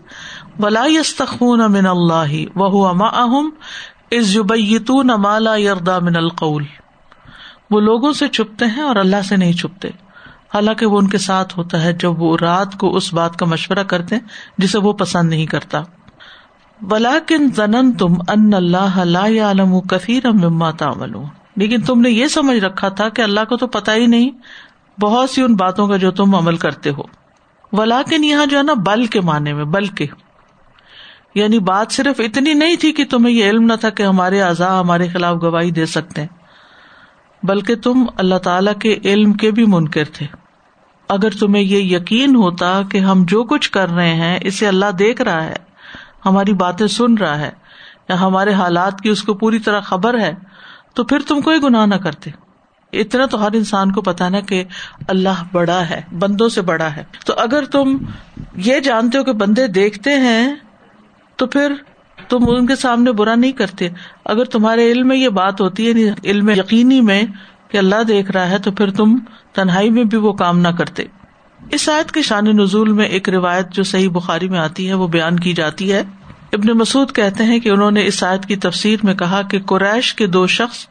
ولا 0.61 0.85
یس 0.87 1.14
تخون 1.14 1.61
امن 1.61 1.87
اللہ 1.87 2.57
وہ 2.57 2.88
اما 2.88 3.09
از 4.11 4.37
یبیتون 4.37 5.07
مالا 5.07 5.57
یردا 5.57 5.98
من 5.98 6.16
القول۔ 6.16 6.64
وہ 7.70 7.81
لوگوں 7.81 8.12
سے 8.12 8.29
چھپتے 8.29 8.64
ہیں 8.66 8.83
اور 8.83 8.96
اللہ 8.96 9.22
سے 9.29 9.37
نہیں 9.37 9.53
چھپتے۔ 9.53 9.88
حالانکہ 10.55 10.87
وہ 10.87 10.99
ان 10.99 11.09
کے 11.09 11.19
ساتھ 11.19 11.59
ہوتا 11.59 11.83
ہے 11.85 11.93
جب 11.93 12.23
وہ 12.23 12.37
رات 12.40 12.77
کو 12.79 12.97
اس 12.97 13.12
بات 13.14 13.37
کا 13.37 13.47
مشورہ 13.47 13.83
کرتے 13.83 14.17
جسے 14.59 14.79
وہ 14.79 14.93
پسند 14.93 15.31
نہیں 15.31 15.47
کرتا۔ 15.47 15.83
بلا 16.81 17.19
کن 17.27 17.49
زنن 17.57 17.93
تم 17.93 18.14
ان 18.29 18.55
اللہ 18.55 18.99
عالم 19.40 19.81
کثیر 19.81 20.31
مما 20.31 20.71
تعمل 20.71 21.12
لیکن 21.57 21.81
تم 21.81 22.01
نے 22.01 22.11
یہ 22.11 22.27
سمجھ 22.27 22.59
رکھا 22.59 22.88
تھا 22.88 23.09
کہ 23.09 23.23
اللہ 23.23 23.45
کو 23.49 23.57
تو 23.57 23.67
پتا 23.67 23.95
ہی 23.95 24.07
نہیں، 24.07 24.31
بہت 25.01 25.31
سی 25.31 25.43
ان 25.43 25.55
باتوں 25.55 25.88
کا 25.88 25.97
جو 25.97 26.11
تم 26.11 26.35
عمل 26.35 26.57
کرتے 26.57 26.90
ہو۔ 26.90 27.03
ولاکن 27.73 28.25
یہاں 28.25 28.47
جو 28.47 28.59
ہے 28.59 28.62
نا 28.62 28.75
بل 28.87 29.07
کے 29.07 29.21
معنی 29.21 29.53
میں 29.53 29.64
بل 29.64 29.87
کے 29.87 30.07
یعنی 31.35 31.59
بات 31.59 31.93
صرف 31.93 32.21
اتنی 32.21 32.55
نہیں 32.55 32.77
تھی 32.77 32.93
کہ 32.93 33.05
تمہیں 33.05 33.35
یہ 33.35 33.51
علم 33.51 33.62
نہ 33.62 33.73
تھا 33.81 33.90
کہ 33.90 34.03
ہمارے 34.03 34.40
اعضاء 34.43 34.81
ہمارے 34.81 35.09
خلاف 35.09 35.37
گواہی 35.43 35.71
دے 35.71 35.87
سکتے 35.87 36.21
ہیں، 36.21 36.29
بلکہ 37.43 37.77
تم 37.77 38.05
اللہ 38.17 38.38
تعالی 38.38 38.71
کے 38.79 38.99
علم 39.05 39.33
کے 39.33 39.51
بھی 39.51 39.64
منکر 39.67 40.05
تھے۔ 40.05 40.27
اگر 41.09 41.31
تمہیں 41.31 41.62
یہ 41.62 41.97
یقین 41.97 42.37
ہوتا 42.37 42.83
کہ 42.83 42.99
ہم 42.99 43.25
جو 43.29 43.45
کچھ 43.45 43.71
کر 43.71 43.90
رہے 43.90 44.14
ہیں، 44.14 44.38
اسے 44.43 44.69
اللہ 44.69 44.90
دیکھ 44.99 45.23
رہا 45.23 45.45
ہے، 45.45 45.57
ہماری 46.27 46.53
باتیں 46.53 46.87
سن 46.87 47.14
رہا 47.14 47.38
ہے، 47.38 47.51
یا 48.09 48.21
ہمارے 48.21 48.53
حالات 48.53 49.01
کی 49.01 49.09
اس 49.09 49.23
کو 49.23 49.35
پوری 49.35 49.59
طرح 49.59 49.81
خبر 49.81 50.19
ہے، 50.19 50.35
تو 50.95 51.05
پھر 51.05 51.19
تم 51.29 51.40
کوئی 51.40 51.62
گناہ 51.62 51.87
نہ 51.87 51.95
کرتے۔ 51.95 52.31
اتنا 52.93 53.27
تو 53.27 53.47
ہر 53.47 53.53
انسان 53.53 53.93
کو 53.93 54.03
پتا 54.03 54.29
نا 54.29 54.40
کہ 54.40 54.64
اللہ 55.09 55.43
بڑا 55.53 55.88
ہے، 55.90 56.03
بندوں 56.19 56.49
سے 56.49 56.62
بڑا 56.62 56.97
ہے۔ 56.97 57.05
تو 57.27 57.35
اگر 57.37 57.64
تم 57.64 57.97
یہ 58.57 58.81
جانتے 58.81 59.19
ہو 59.19 59.25
کہ 59.25 59.33
بندے 59.33 59.67
دیکھتے 59.67 60.11
ہیں، 60.11 60.55
تو 61.37 61.47
پھر 61.47 61.73
تم 62.29 62.38
ان 62.49 62.67
کے 62.67 62.77
سامنے 62.77 63.12
برا 63.12 63.35
نہیں 63.35 63.53
کرتے۔ 63.53 63.88
اگر 64.25 64.45
تمہارے 64.45 64.93
علم 64.93 65.09
میں 65.09 65.17
یہ 65.17 65.29
بات 65.29 65.61
ہوتی 65.61 65.85
ہے 65.85 65.90
یعنی 65.90 66.31
علم 66.31 66.51
یقینی 66.51 67.01
میں 67.01 67.23
کہ 67.75 67.79
اللہ 67.79 68.03
دیکھ 68.09 68.31
رہا 68.31 68.49
ہے 68.49 68.59
تو 68.59 68.73
پھر 68.73 68.91
تم 68.91 69.19
تنہائی 69.53 69.91
میں 69.91 70.05
بھی 70.05 70.19
وہ 70.19 70.33
کام 70.33 70.59
نہ 70.59 70.69
کرتے۔ 70.69 71.03
اس 71.71 71.89
آیت 71.89 72.13
کے 72.13 72.23
شان 72.23 72.45
نزول 72.45 72.93
میں 72.93 73.05
ایک 73.05 73.29
روایت 73.29 73.71
جو 73.71 73.83
صحیح 73.83 74.09
بخاری 74.09 74.49
میں 74.49 74.59
آتی 74.59 74.89
ہے 74.89 74.95
وہ 74.95 75.09
بیان 75.09 75.41
کی 75.41 75.53
جاتی 75.53 75.93
ہے۔ 75.93 76.03
ابن 76.53 76.79
مسعد 76.79 77.15
کہتے 77.15 77.45
ہیں 77.45 77.59
کہ 77.59 77.69
انہوں 77.69 77.91
نے 77.91 78.07
اس 78.07 78.23
آیت 78.23 78.47
کی 78.47 78.57
تفسیر 78.57 78.97
میں 79.03 79.15
کہا 79.15 79.43
کہ 79.43 79.61
قریش 79.61 80.15
کے 80.15 80.27
دو 80.27 80.47
شخص 80.47 80.87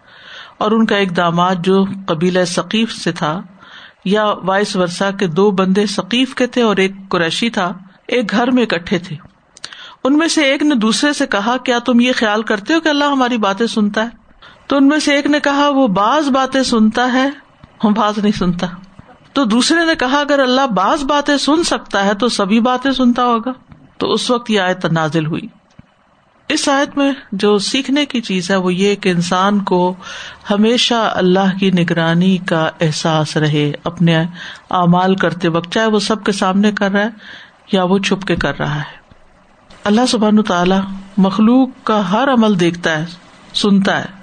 اور 0.58 0.72
ان 0.72 0.86
کا 0.86 0.96
ایک 0.96 1.18
داماد 1.18 1.56
جو 1.64 1.86
قبیلہ 2.08 2.46
ثقیف 2.48 2.94
سے 2.94 3.12
تھا 3.12 3.42
یا 4.06 4.26
وائس 4.26 4.76
ورثہ 4.76 5.18
کے 5.20 5.28
دو 5.28 5.52
بندے 5.52 5.86
ثقیف 5.86 6.36
کے 6.36 6.48
تھے 6.48 6.62
اور 6.62 6.78
ایک 6.78 6.92
قریشی 7.10 7.50
تھا، 7.50 7.74
ایک 8.08 8.32
گھر 8.32 8.52
میں 8.52 8.64
اکٹھے 8.64 9.00
تھے۔ 9.00 9.16
ان 10.04 10.18
میں 10.18 10.28
سے 10.28 10.42
ایک 10.42 10.64
نے 10.64 10.76
دوسرے 10.76 11.14
سے 11.14 11.28
کہا، 11.28 11.58
کیا 11.58 11.80
تم 11.80 12.00
یہ 12.00 12.12
خیال 12.16 12.44
کرتے 12.44 12.74
ہو 12.74 12.80
کہ 12.80 12.90
اللہ 12.90 13.06
ہماری 13.06 13.38
باتیں 13.38 13.68
سنتا 13.68 14.04
ہے؟ 14.04 14.23
تو 14.74 14.78
ان 14.78 14.88
میں 14.88 15.00
سے 15.00 15.16
ایک 15.16 15.26
نے 15.26 15.40
کہا، 15.40 15.70
وہ 15.70 15.88
بعض 15.88 16.30
باتیں 16.30 16.64
سنتا 16.64 17.14
ہے، 17.14 17.30
ہم 17.84 17.94
بعض 17.94 18.14
نہیں 18.18 18.32
سنتا۔ 18.32 18.68
تو 19.34 19.46
دوسرے 19.46 19.86
نے 19.86 19.96
کہا، 19.96 20.20
اگر 20.20 20.40
اللہ 20.40 20.68
بعض 20.68 21.04
باتیں 21.04 21.38
سن 21.38 21.64
سکتا 21.64 22.06
ہے 22.06 22.14
تو 22.14 22.30
سبھی 22.30 22.60
باتیں 22.60 22.92
سنتا 22.92 23.26
ہوگا۔ 23.26 23.52
تو 23.98 24.12
اس 24.12 24.32
وقت 24.32 24.52
یہ 24.52 24.60
آیت 24.60 24.86
نازل 24.86 25.26
ہوئی۔ 25.26 25.42
اس 26.50 26.70
آیت 26.70 26.98
میں 26.98 27.14
جو 27.32 27.58
سیکھنے 27.58 28.06
کی 28.06 28.22
چیز 28.22 28.52
ہے، 28.52 28.56
وہ 28.56 28.74
یہ 28.74 28.96
کہ 28.96 29.10
انسان 29.10 29.60
کو 29.60 29.94
ہمیشہ 30.50 31.12
اللہ 31.16 31.58
کی 31.60 31.72
نگرانی 31.72 32.38
کا 32.38 32.70
احساس 32.82 33.38
رہے، 33.38 33.72
اپنے 33.84 34.18
اعمال 34.72 35.16
کرتے 35.16 35.48
وقت، 35.48 35.72
چاہے 35.72 35.88
وہ 35.88 36.00
سب 36.00 36.24
کے 36.24 36.32
سامنے 36.32 36.72
کر 36.72 36.92
رہا 36.92 37.02
ہے 37.02 37.10
یا 37.72 37.84
وہ 37.84 37.98
چھپ 37.98 38.28
کے 38.28 38.36
کر 38.36 38.60
رہا 38.60 38.76
ہے۔ 38.76 38.98
اللہ 39.84 40.06
سبحان 40.08 40.44
تعالی 40.44 40.76
مخلوق 41.18 41.70
کا 41.84 42.12
ہر 42.12 42.34
عمل 42.34 42.60
دیکھتا 42.60 43.00
ہے، 43.00 43.06
سنتا 43.54 44.00
ہے۔ 44.00 44.23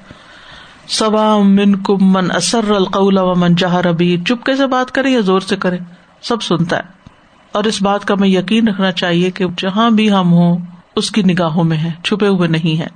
سوا 0.91 1.39
من 1.39 1.83
کم 1.83 2.13
من 2.13 2.31
اثر 2.35 2.71
القول 2.71 3.19
و 3.19 3.35
من 3.35 3.55
جہر 3.55 3.87
ابھی 3.87 4.19
چپکے 4.29 4.57
سے 4.57 4.67
بات 4.67 4.93
کرے 4.93 5.11
یا 5.11 5.21
زور 5.21 5.41
سے 5.41 5.57
کرے؟ 5.57 5.79
سب 6.23 6.43
سنتا 6.43 6.77
ہے۔ 6.77 6.83
اور 7.53 7.65
اس 7.65 7.83
بات 7.83 8.05
کا 8.05 8.15
میں 8.15 8.29
یقین 8.29 8.69
رکھنا 8.69 8.93
چاہیے 8.93 9.31
کہ 9.31 9.45
جہاں 9.59 9.91
بھی 9.91 10.13
ہم 10.13 10.33
ہوں، 10.33 10.59
اس 10.97 11.11
کی 11.11 11.23
نگاہوں 11.23 11.65
میں 11.65 11.77
ہے 11.77 11.91
چھپے 12.05 12.27
ہوئے 12.27 12.49
نہیں 12.49 12.81
ہے 12.81 12.87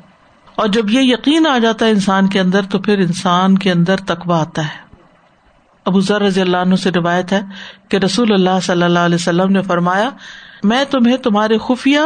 اور 0.54 0.68
جب 0.68 0.90
یہ 0.90 1.00
یقین 1.00 1.46
آ 1.46 1.58
جاتا 1.58 1.86
ہے 1.86 1.90
انسان 1.90 2.26
کے 2.26 2.40
اندر، 2.40 2.62
تو 2.62 2.78
پھر 2.78 2.98
انسان 2.98 3.58
کے 3.58 3.72
اندر 3.72 3.96
تقوا 3.96 4.40
آتا 4.40 4.62
ہے۔ 4.62 4.84
ابو 5.84 6.00
ذر 6.00 6.22
رضی 6.22 6.40
اللہ 6.40 6.56
عنہ 6.56 6.74
سے 6.74 6.90
روایت 6.90 7.32
ہے 7.32 7.40
کہ 7.88 7.96
رسول 7.96 8.32
اللہ 8.32 8.60
صلی 8.62 8.82
اللہ 8.82 8.98
علیہ 8.98 9.14
وسلم 9.14 9.52
نے 9.52 9.62
فرمایا، 9.62 10.10
میں 10.62 10.84
تمہیں 10.84 11.16
تمہارے 11.16 11.58
خفیہ 11.58 12.00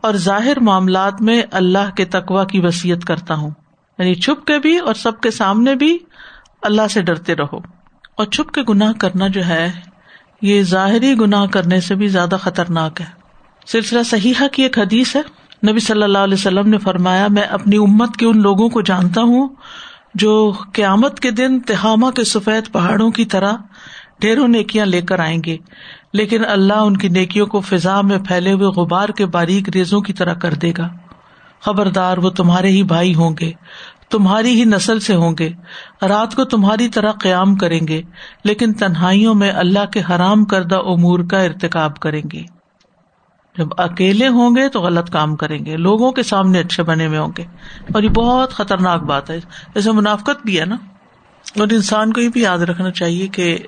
اور 0.00 0.14
ظاہر 0.14 0.60
معاملات 0.60 1.22
میں 1.22 1.42
اللہ 1.50 1.94
کے 1.96 2.04
تقوا 2.04 2.44
کی 2.44 2.60
وسیعت 2.60 3.04
کرتا 3.04 3.34
ہوں۔ 3.34 3.50
یعنی 3.98 4.14
چھپ 4.14 4.46
کے 4.46 4.58
بھی 4.58 4.78
اور 4.78 4.94
سب 4.94 5.20
کے 5.20 5.30
سامنے 5.30 5.74
بھی 5.74 5.98
اللہ 6.62 6.88
سے 6.90 7.02
ڈرتے 7.02 7.34
رہو 7.34 7.58
اور 8.16 8.26
چھپ 8.26 8.50
کے 8.50 8.62
گناہ 8.68 8.92
کرنا 8.92 9.26
جو 9.26 9.46
ہے، 9.46 9.72
یہ 10.42 10.62
ظاہری 10.62 11.14
گناہ 11.20 11.46
کرنے 11.46 11.80
سے 11.80 11.94
بھی 11.94 12.08
زیادہ 12.08 12.36
خطرناک 12.40 13.00
ہے۔ 13.00 13.06
سلسلہ 13.66 14.02
صحیح 14.02 14.42
کی 14.52 14.62
ایک 14.62 14.78
حدیث 14.78 15.16
ہے۔ 15.16 15.22
نبی 15.70 15.80
صلی 15.80 16.02
اللہ 16.02 16.18
علیہ 16.18 16.34
وسلم 16.34 16.68
نے 16.68 16.78
فرمایا، 16.78 17.26
میں 17.30 17.42
اپنی 17.42 17.76
امت 17.76 18.16
کے 18.16 18.26
ان 18.26 18.42
لوگوں 18.42 18.68
کو 18.68 18.80
جانتا 18.82 19.22
ہوں 19.22 19.48
جو 20.14 20.52
قیامت 20.72 21.20
کے 21.20 21.30
دن 21.30 21.60
تہامہ 21.60 22.10
کے 22.10 22.24
سفید 22.24 22.72
پہاڑوں 22.72 23.10
کی 23.10 23.24
طرح 23.24 23.52
ڈھیروں 24.20 24.48
نیکیاں 24.48 24.86
لے 24.86 25.02
کر 25.02 25.18
آئیں 25.18 25.42
گے۔ 25.46 25.56
لیکن 26.12 26.44
اللہ 26.44 26.72
ان 26.72 26.96
کی 26.96 27.08
نیکیوں 27.08 27.46
کو 27.46 27.60
فضا 27.60 28.00
میں 28.00 28.18
پھیلے 28.18 28.52
ہوئے 28.52 28.66
غبار 28.66 29.08
کے 29.08 29.26
باریک 29.26 29.68
ریزوں 29.68 30.00
کی 30.00 30.12
طرح 30.12 30.34
کر 30.34 30.54
دے 30.54 30.72
گا۔ 30.78 30.88
خبردار 31.60 32.18
وہ 32.18 32.30
تمہارے 32.30 32.68
ہی 32.68 32.82
بھائی 32.82 33.14
ہوں 33.14 33.36
گے، 33.40 33.52
تمہاری 34.10 34.60
ہی 34.60 34.64
نسل 34.64 35.00
سے 35.00 35.14
ہوں 35.14 35.34
گے۔ 35.38 35.50
رات 36.02 36.34
کو 36.34 36.44
تمہاری 36.44 36.88
طرح 36.88 37.12
قیام 37.12 37.56
کریں 37.56 37.88
گے، 37.88 38.02
لیکن 38.44 38.72
تنہائیوں 38.72 39.34
میں 39.34 39.50
اللہ 39.50 39.86
کے 39.92 40.00
حرام 40.10 40.44
کردہ 40.44 40.76
امور 40.76 41.20
کا 41.30 41.40
ارتقاب 41.40 41.98
کریں 41.98 42.22
گے۔ 42.32 42.42
جب 43.58 43.68
اکیلے 43.78 44.28
ہوں 44.28 44.56
گے 44.56 44.68
تو 44.68 44.80
غلط 44.80 45.10
کام 45.10 45.36
کریں 45.36 45.66
گے، 45.66 45.76
لوگوں 45.76 46.12
کے 46.12 46.22
سامنے 46.22 46.60
اچھے 46.60 46.82
بنے 46.82 47.06
ہوئے 47.06 47.18
ہوں 47.18 47.32
گے۔ 47.38 47.44
اور 47.94 48.02
یہ 48.02 48.08
بہت 48.08 48.52
خطرناک 48.52 49.02
بات 49.02 49.30
ہے۔ 49.30 49.40
جیسے 49.74 49.92
منافقت 49.92 50.44
بھی 50.44 50.60
ہے 50.60 50.64
نا، 50.64 50.76
اور 51.58 51.66
انسان 51.72 52.12
کو 52.12 52.20
یہ 52.20 52.28
بھی 52.28 52.40
یاد 52.40 52.58
رکھنا 52.58 52.90
چاہیے 52.90 53.26
کہ 53.26 53.58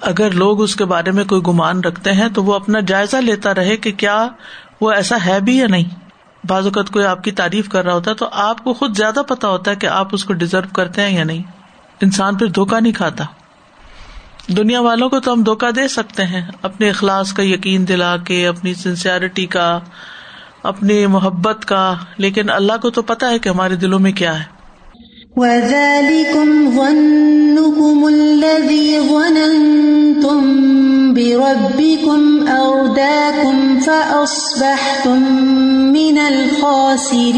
اگر 0.00 0.30
لوگ 0.30 0.62
اس 0.62 0.76
کے 0.76 0.84
بارے 0.84 1.10
میں 1.10 1.24
کوئی 1.24 1.42
گمان 1.48 1.80
رکھتے 1.80 2.12
ہیں 2.12 2.28
تو 2.28 2.44
وہ 2.44 2.54
اپنا 2.54 2.80
جائزہ 2.80 3.16
لیتا 3.16 3.54
رہے 3.54 3.76
کہ 3.76 3.92
کیا 3.92 4.28
وہ 4.80 4.90
ایسا 4.90 5.16
ہے 5.26 5.40
بھی 5.40 5.58
یا 5.58 5.66
نہیں۔ 5.66 6.09
بعض 6.44 6.64
اوقات 6.64 6.90
کوئی 6.90 7.04
آپ 7.04 7.24
کی 7.24 7.30
تعریف 7.30 7.68
کر 7.68 7.84
رہا 7.84 7.94
ہوتا 7.94 8.10
ہے 8.10 8.16
تو 8.16 8.28
آپ 8.32 8.64
کو 8.64 8.74
خود 8.74 8.96
زیادہ 8.96 9.22
پتا 9.28 9.48
ہوتا 9.48 9.70
ہے 9.70 9.76
کہ 9.76 9.86
آپ 9.86 10.08
اس 10.12 10.24
کو 10.24 10.32
ڈیزرو 10.32 10.68
کرتے 10.74 11.02
ہیں 11.02 11.18
یا 11.18 11.24
نہیں۔ 11.24 11.42
انسان 12.00 12.36
پھر 12.36 12.46
دھوکا 12.46 12.80
نہیں 12.80 12.92
کھاتا۔ 12.92 13.24
دنیا 14.56 14.80
والوں 14.80 15.08
کو 15.08 15.20
تو 15.20 15.32
ہم 15.32 15.42
دھوکا 15.42 15.70
دے 15.76 15.88
سکتے 15.88 16.24
ہیں۔ 16.24 16.50
اپنے 16.62 16.88
اخلاص 16.88 17.32
کا 17.32 17.42
یقین 17.42 17.88
دلا 17.88 18.16
کے، 18.16 18.46
اپنی 18.46 18.74
سنسیئرٹی 18.74 19.46
کا، 19.46 19.80
اپنی 20.62 21.06
محبت 21.06 21.64
کا۔ 21.64 21.94
لیکن 22.16 22.50
اللہ 22.50 22.72
کو 22.82 22.90
تو 22.90 23.02
پتا 23.02 23.30
ہے 23.30 23.38
کہ 23.38 23.48
ہمارے 23.48 23.76
دلوں 23.76 23.98
میں 23.98 24.12
کیا 24.12 24.38
ہے۔ 24.38 24.60
وَذَلِكُمْ 25.36 26.74
ظَنُّكُمُ 26.74 28.06
الَّذِي 28.06 28.98
ظَنَنْتُمْ 29.08 30.42
بِرَبِّكُمْ 31.14 32.48
أَرْدَاكُمْ 32.48 33.84
فَأَصْبَحْتُمْ 33.84 35.79
مِنَ 36.10 36.20
الْخَاسِرِينَ 36.20 37.30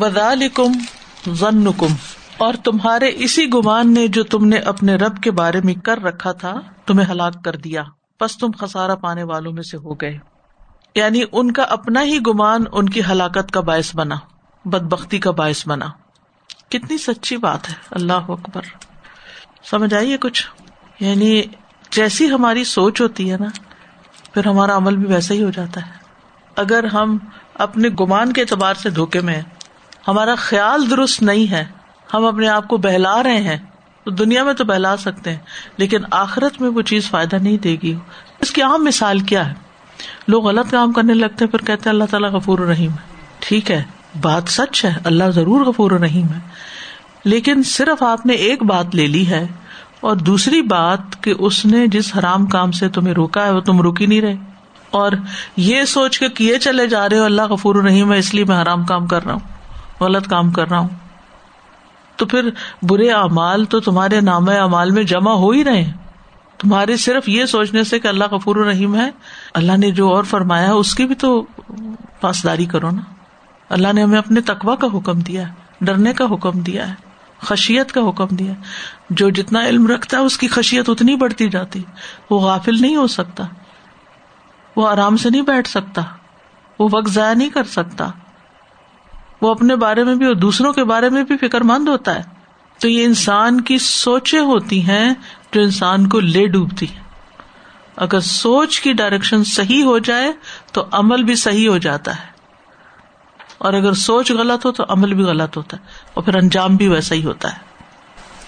وَذَلِكُمْ 0.00 0.72
ظَنُّكُمْ 1.34 1.88
اور 2.36 2.54
تمہارے 2.64 3.10
اسی 3.14 3.46
گمان 3.46 3.94
نے 3.94 4.08
جو 4.08 4.24
تم 4.24 4.44
نے 4.44 4.56
اپنے 4.56 4.94
رب 4.94 5.22
کے 5.22 5.30
بارے 5.30 5.60
میں 5.64 5.74
کر 5.74 6.02
رکھا 6.02 6.32
تھا، 6.32 6.60
تمہیں 6.86 7.10
ہلاک 7.10 7.44
کر 7.44 7.56
دیا 7.56 7.82
بس 8.20 8.38
تم 8.38 8.50
خسارا 8.58 8.94
پانے 8.94 9.22
والوں 9.22 9.52
میں 9.52 9.62
سے 9.62 9.76
ہو 9.76 9.94
گئے۔ 9.94 10.18
یعنی 10.94 11.22
ان 11.32 11.52
کا 11.52 11.62
اپنا 11.62 12.02
ہی 12.02 12.18
گمان 12.26 12.64
ان 12.72 12.88
کی 12.88 13.00
ہلاکت 13.10 13.50
کا 13.50 13.60
باعث 13.60 13.96
بنا 13.96 14.16
بد 14.64 14.82
بختی 14.82 15.18
کا 15.18 15.30
باعث 15.30 15.68
بنا۔ 15.68 15.86
کتنی 16.68 16.98
سچی 16.98 17.36
بات 17.36 17.68
ہے، 17.68 17.74
اللہ 17.90 18.12
اکبر۔ 18.12 18.62
سمجھ 19.64 19.94
آئیے 19.94 20.16
کچھ؟ 20.16 20.46
یعنی 21.00 21.42
جیسی 21.90 22.30
ہماری 22.30 22.64
سوچ 22.64 23.00
ہوتی 23.00 23.32
ہے 23.32 23.36
نا، 23.40 23.48
پھر 24.34 24.46
ہمارا 24.46 24.76
عمل 24.76 24.96
بھی 24.96 25.14
ویسا 25.14 25.34
ہی 25.34 25.42
ہو 25.42 25.50
جاتا 25.50 25.86
ہے۔ 25.86 25.97
اگر 26.58 26.84
ہم 26.84 27.18
اپنے 27.54 27.88
گمان 27.88 28.32
کے 28.32 28.40
اعتبار 28.40 28.74
سے 28.74 28.90
دھوکے 28.90 29.20
میں 29.20 29.42
ہمارا 30.08 30.34
خیال 30.34 30.90
درست 30.90 31.22
نہیں 31.22 31.50
ہے، 31.50 31.64
ہم 32.14 32.24
اپنے 32.24 32.48
آپ 32.48 32.68
کو 32.68 32.76
بہلا 32.76 33.22
رہے 33.22 33.40
ہیں، 33.40 33.56
تو 34.04 34.10
دنیا 34.10 34.44
میں 34.44 34.54
تو 34.54 34.64
بہلا 34.64 34.96
سکتے 34.96 35.30
ہیں، 35.30 35.38
لیکن 35.76 35.98
آخرت 36.10 36.60
میں 36.60 36.68
وہ 36.68 36.82
چیز 36.82 37.10
فائدہ 37.10 37.36
نہیں 37.36 37.58
دے 37.58 37.76
گی۔ 37.82 37.94
اس 38.40 38.50
کی 38.50 38.62
عام 38.62 38.84
مثال 38.84 39.18
کیا 39.18 39.48
ہے؟ 39.48 39.54
لوگ 40.28 40.46
غلط 40.46 40.70
کام 40.70 40.92
کرنے 40.92 41.14
لگتے 41.14 41.46
پھر 41.46 41.58
کہتے 41.58 41.90
اللہ 41.90 42.04
تعالیٰ 42.10 42.30
غفور 42.30 42.58
الرحیم 42.58 42.90
ہے۔ 42.90 43.14
ٹھیک 43.38 43.70
ہے، 43.70 43.82
بات 44.20 44.42
سچ 44.46 44.84
ہے، 44.84 44.94
اللہ 45.04 45.30
ضرور 45.30 45.60
غفور 45.60 45.90
الرحیم 45.90 46.26
ہے۔ 46.26 46.38
لیکن 47.24 47.62
صرف 47.62 48.02
آپ 48.02 48.26
نے 48.26 48.32
ایک 48.32 48.62
بات 48.62 48.94
لے 48.94 49.06
لی 49.06 49.26
ہے 49.26 49.46
اور 50.00 50.16
دوسری 50.16 50.62
بات 50.62 51.22
کہ 51.22 51.34
اس 51.38 51.66
نے 51.66 51.86
جس 51.86 52.16
حرام 52.18 52.46
کام 52.46 52.72
سے 52.72 52.88
تمہیں 52.88 53.14
روکا 53.14 53.44
ہے، 53.44 53.52
وہ 53.52 53.60
تم 53.60 53.80
روکی 53.80 54.06
نہیں 54.06 54.20
رہے۔ 54.20 54.36
اور 54.90 55.12
یہ 55.56 55.84
سوچ 55.84 56.18
کے 56.18 56.28
کیے 56.28 56.58
چلے 56.58 56.86
جا 56.86 57.08
رہے 57.08 57.18
ہو، 57.18 57.24
اللہ 57.24 57.42
غفور 57.42 57.74
الرحیم 57.74 58.12
ہے 58.12 58.18
اس 58.18 58.34
لیے 58.34 58.44
میں 58.44 58.62
حرام 58.62 58.84
کام 58.84 59.06
کر 59.06 59.24
رہا 59.24 59.32
ہوں، 59.32 59.40
غلط 60.00 60.28
کام 60.28 60.50
کر 60.50 60.68
رہا 60.68 60.78
ہوں۔ 60.78 60.88
تو 62.16 62.26
پھر 62.26 62.50
برے 62.82 63.10
اعمال 63.10 63.64
تو 63.64 63.80
تمہارے 63.80 64.20
نام 64.20 64.48
اعمال 64.48 64.90
میں 64.90 65.02
جمع 65.02 65.32
ہو 65.32 65.50
ہی 65.50 65.64
رہے 65.64 65.92
تمہارے 66.58 66.96
صرف 66.96 67.28
یہ 67.28 67.44
سوچنے 67.44 67.84
سے 67.84 67.98
کہ 67.98 68.08
اللہ 68.08 68.24
غفور 68.24 68.56
الرحیم 68.56 68.96
ہے۔ 68.96 69.10
اللہ 69.54 69.76
نے 69.76 69.90
جو 69.90 70.08
اور 70.08 70.24
فرمایا 70.24 70.66
ہے، 70.66 70.72
اس 70.72 70.94
کی 70.94 71.06
بھی 71.06 71.14
تو 71.14 71.42
پاسداری 72.20 72.64
کرو 72.64 72.90
نا۔ 72.90 73.02
اللہ 73.68 73.92
نے 73.92 74.02
ہمیں 74.02 74.18
اپنے 74.18 74.40
تقوا 74.40 74.74
کا 74.74 74.86
حکم 74.86 75.20
دیا 75.20 75.48
ہے، 75.48 75.52
ڈرنے 75.80 76.12
کا 76.12 76.24
حکم 76.24 76.60
دیا 76.60 76.88
ہے، 76.88 76.94
خشیت 77.40 77.92
کا 77.92 78.08
حکم 78.08 78.26
دیا 78.26 78.52
جو 79.10 79.30
جتنا 79.30 79.66
علم 79.66 79.86
رکھتا 79.86 80.16
ہے، 80.16 80.22
اس 80.22 80.38
کی 80.38 80.48
خشیت 80.48 80.90
اتنی 80.90 81.16
بڑھتی 81.16 81.48
جاتی۔ 81.48 81.82
وہ 82.30 82.40
غافل 82.40 82.76
نہیں 82.80 82.96
ہو 82.96 83.06
سکتا۔ 83.06 83.44
وہ 84.78 84.88
آرام 84.88 85.16
سے 85.16 85.30
نہیں 85.30 85.42
بیٹھ 85.42 85.68
سکتا، 85.68 86.02
وہ 86.78 86.88
وقت 86.92 87.10
ضائع 87.10 87.34
نہیں 87.34 87.48
کر 87.48 87.64
سکتا۔ 87.64 88.10
وہ 89.42 89.50
اپنے 89.50 89.76
بارے 89.76 90.04
میں 90.04 90.14
بھی 90.14 90.26
اور 90.26 90.34
دوسروں 90.34 90.72
کے 90.72 90.84
بارے 90.84 91.08
میں 91.08 91.24
بھی 91.24 91.36
فکر 91.36 91.60
مند 91.60 91.88
ہوتا 91.88 92.14
ہے۔ 92.14 92.22
تو 92.80 92.88
یہ 92.88 93.04
انسان 93.04 93.60
کی 93.60 93.78
سوچیں 93.78 94.40
ہوتی 94.40 94.88
ہیں 94.88 95.14
جو 95.52 95.60
انسان 95.60 96.08
کو 96.08 96.20
لے 96.20 96.46
ڈوبتی 96.46 96.86
اگر 97.96 98.20
سوچ 98.20 98.80
کی 98.80 98.92
ڈائریکشن 98.92 99.44
صحیح 99.44 99.84
ہو 99.84 99.98
جائے 99.98 100.32
تو 100.72 100.84
عمل 100.92 101.22
بھی 101.22 101.34
صحیح 101.34 101.68
ہو 101.68 101.78
جاتا 101.78 102.16
ہے۔ 102.16 102.26
اور 103.58 103.72
اگر 103.72 103.92
سوچ 103.92 104.32
غلط 104.32 104.66
ہو 104.66 104.72
تو 104.72 104.84
عمل 104.88 105.14
بھی 105.14 105.24
غلط 105.24 105.56
ہوتا 105.56 105.76
ہے 105.76 105.86
اور 106.14 106.24
پھر 106.24 106.34
انجام 106.34 106.76
بھی 106.76 106.88
ویسا 106.88 107.14
ہی 107.14 107.24
ہوتا 107.24 107.52
ہے۔ 107.52 107.58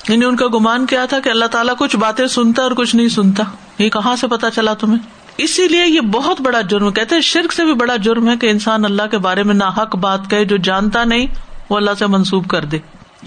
یعنی 0.08 0.24
ان 0.24 0.36
کا 0.36 0.46
گمان 0.46 0.86
کیا 0.86 1.06
تھا 1.06 1.20
کہ 1.20 1.28
اللہ 1.28 1.44
تعالیٰ 1.44 1.74
کچھ 1.78 1.96
باتیں 1.96 2.26
سنتا 2.26 2.62
اور 2.62 2.70
کچھ 2.70 2.96
نہیں 2.96 3.08
سنتا۔ 3.08 3.42
یہ 3.78 3.88
کہاں 3.88 4.16
سے 4.16 4.26
پتا 4.26 4.50
چلا 4.50 4.74
تمہیں؟ 4.74 5.19
اسی 5.42 5.68
لیے 5.68 5.86
یہ 5.86 6.00
بہت 6.00 6.40
بڑا 6.40 6.60
جرم 6.60 6.92
کہتے 6.92 7.14
ہیں 7.14 7.22
شرک 7.22 7.52
سے 7.52 7.64
بھی 7.64 7.74
بڑا 7.74 7.96
جرم 7.96 8.28
ہے 8.28 8.36
کہ 8.36 8.50
انسان 8.50 8.84
اللہ 8.84 9.02
کے 9.10 9.18
بارے 9.18 9.42
میں 9.42 9.54
نہ 9.54 9.64
حق 9.64 9.96
بات 9.96 10.20
کہے 10.30 10.44
جو 10.44 10.56
جانتا 10.56 11.04
نہیں، 11.04 11.26
وہ 11.70 11.76
اللہ 11.76 11.90
سے 11.98 12.06
منسوب 12.06 12.48
کر 12.48 12.64
دے۔ 12.64 12.78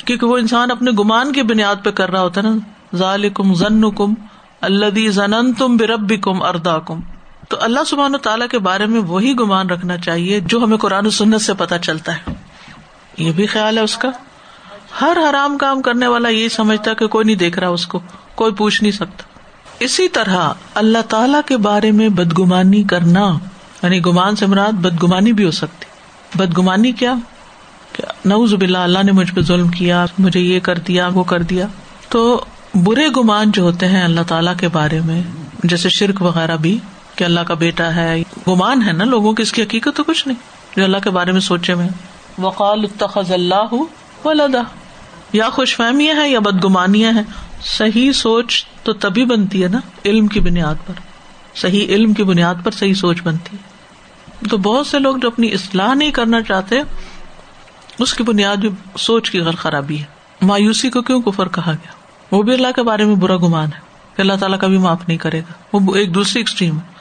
کیونکہ 0.05 0.25
وہ 0.25 0.37
انسان 0.37 0.71
اپنے 0.71 0.91
گمان 0.91 1.31
کی 1.31 1.41
بنیاد 1.41 1.75
پہ 1.83 1.89
کر 1.89 2.11
رہا 2.11 2.21
ہوتا 2.21 2.41
ہے 2.41 2.47
نا۔ 2.47 2.55
ظال 2.97 3.29
کم 3.29 3.53
ضن 3.53 3.91
کم 3.91 4.13
اللہ 4.61 5.09
زن 5.09 5.53
تم 5.53 5.77
برب 5.77 6.13
کم 6.21 6.41
اردا 6.41 6.79
کم 6.79 6.99
تو 7.49 7.57
اللہ 7.59 7.79
سبحان 7.87 8.15
و 8.15 8.17
تعالیٰ 8.17 8.47
کے 8.47 8.59
بارے 8.59 8.85
میں 8.85 9.01
وہی 9.01 9.33
گمان 9.33 9.69
رکھنا 9.69 9.97
چاہیے 9.97 10.39
جو 10.39 10.63
ہمیں 10.63 10.77
قرآن 10.77 11.05
و 11.05 11.09
سنت 11.09 11.41
سے 11.41 11.53
پتا 11.53 11.77
چلتا 11.77 12.15
ہے۔ 12.15 12.33
یہ 13.17 13.31
بھی 13.31 13.45
خیال 13.45 13.77
ہے 13.77 13.83
اس 13.83 13.97
کا۔ 13.97 14.09
ہر 15.01 15.17
حرام 15.29 15.57
کام 15.57 15.81
کرنے 15.81 16.07
والا 16.07 16.29
یہی 16.29 16.49
سمجھتا 16.49 16.93
کہ 16.93 17.07
کوئی 17.07 17.25
نہیں 17.25 17.35
دیکھ 17.35 17.59
رہا 17.59 17.67
اس 17.67 17.87
کو، 17.87 17.99
کوئی 18.35 18.53
پوچھ 18.53 18.83
نہیں 18.83 18.91
سکتا۔ 18.91 19.32
اسی 19.83 20.07
طرح 20.07 20.53
اللہ 20.73 21.01
تعالی 21.09 21.37
کے 21.45 21.57
بارے 21.57 21.91
میں 21.91 22.09
بدگمانی 22.09 22.83
کرنا 22.83 23.37
یعنی 23.83 24.05
گمان 24.05 24.35
سے 24.35 24.45
مراد 24.45 24.71
بدگمانی 24.71 25.33
بھی 25.33 25.45
ہو 25.45 25.51
سکتی۔ 25.51 25.85
بدگمانی 26.35 26.91
کیا؟ 26.91 27.13
نوز 28.25 28.53
بلا 28.53 28.83
اللہ 28.83 29.03
نے 29.03 29.11
مجھ 29.11 29.33
پہ 29.33 29.41
ظلم 29.41 29.67
کیا، 29.67 30.05
مجھے 30.19 30.39
یہ 30.39 30.59
کر 30.59 30.77
دیا، 30.77 31.07
وہ 31.07 31.23
کر 31.23 31.41
دیا۔ 31.41 31.67
تو 32.09 32.45
برے 32.75 33.07
گمان 33.17 33.51
جو 33.51 33.63
ہوتے 33.63 33.87
ہیں 33.87 34.03
اللہ 34.03 34.21
تعالیٰ 34.27 34.53
کے 34.59 34.67
بارے 34.67 34.99
میں، 35.05 35.21
جیسے 35.63 35.89
شرک 35.89 36.21
وغیرہ 36.21 36.57
بھی، 36.57 36.77
کہ 37.15 37.23
اللہ 37.23 37.39
کا 37.39 37.53
بیٹا 37.53 37.95
ہے، 37.95 38.21
گمان 38.47 38.81
ہے 38.81 38.91
نا 38.91 39.03
لوگوں 39.03 39.33
کی 39.33 39.43
اس 39.43 39.51
کی 39.51 39.63
حقیقت 39.63 39.95
تو 39.95 40.03
کچھ 40.03 40.27
نہیں، 40.27 40.77
جو 40.77 40.83
اللہ 40.83 40.97
کے 41.03 41.09
بارے 41.09 41.31
میں 41.31 41.41
سوچے 41.41 41.75
میں 41.75 41.89
وقال 42.37 42.83
اتخذ 42.83 43.31
اللہ 43.31 43.73
ولدا 44.25 44.61
یا 45.33 45.49
خوش 45.49 45.75
فہمیاں 45.75 46.15
ہیں 46.15 46.27
یا 46.27 46.39
بدگمانیاں 46.39 47.11
ہیں۔ 47.11 47.23
صحیح 47.63 48.11
سوچ 48.11 48.65
تو 48.83 48.93
تبھی 48.93 49.25
بنتی 49.25 49.63
ہے 49.63 49.67
نا، 49.67 49.79
علم 50.05 50.27
کی 50.27 50.39
بنیاد 50.39 50.75
پر۔ 50.85 50.93
صحیح 51.55 51.85
علم 51.85 52.13
کی 52.13 52.23
بنیاد 52.23 52.55
پر 52.63 52.71
صحیح 52.71 52.93
سوچ 52.93 53.21
بنتی 53.23 53.57
ہے۔ 53.57 53.73
تو 54.49 54.57
بہت 54.57 54.87
سے 54.87 54.99
لوگ 54.99 55.17
جو 55.17 55.27
اپنی 55.27 55.53
اصلاح 55.53 55.93
نہیں 55.93 56.11
کرنا 56.11 56.41
چاہتے، 56.41 56.75
اس 57.99 58.13
کی 58.13 58.23
بنیاد 58.23 58.55
بھی 58.55 58.69
سوچ 58.97 59.31
کی 59.31 59.39
غلط 59.39 59.57
خرابی 59.57 59.99
ہے۔ 59.99 60.05
مایوسی 60.41 60.89
کو 60.89 61.01
کیوں 61.01 61.21
کفر 61.21 61.47
کہا 61.47 61.71
گیا؟ 61.71 61.91
وہ 62.31 62.43
بھی 62.43 62.53
اللہ 62.53 62.67
کے 62.75 62.83
بارے 62.83 63.05
میں 63.05 63.15
برا 63.15 63.37
گمان 63.37 63.65
ہے 63.65 63.79
کہ 64.15 64.21
اللہ 64.21 64.33
تعالیٰ 64.39 64.59
کا 64.59 64.67
بھی 64.67 64.77
معاف 64.77 65.07
نہیں 65.07 65.17
کرے 65.17 65.39
گا۔ 65.39 65.53
وہ 65.73 65.95
ایک 65.95 66.15
دوسری 66.15 66.39
ایکسٹریم 66.39 66.75
ہے۔ 66.75 66.93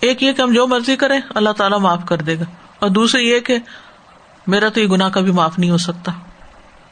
ایک 0.00 0.22
یہ 0.22 0.32
کہ 0.32 0.42
ہم 0.42 0.52
جو 0.52 0.66
مرضی 0.66 0.96
کریں، 0.96 1.20
اللہ 1.34 1.50
تعالیٰ 1.50 1.80
معاف 1.80 2.04
کر 2.06 2.16
دے 2.16 2.38
گا۔ 2.38 2.44
اور 2.78 2.90
دوسرے 2.90 3.22
یہ 3.22 3.40
کہ 3.40 3.58
میرا 4.46 4.68
تو 4.68 4.80
یہ 4.80 4.86
گناہ 4.86 5.08
کا 5.08 5.20
بھی 5.20 5.32
معاف 5.32 5.58
نہیں 5.58 5.70
ہو 5.70 5.78
سکتا۔ 5.78 6.12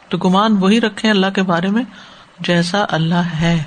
تو 0.08 0.18
گمان 0.18 0.56
وہی 0.60 0.80
رکھے 0.80 1.10
اللہ 1.10 1.26
کے 1.34 1.42
بارے 1.42 1.70
میں 1.70 1.82
جیسا 2.40 2.84
اللہ 2.88 3.14
ہے۔ 3.14 3.62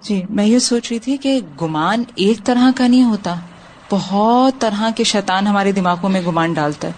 جی 0.00 0.22
میں 0.30 0.46
یہ 0.46 0.58
سوچ 0.58 0.88
رہی 0.90 0.98
تھی 0.98 1.16
کہ 1.16 1.40
گمان 1.62 2.04
ایک 2.14 2.44
طرح 2.44 2.70
کا 2.76 2.86
نہیں 2.86 3.02
ہوتا۔ 3.02 3.34
بہت 3.90 4.60
طرح 4.60 4.90
کے 4.96 5.04
شیطان 5.04 5.46
ہمارے 5.46 5.72
دماغوں 5.72 6.08
میں 6.08 6.20
گمان 6.20 6.52
ڈالتا 6.52 6.88
ہے۔ 6.88 6.92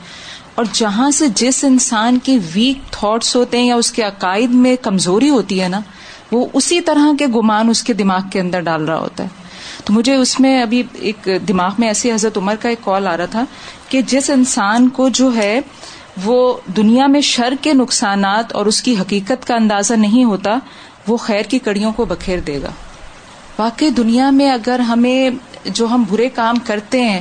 اور 0.55 0.65
جہاں 0.73 1.11
سے 1.11 1.27
جس 1.35 1.65
انسان 1.65 2.19
کے 2.23 2.39
ویک 2.55 2.93
تھاٹس 2.93 3.37
ہوتے 3.37 3.59
ہیں 3.59 3.67
یا 3.67 3.75
اس 3.75 3.93
کے 3.93 4.03
عقائد 4.03 4.51
میں 4.51 4.77
کمزوری 4.77 5.31
ہوتی 5.31 5.63
ہے 5.63 5.69
نا، 5.69 5.81
وہ 6.33 6.47
اسی 6.53 6.81
طرح 6.81 7.07
کے 7.19 7.27
گمان 7.27 7.69
اس 7.69 7.83
کے 7.83 7.93
دماغ 7.93 8.21
کے 8.33 8.41
اندر 8.41 8.61
ڈال 8.61 8.85
رہا 8.85 8.99
ہوتا 8.99 9.25
ہے۔ 9.25 9.29
تو 9.85 9.93
مجھے 9.93 10.15
اس 10.15 10.41
میں 10.41 10.63
ابھی 10.63 10.83
ایک 10.93 11.29
دماغ 11.49 11.71
میں 11.79 11.89
ایسی 11.89 12.13
حضرت 12.13 12.39
عمر 12.39 12.55
کا 12.61 12.69
ایک 12.69 12.85
کال 12.85 13.07
آ 13.07 13.17
رہا 13.17 13.27
تھا 13.27 13.45
کہ 13.89 14.03
جس 14.03 14.31
انسان 14.31 14.89
کو 14.89 15.09
جو 15.09 15.35
ہے 15.37 15.61
وہ 16.25 16.57
دنیا 16.77 17.07
میں 17.07 17.21
شر 17.21 17.55
کے 17.61 17.73
نقصانات 17.73 18.53
اور 18.53 18.67
اس 18.67 18.83
کی 18.83 18.99
حقیقت 19.01 19.47
کا 19.47 19.55
اندازہ 19.55 19.95
نہیں 19.95 20.25
ہوتا، 20.25 20.51
وہ 21.09 21.17
خیر 21.17 21.43
کی 21.43 21.59
کڑیوں 21.59 21.93
کو 21.93 22.05
بکھیر 22.05 22.39
دے 22.39 22.63
گا۔ 22.63 22.71
واقعی 23.59 23.91
دنیا 23.91 24.31
میں 24.31 24.51
اگر 24.51 24.79
ہمیں 24.79 25.31
جو 25.65 25.87
ہم 25.87 26.05
برے 26.11 26.29
کام 26.29 26.57
کرتے 26.65 27.03
ہیں، 27.03 27.21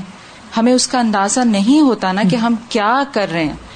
ہمیں 0.57 0.73
اس 0.73 0.87
کا 0.87 0.99
اندازہ 0.99 1.39
نہیں 1.39 1.81
ہوتا 1.81 2.11
نا 2.11 2.21
کہ 2.31 2.35
ہم 2.35 2.55
کیا 2.69 3.03
کر 3.11 3.31
رہے 3.31 3.43
ہیں۔ 3.43 3.68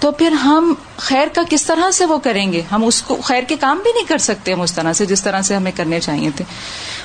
تو 0.00 0.10
پھر 0.10 0.32
ہم 0.32 0.74
خیر 0.96 1.28
کا 1.32 1.42
کس 1.50 1.66
طرح 1.66 1.90
سے 1.90 2.06
وہ 2.06 2.18
کریں 2.18 2.52
گے؟ 2.52 2.62
ہم 2.72 2.84
اس 2.84 3.02
کو 3.02 3.16
خیر 3.22 3.42
کے 3.42 3.56
کام 3.56 3.80
بھی 3.82 3.90
نہیں 3.94 4.06
کر 4.08 4.18
سکتے 4.18 4.52
ہم 4.52 4.60
اس 4.60 4.72
طرح 4.72 4.92
سے 4.92 5.06
جس 5.06 5.22
طرح 5.22 5.42
سے 5.42 5.54
ہمیں 5.54 5.72
کرنے 5.76 6.00
چاہیے 6.00 6.30
تھے۔ 6.36 6.44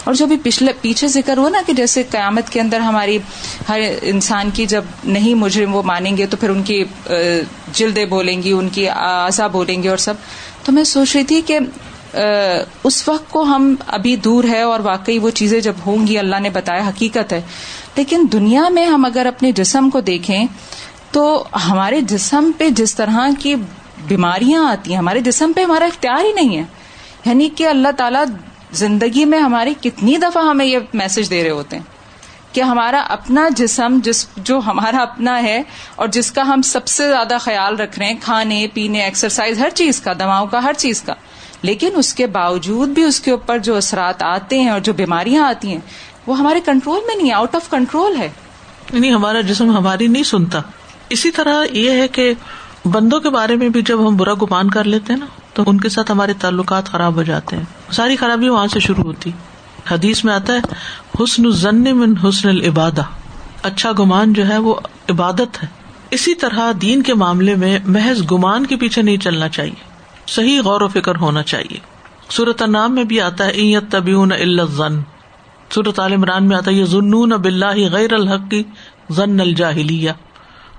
اور 0.03 0.13
جو 0.13 0.25
بھی 0.25 0.38
پچھلے 0.43 0.71
پیچھے 0.81 1.08
ذکر 1.08 1.38
ہوا 1.38 1.49
نا 1.49 1.62
کہ 1.67 1.73
جیسے 1.73 2.03
قیامت 2.03 2.49
کے 2.49 2.62
اندر 2.62 2.79
ہماری 2.79 3.17
ہر 3.69 3.79
انسان 4.01 4.49
کی 4.53 4.65
جب 4.65 4.84
نہیں 5.03 5.34
مجرم 5.34 5.75
وہ 5.75 5.81
مانیں 5.81 6.17
گے 6.17 6.25
تو 6.25 6.38
پھر 6.38 6.49
ان 6.49 6.63
کی 6.63 6.84
جلدیں 7.73 8.05
بولیں 8.05 8.43
گی، 8.43 8.51
ان 8.51 8.69
کی 8.69 8.89
آزا 8.89 9.47
بولیں 9.47 9.84
گے 9.84 9.89
اور 9.89 9.97
سب۔ 9.97 10.13
تو 10.63 10.71
میں 10.71 10.84
سوچ 10.84 11.15
رہی 11.15 11.23
تھی 11.23 11.41
کہ 11.41 11.60
اس 12.84 13.08
وقت 13.08 13.32
کو 13.32 13.41
ہم 13.41 13.76
ابھی 13.88 14.15
دور 14.15 14.43
ہے 14.43 14.61
اور 14.61 14.80
واقعی 14.80 15.17
وہ 15.17 15.30
چیزیں 15.30 15.59
جب 15.59 15.74
ہوں 15.86 16.07
گی، 16.07 16.17
اللہ 16.17 16.36
نے 16.39 16.49
بتایا 16.49 16.88
حقیقت 16.88 17.34
ہے۔ 17.34 17.41
لیکن 17.95 18.26
دنیا 18.32 18.69
میں 18.69 18.86
ہم 18.86 19.05
اگر 19.05 19.26
اپنے 19.26 19.51
جسم 19.51 19.89
کو 19.89 19.99
دیکھیں 19.99 20.45
تو 21.16 21.45
ہمارے 21.66 22.01
جسم 22.01 22.51
پہ 22.57 22.70
جس 22.70 22.95
طرح 22.95 23.20
کی 23.39 23.55
بیماریاں 24.07 24.72
آتی 24.72 24.91
ہیں، 24.91 24.97
ہمارے 24.97 25.20
جسم 25.20 25.51
پہ 25.55 25.63
ہمارا 25.63 25.86
اختیار 25.86 26.26
ہی 26.26 26.34
نہیں 26.34 26.57
ہے۔ 26.57 26.63
یعنی 27.26 27.49
کہ 27.49 27.68
اللہ 27.68 27.88
تعالیٰ 27.97 28.24
زندگی 28.72 29.26
میں 29.26 29.39
ہماری 29.39 29.74
کتنی 29.82 30.18
دفعہ 30.18 30.43
ہمیں 30.43 30.66
یہ 30.66 30.78
میسج 30.93 31.30
دے 31.30 31.43
رہے 31.43 31.49
ہوتے 31.49 31.76
ہیں 31.76 31.84
کہ 32.51 32.61
ہمارا 32.61 33.05
اپنا 33.09 33.49
جسم، 33.55 33.99
جس 34.03 34.28
جو 34.38 34.59
ہمارا 34.66 34.97
اپنا 34.97 35.43
ہے 35.43 35.63
اور 35.95 36.07
جس 36.07 36.32
کا 36.32 36.41
ہم 36.41 36.61
سب 36.61 36.88
سے 36.88 37.09
زیادہ 37.09 37.38
خیال 37.41 37.76
رکھ 37.76 37.99
رہے 37.99 38.07
ہیں، 38.07 38.20
کھانے، 38.22 38.68
پینے 38.74 39.01
ایکسرسائز 39.01 39.59
ہر 39.59 39.70
چیز 39.70 40.01
کا، 40.01 40.13
دواؤں 40.13 40.47
کا، 40.47 40.63
ہر 40.63 40.74
چیز 40.78 41.01
کا۔ 41.01 41.13
لیکن 41.61 41.89
اس 41.95 42.13
کے 42.13 42.28
باوجود 42.28 42.89
بھی 42.89 43.03
اس 43.03 43.20
کے 43.20 43.32
اوپر 43.32 43.57
جو 43.57 43.76
اثرات 43.76 44.24
آتے 44.24 44.59
ہیں 44.59 44.70
اور 44.70 44.80
جو 44.80 44.93
بیماریاں 44.93 45.45
آتی 45.45 45.72
ہیں، 45.72 45.82
وہ 46.28 46.38
ہمارے 46.38 46.59
کنٹرول 46.66 46.99
میں 47.07 47.16
نہیں 47.16 47.32
آؤٹ 47.32 47.55
آف 47.55 47.70
کنٹرول 47.70 48.16
ہے۔ 48.18 48.30
یعنی 48.93 49.13
ہمارا 49.13 49.41
جسم 49.41 49.78
ہماری 49.78 50.07
نہیں 50.07 50.24
سنتا۔ 50.24 50.61
اسی 51.10 51.32
طرح 51.32 51.66
یہ 51.72 51.91
ہے 51.91 52.08
کہ 52.08 52.34
بندوں 52.86 53.20
کے 53.20 53.30
بارے 53.30 53.56
میں 53.56 53.70
بھی 53.70 53.82
جب 53.82 54.08
ہم 54.08 54.16
برا 54.18 54.34
گمان 54.34 54.70
کر 54.70 54.84
لیتے 54.84 55.14
ہیں 55.14 55.20
نا، 55.20 55.26
تو 55.53 55.64
ان 55.68 55.80
کے 55.80 55.89
ساتھ 55.89 56.12
ہمارے 56.12 56.34
تعلقات 56.39 56.86
خراب 56.86 57.16
ہو 57.16 57.24
جاتے 57.24 57.56
ہیں۔ 57.56 57.64
ساری 57.91 58.16
خرابی 58.16 58.49
وہاں 58.49 58.68
سے 58.68 58.80
شروع 58.80 59.03
ہوتی۔ 59.03 59.32
حدیث 59.91 60.24
میں 60.24 60.34
آتا 60.34 60.53
ہے، 60.53 60.60
حسن 61.24 61.51
ضن 61.51 61.97
من 61.97 62.14
حسن 62.28 62.49
العبادہ۔ 62.49 63.01
اچھا 63.64 63.91
گمان 63.99 64.34
جو 64.34 64.47
ہے 64.47 64.58
وہ 64.58 64.76
عبادت 65.10 65.64
ہے۔ 65.64 65.68
اسی 66.12 66.36
طرح 66.36 66.72
دین 66.82 67.03
کے 67.03 67.14
معاملے 67.14 67.56
میں 67.56 67.80
محض 67.86 68.32
گمان 68.32 68.66
کے 68.66 68.76
پیچھے 68.76 69.01
نہیں 69.01 69.18
چلنا 69.18 69.49
چاہیے۔ 69.49 69.84
صحیح 70.28 70.62
غور 70.62 70.82
و 70.82 70.88
فکر 70.88 71.16
ہونا 71.16 71.43
چاہیے۔ 71.43 71.78
صورت 72.30 72.62
نام 72.62 72.95
میں 72.95 73.03
بھی 73.03 73.22
آتا 73.22 73.45
ہے 73.45 73.80
طبیون 73.91 74.32
الزن 74.32 74.99
صورت 75.74 75.99
عال 75.99 76.14
عمران 76.14 76.47
میں 76.47 76.58
آتا 76.58 76.72
ہے 76.72 76.76
یہ 76.76 76.86
ضنون 76.86 77.30
بلّہ 77.30 77.91
غیر 77.91 78.14
الحق 78.14 78.51
کی 78.51 78.64
ضن 79.10 79.39
الجاہلیہ 79.39 80.12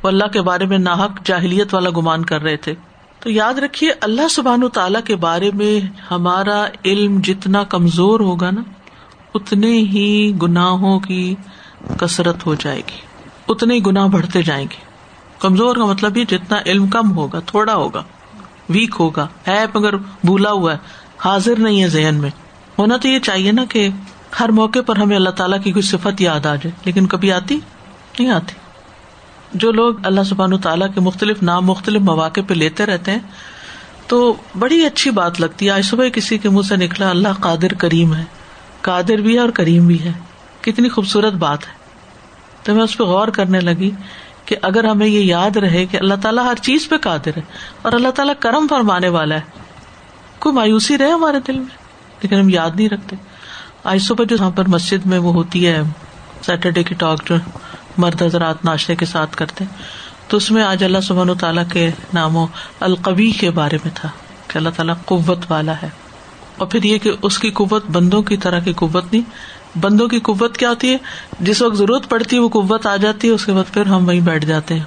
وہ 0.06 0.10
اللہ 0.10 0.24
کے 0.24 0.42
بارے 0.42 0.66
میں 0.66 0.78
ناحق 0.78 1.10
جاہلیت 1.24 1.74
والا 1.74 1.90
گمان 1.96 2.24
کر 2.24 2.42
رہے 2.42 2.56
تھے۔ 2.56 2.74
تو 3.20 3.30
یاد 3.30 3.54
رکھیے، 3.54 3.90
اللہ 4.00 4.28
سبحان 4.30 4.68
تعالیٰ 4.68 5.00
کے 5.04 5.16
بارے 5.16 5.50
میں 5.54 5.86
ہمارا 6.10 6.66
علم 6.84 7.20
جتنا 7.24 7.64
کمزور 7.64 8.20
ہوگا 8.20 8.50
نا، 8.50 8.60
اتنے 9.34 9.66
ہی 9.66 10.32
گناہوں 10.42 11.00
کی 11.00 11.34
کثرت 12.00 12.46
ہو 12.46 12.54
جائے 12.54 12.78
گی۔ 12.78 13.00
اتنے 13.48 13.74
ہی 13.74 13.86
گناہ 13.86 14.06
بڑھتے 14.06 14.42
جائیں 14.42 14.66
گے۔ 14.70 14.76
کمزور 15.38 15.76
کا 15.76 15.84
مطلب 15.84 16.16
یہ 16.16 16.24
جتنا 16.24 16.58
علم 16.66 16.86
کم 16.86 17.16
ہوگا، 17.16 17.40
تھوڑا 17.46 17.74
ہوگا، 17.74 18.02
ویک 18.68 18.96
ہوگا۔ 19.00 19.26
ہے 19.48 19.64
مگر 19.74 19.96
بھولا 19.96 20.50
ہوا 20.50 20.72
ہے، 20.72 20.78
حاضر 21.18 21.58
نہیں 21.58 21.82
ہے 21.82 21.88
ذہن 21.88 22.14
میں۔ 22.14 22.30
ہونا 22.78 22.96
تو 22.96 23.08
یہ 23.08 23.18
چاہیے 23.18 23.52
نا 23.52 23.64
کہ 23.64 23.88
ہر 24.40 24.48
موقع 24.48 24.78
پر 24.86 24.96
ہمیں 24.96 25.16
اللہ 25.16 25.30
تعالیٰ 25.30 25.62
کی 25.62 25.72
کوئی 25.72 25.82
صفت 25.82 26.20
یاد 26.20 26.46
آ 26.46 26.54
جائے، 26.54 26.70
لیکن 26.84 27.06
کبھی 27.06 27.32
آتی؟ 27.32 27.58
نہیں 28.18 28.30
آتی۔ 28.30 28.65
جو 29.56 29.72
لوگ 29.72 29.94
اللہ 30.06 30.22
سبحان 30.22 30.58
تعالیٰ 30.58 30.94
کے 30.94 31.00
مختلف 31.00 31.42
نام، 31.42 31.66
مختلف 31.66 32.00
مواقع 32.00 32.40
پہ 32.48 32.54
لیتے 32.54 32.86
رہتے 32.86 33.10
ہیں، 33.10 33.18
تو 34.06 34.34
بڑی 34.58 34.86
اچھی 34.86 35.10
بات 35.10 35.40
لگتی 35.40 35.66
ہے۔ 35.66 35.70
آج 35.70 35.84
صبح 35.84 36.08
کسی 36.08 36.38
کے 36.38 36.48
منہ 36.48 36.62
سے 36.62 36.76
نکلا، 36.76 37.10
اللہ 37.10 37.28
قادر 37.40 37.74
کریم 37.74 38.14
ہے۔ 38.14 38.24
قادر 38.80 39.16
بھی 39.16 39.34
ہے 39.34 39.38
اور 39.38 39.48
کریم 39.48 39.86
بھی 39.86 40.00
ہے۔ 40.00 40.12
کتنی 40.60 40.88
خوبصورت 40.88 41.32
بات 41.32 41.68
ہے۔ 41.68 41.72
تو 42.62 42.74
میں 42.74 42.84
اس 42.84 42.98
پہ 42.98 43.04
غور 43.04 43.28
کرنے 43.28 43.60
لگی 43.60 43.90
کہ 44.44 44.56
اگر 44.62 44.84
ہمیں 44.84 45.06
یہ 45.06 45.20
یاد 45.20 45.56
رہے 45.56 45.86
کہ 45.86 45.96
اللہ 45.96 46.14
تعالیٰ 46.22 46.44
ہر 46.44 46.54
چیز 46.54 46.88
پہ 46.88 46.96
قادر 46.96 47.30
ہے 47.36 47.42
اور 47.82 47.92
اللہ 47.92 48.08
تعالیٰ 48.08 48.34
کرم 48.40 48.66
فرمانے 48.70 49.08
والا 49.08 49.34
ہے، 49.34 49.40
کوئی 50.38 50.54
مایوسی 50.54 50.98
رہے 50.98 51.10
ہمارے 51.10 51.36
دل 51.46 51.58
میں؟ 51.58 51.76
لیکن 52.22 52.40
ہم 52.40 52.48
یاد 52.48 52.70
نہیں 52.74 52.88
رکھتے۔ 52.88 53.16
آج 53.84 54.02
صبح 54.02 54.24
جو 54.24 54.36
یہاں 54.40 54.50
پر 54.50 54.68
مسجد 54.68 55.06
میں 55.06 55.18
وہ 55.18 55.32
ہوتی 55.32 55.66
ہے 55.66 55.82
سیٹرڈے 56.42 56.82
کی 56.82 56.94
ٹاک 56.94 57.28
جو 57.28 57.34
مرد 57.98 58.22
حضرات 58.22 58.64
ناشتے 58.64 58.96
کے 58.96 59.06
ساتھ 59.06 59.36
کرتے 59.36 59.64
تو 60.28 60.36
اس 60.36 60.50
میں 60.50 60.62
آج 60.62 60.84
اللہ 60.84 60.98
سبحان 61.00 61.34
تعالیٰ 61.34 61.64
کے 61.72 61.90
ناموں 62.14 62.46
القوی 62.80 63.30
کے 63.30 63.50
بارے 63.50 63.78
میں 63.84 63.92
تھا 63.94 64.08
کہ 64.48 64.58
اللہ 64.58 64.70
تعالیٰ 64.76 64.94
قوت 65.04 65.38
والا 65.50 65.72
ہے۔ 65.82 65.88
اور 66.56 66.66
پھر 66.66 66.82
یہ 66.82 66.98
کہ 66.98 67.12
اس 67.22 67.38
کی 67.38 67.50
قوت 67.50 67.84
بندوں 67.92 68.22
کی 68.22 68.36
طرح 68.36 68.58
کی 68.58 68.72
قوت 68.72 69.12
نہیں۔ 69.12 69.22
بندوں 69.78 70.08
کی 70.08 70.20
قوت 70.20 70.56
کیا 70.56 70.68
ہوتی 70.68 70.92
ہے؟ 70.92 70.96
جس 71.40 71.62
وقت 71.62 71.76
ضرورت 71.76 72.08
پڑتی 72.08 72.36
ہے 72.36 72.40
وہ 72.40 72.48
قوت 72.48 72.86
آ 72.86 72.96
جاتی 72.96 73.28
ہے، 73.28 73.32
اس 73.32 73.46
کے 73.46 73.52
بعد 73.52 73.74
پھر 73.74 73.86
ہم 73.86 74.08
وہیں 74.08 74.20
بیٹھ 74.20 74.44
جاتے 74.44 74.74
ہیں۔ 74.74 74.84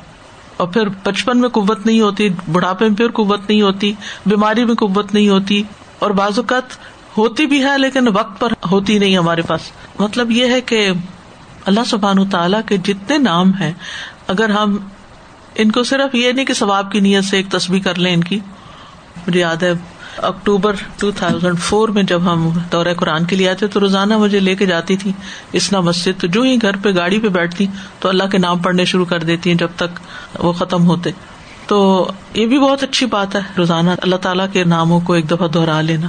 اور 0.58 0.68
پھر 0.68 0.88
بچپن 1.04 1.42
میں 1.42 1.50
قوت 1.50 1.86
نہیں 1.86 2.02
ہوتی، 2.02 2.30
بڑھاپے 2.52 2.88
میں 2.88 2.96
پھر 2.96 3.12
قوت 3.12 3.50
نہیں 3.50 3.62
ہوتی، 3.62 3.94
بیماری 4.26 4.66
میں 4.66 4.76
قوت 4.76 5.14
نہیں 5.14 5.30
ہوتی۔ 5.30 5.64
اور 6.00 6.12
بعض 6.12 6.40
اوقات 6.40 6.64
ہوتی 7.18 7.46
بھی 7.46 7.64
ہے 7.64 7.78
لیکن 7.78 8.08
وقت 8.08 8.40
پر 8.40 8.54
ہوتی 8.72 9.00
نہیں 9.00 9.18
ہمارے 9.18 9.42
پاس۔ 9.42 9.62
مطلب 10.00 10.32
یہ 10.32 10.46
ہے 10.46 10.62
کہ 10.62 10.92
اللہ 11.70 11.84
سبحان 11.86 12.30
تعالیٰ 12.30 12.62
کے 12.66 12.78
جتنے 12.78 13.18
نام 13.18 13.54
ہیں، 13.54 13.72
اگر 14.28 14.50
ہم 14.50 14.78
ان 15.56 15.72
کو 15.72 15.84
صرف 15.84 16.16
یہ 16.16 16.32
نہیں 16.32 16.46
کہ 16.46 16.54
ثواب 16.54 16.92
کی 16.92 17.00
نیت 17.00 17.24
سے 17.24 17.38
ایک 17.38 17.52
تصویر 17.52 17.82
کر 17.84 17.96
لیں 17.96 18.14
ان 18.14 18.24
کی، 18.24 18.40
مجھے 19.28 19.40
یاد 19.40 19.64
ہے 19.64 19.74
اکتوبر 20.18 20.76
ٹو 20.98 21.12
تھاؤزینڈ 21.12 21.60
فور 21.60 21.90
میں 21.90 22.04
جب 22.04 22.22
ہم 22.34 22.50
دورہ 22.72 22.94
قرآن 22.98 23.26
کے 23.26 23.36
لیے 23.36 23.50
آتے 23.50 23.68
تو 23.68 23.80
روزانہ 23.80 24.18
مجھے 24.18 24.40
لے 24.40 24.56
کے 24.56 24.66
جاتی 24.66 24.98
تھی 24.98 25.12
اسنا 25.54 25.80
مسجد 25.80 26.22
تو 26.22 26.28
جو 26.28 26.42
ہی 26.42 26.58
گھر 26.62 26.76
پہ 26.78 26.90
گاڑی 26.96 27.20
پہ 27.20 27.28
بیٹھتی 27.28 27.68
تو 28.00 28.10
اللہ 28.10 28.24
کے 28.24 28.38
نام 28.38 28.60
پڑھنے 28.60 28.86
شروع 28.86 29.06
کر 29.06 29.24
دیتی 29.24 29.50
ہیں 29.50 29.58
جب 29.58 29.68
تک 29.76 30.00
وہ 30.40 30.54
ختم 30.54 30.88
ہوتے۔ 30.88 31.12
تو 31.68 31.78
یہ 32.34 32.46
بھی 32.46 32.60
بہت 32.60 32.84
اچھی 32.84 33.06
بات 33.06 33.36
ہے، 33.36 33.42
روزانہ 33.58 33.90
اللہ 34.02 34.16
تعالیٰ 34.16 34.46
کے 34.52 34.64
ناموں 34.64 35.00
کو 35.00 35.14
ایک 35.14 35.32
دفعہ 35.32 35.48
دوہرا 35.48 35.82
لینا۔ 35.82 36.08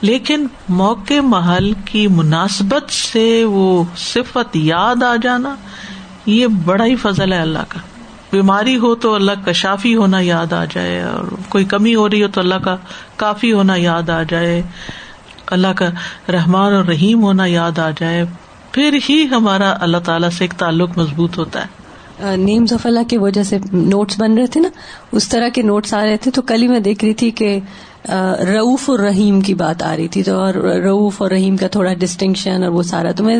لیکن 0.00 0.46
موقع 0.68 1.20
محل 1.22 1.72
کی 1.84 2.08
مناسبت 2.08 2.90
سے 2.90 3.44
وہ 3.44 3.84
صفت 3.96 4.56
یاد 4.56 5.02
آ 5.02 5.16
جانا 5.22 5.54
یہ 6.26 6.46
بڑا 6.46 6.84
ہی 6.84 6.96
فضل 6.96 7.32
ہے 7.32 7.38
اللہ 7.38 7.58
کا۔ 7.68 7.78
بیماری 8.32 8.76
ہو 8.76 8.94
تو 8.94 9.14
اللہ 9.14 9.32
کا 9.44 9.52
شافی 9.52 9.96
ہونا 9.96 10.20
یاد 10.20 10.52
آ 10.52 10.64
جائے 10.64 11.02
اور 11.02 11.24
کوئی 11.48 11.64
کمی 11.64 11.94
ہو 11.94 12.08
رہی 12.08 12.22
ہو 12.22 12.28
تو 12.28 12.40
اللہ 12.40 12.54
کا 12.54 12.76
کافی 13.16 13.52
ہونا 13.52 13.74
یاد 13.76 14.10
آ 14.10 14.22
جائے۔ 14.22 14.62
اللہ 15.46 15.68
کا 15.76 15.86
رحمان 16.32 16.74
اور 16.74 16.84
رحیم 16.84 17.22
ہونا 17.22 17.46
یاد 17.46 17.78
آ 17.78 17.90
جائے۔ 17.90 18.24
پھر 18.72 18.98
ہی 19.08 19.26
ہمارا 19.30 19.74
اللہ 19.80 19.96
تعالیٰ 20.04 20.30
سے 20.30 20.44
ایک 20.44 20.52
تعلق 20.52 20.98
مضبوط 20.98 21.38
ہوتا 21.38 21.60
ہے۔ 21.60 21.84
نیمز 22.36 22.72
آف 22.72 22.86
اللہ 22.86 23.00
کے 23.08 23.18
وہ 23.18 23.30
جیسے 23.30 23.58
نوٹس 23.72 24.20
بن 24.20 24.34
رہے 24.34 24.46
تھے 24.46 24.60
نا؟ 24.60 24.68
اس 25.12 25.28
طرح 25.28 25.48
کے 25.48 25.62
نوٹس 25.62 25.94
آ 25.94 26.04
رہے 26.04 26.16
تھے 26.16 26.30
تو 26.30 26.42
کل 26.42 26.62
ہی 26.62 26.68
میں 26.68 26.80
دیکھ 26.80 27.04
رہی 27.04 27.14
تھی 27.14 27.30
کہ 27.30 27.60
روف 28.54 28.90
اور 28.90 28.98
رحیم 28.98 29.40
کی 29.40 29.54
بات 29.54 29.82
آ 29.82 29.96
رہی 29.96 30.08
تھی 30.08 30.22
تو 30.22 30.38
اور 30.38 30.54
روف 30.54 31.22
اور 31.22 31.30
رحیم 31.30 31.56
کا 31.56 31.66
تھوڑا 31.66 31.94
ڈسٹنکشن 31.94 32.62
اور 32.62 32.72
وہ 32.72 32.82
سارا 32.82 33.12
تو 33.12 33.24
میں 33.24 33.38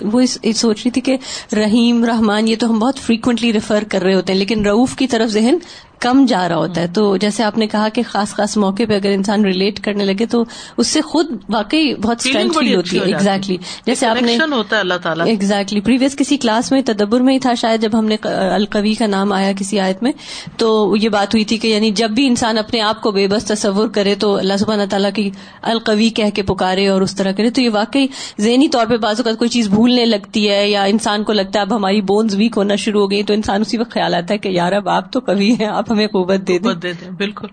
وہ 0.00 0.22
سوچ 0.54 0.78
رہی 0.78 0.90
تھی 0.90 1.00
کہ 1.00 1.16
رحیم 1.52 2.04
رحمان 2.04 2.48
یہ 2.48 2.56
تو 2.58 2.70
ہم 2.70 2.78
بہت 2.78 2.98
فریکوینٹلی 2.98 3.52
ریفر 3.52 3.84
کر 3.90 4.02
رہے 4.02 4.14
ہوتے 4.14 4.32
ہیں 4.32 4.40
لیکن 4.40 4.66
روف 4.66 4.96
کی 4.96 5.06
طرف 5.06 5.28
ذہن 5.28 5.56
کم 5.98 6.24
جا 6.28 6.48
رہا 6.48 6.56
ہوتا 6.56 6.80
ہے۔ 6.80 6.86
تو 6.86 7.16
جیسے 7.16 7.42
آپ 7.42 7.58
نے 7.58 7.66
کہا 7.66 7.88
کہ 7.88 8.02
خاص 8.08 8.34
خاص 8.34 8.56
موقع 8.56 8.82
پہ 8.88 8.94
اگر 8.94 9.10
انسان 9.10 9.44
ریلیٹ 9.44 9.80
کرنے 9.80 10.04
لگے 10.04 10.26
تو 10.26 10.44
اس 10.76 10.86
سے 10.86 11.00
خود 11.00 11.26
واقعی 11.48 11.94
بہت 11.94 12.16
اسٹرینتھ 12.24 12.58
فیل 12.58 12.74
ہوتی 12.74 12.98
ہے۔ 12.98 13.04
ایگزیکٹلی 13.04 13.56
جیسے 13.86 14.06
آپ 14.06 14.22
نے 14.22 14.36
اللہ 14.70 14.94
تعالیٰ 15.02 15.26
ایگزیکٹلی 15.26 15.80
پریویس 15.80 16.16
کسی 16.16 16.36
کلاس 16.36 16.72
میں 16.72 16.82
تدبر 16.86 17.20
میں 17.20 17.34
ہی 17.34 17.38
تھا 17.38 17.54
شاید 17.54 17.82
جب 17.82 17.98
ہم 17.98 18.04
نے 18.04 18.16
القوی 18.54 18.94
کا 18.94 19.06
نام 19.06 19.32
آیا 19.32 19.52
کسی 19.58 19.80
آیت 19.80 20.02
میں 20.02 20.12
تو 20.56 20.94
یہ 21.00 21.08
بات 21.08 21.34
ہوئی 21.34 21.44
تھی 21.44 21.58
کہ 21.58 21.68
یعنی 21.68 21.90
جب 21.90 22.10
بھی 22.10 22.26
انسان 22.26 22.58
اپنے 22.58 22.80
آپ 22.80 23.02
کو 23.02 23.10
بے 23.10 23.26
بس 23.28 23.44
تصور 23.44 23.88
کرے 24.04 24.14
تو 24.14 24.34
اللہ 24.36 24.56
سبحانہ 24.56 24.82
تعالیٰ 24.90 25.10
کی 25.14 25.30
القوی 25.62 26.08
کہہ 26.10 26.30
کے 26.34 26.42
پکارے 26.42 26.88
اور 26.88 27.02
اس 27.02 27.14
طرح 27.16 27.32
کرے 27.32 27.50
تو 27.50 27.60
یہ 27.60 27.70
واقعی 27.72 28.06
ذہنی 28.40 28.68
طور 28.68 28.86
پہ 28.86 28.96
بعض 28.96 29.20
اوقات 29.20 29.38
کوئی 29.38 29.48
چیز 29.48 29.68
بھولنے 29.68 30.06
لگتی 30.06 30.48
ہے 30.50 30.68
یا 30.68 30.82
انسان 30.84 31.24
کو 31.24 31.32
لگتا 31.32 31.58
ہے 31.58 31.64
اب 31.64 31.76
ہماری 31.76 32.00
بونز 32.00 32.34
ویک 32.36 32.56
ہونا 32.56 32.76
شروع 32.76 33.00
ہو 33.00 33.10
گئی 33.10 33.22
تو 33.22 33.34
انسان 33.34 33.60
اسی 33.60 33.78
وقت 33.78 33.92
خیال 33.92 34.14
آتا 34.14 34.34
ہے 34.34 34.38
کہ 34.38 34.48
یار 34.48 34.72
اب 34.72 34.88
آپ 34.88 35.12
تو 35.12 35.20
کبھی 35.20 35.52
ہیں، 35.52 35.66
آپ 35.66 35.92
ہمیں 35.92 36.06
قوت 36.06 36.48
دے 36.48 36.58
دے 36.58 36.92
دیں، 36.92 37.10
بالکل۔ 37.10 37.46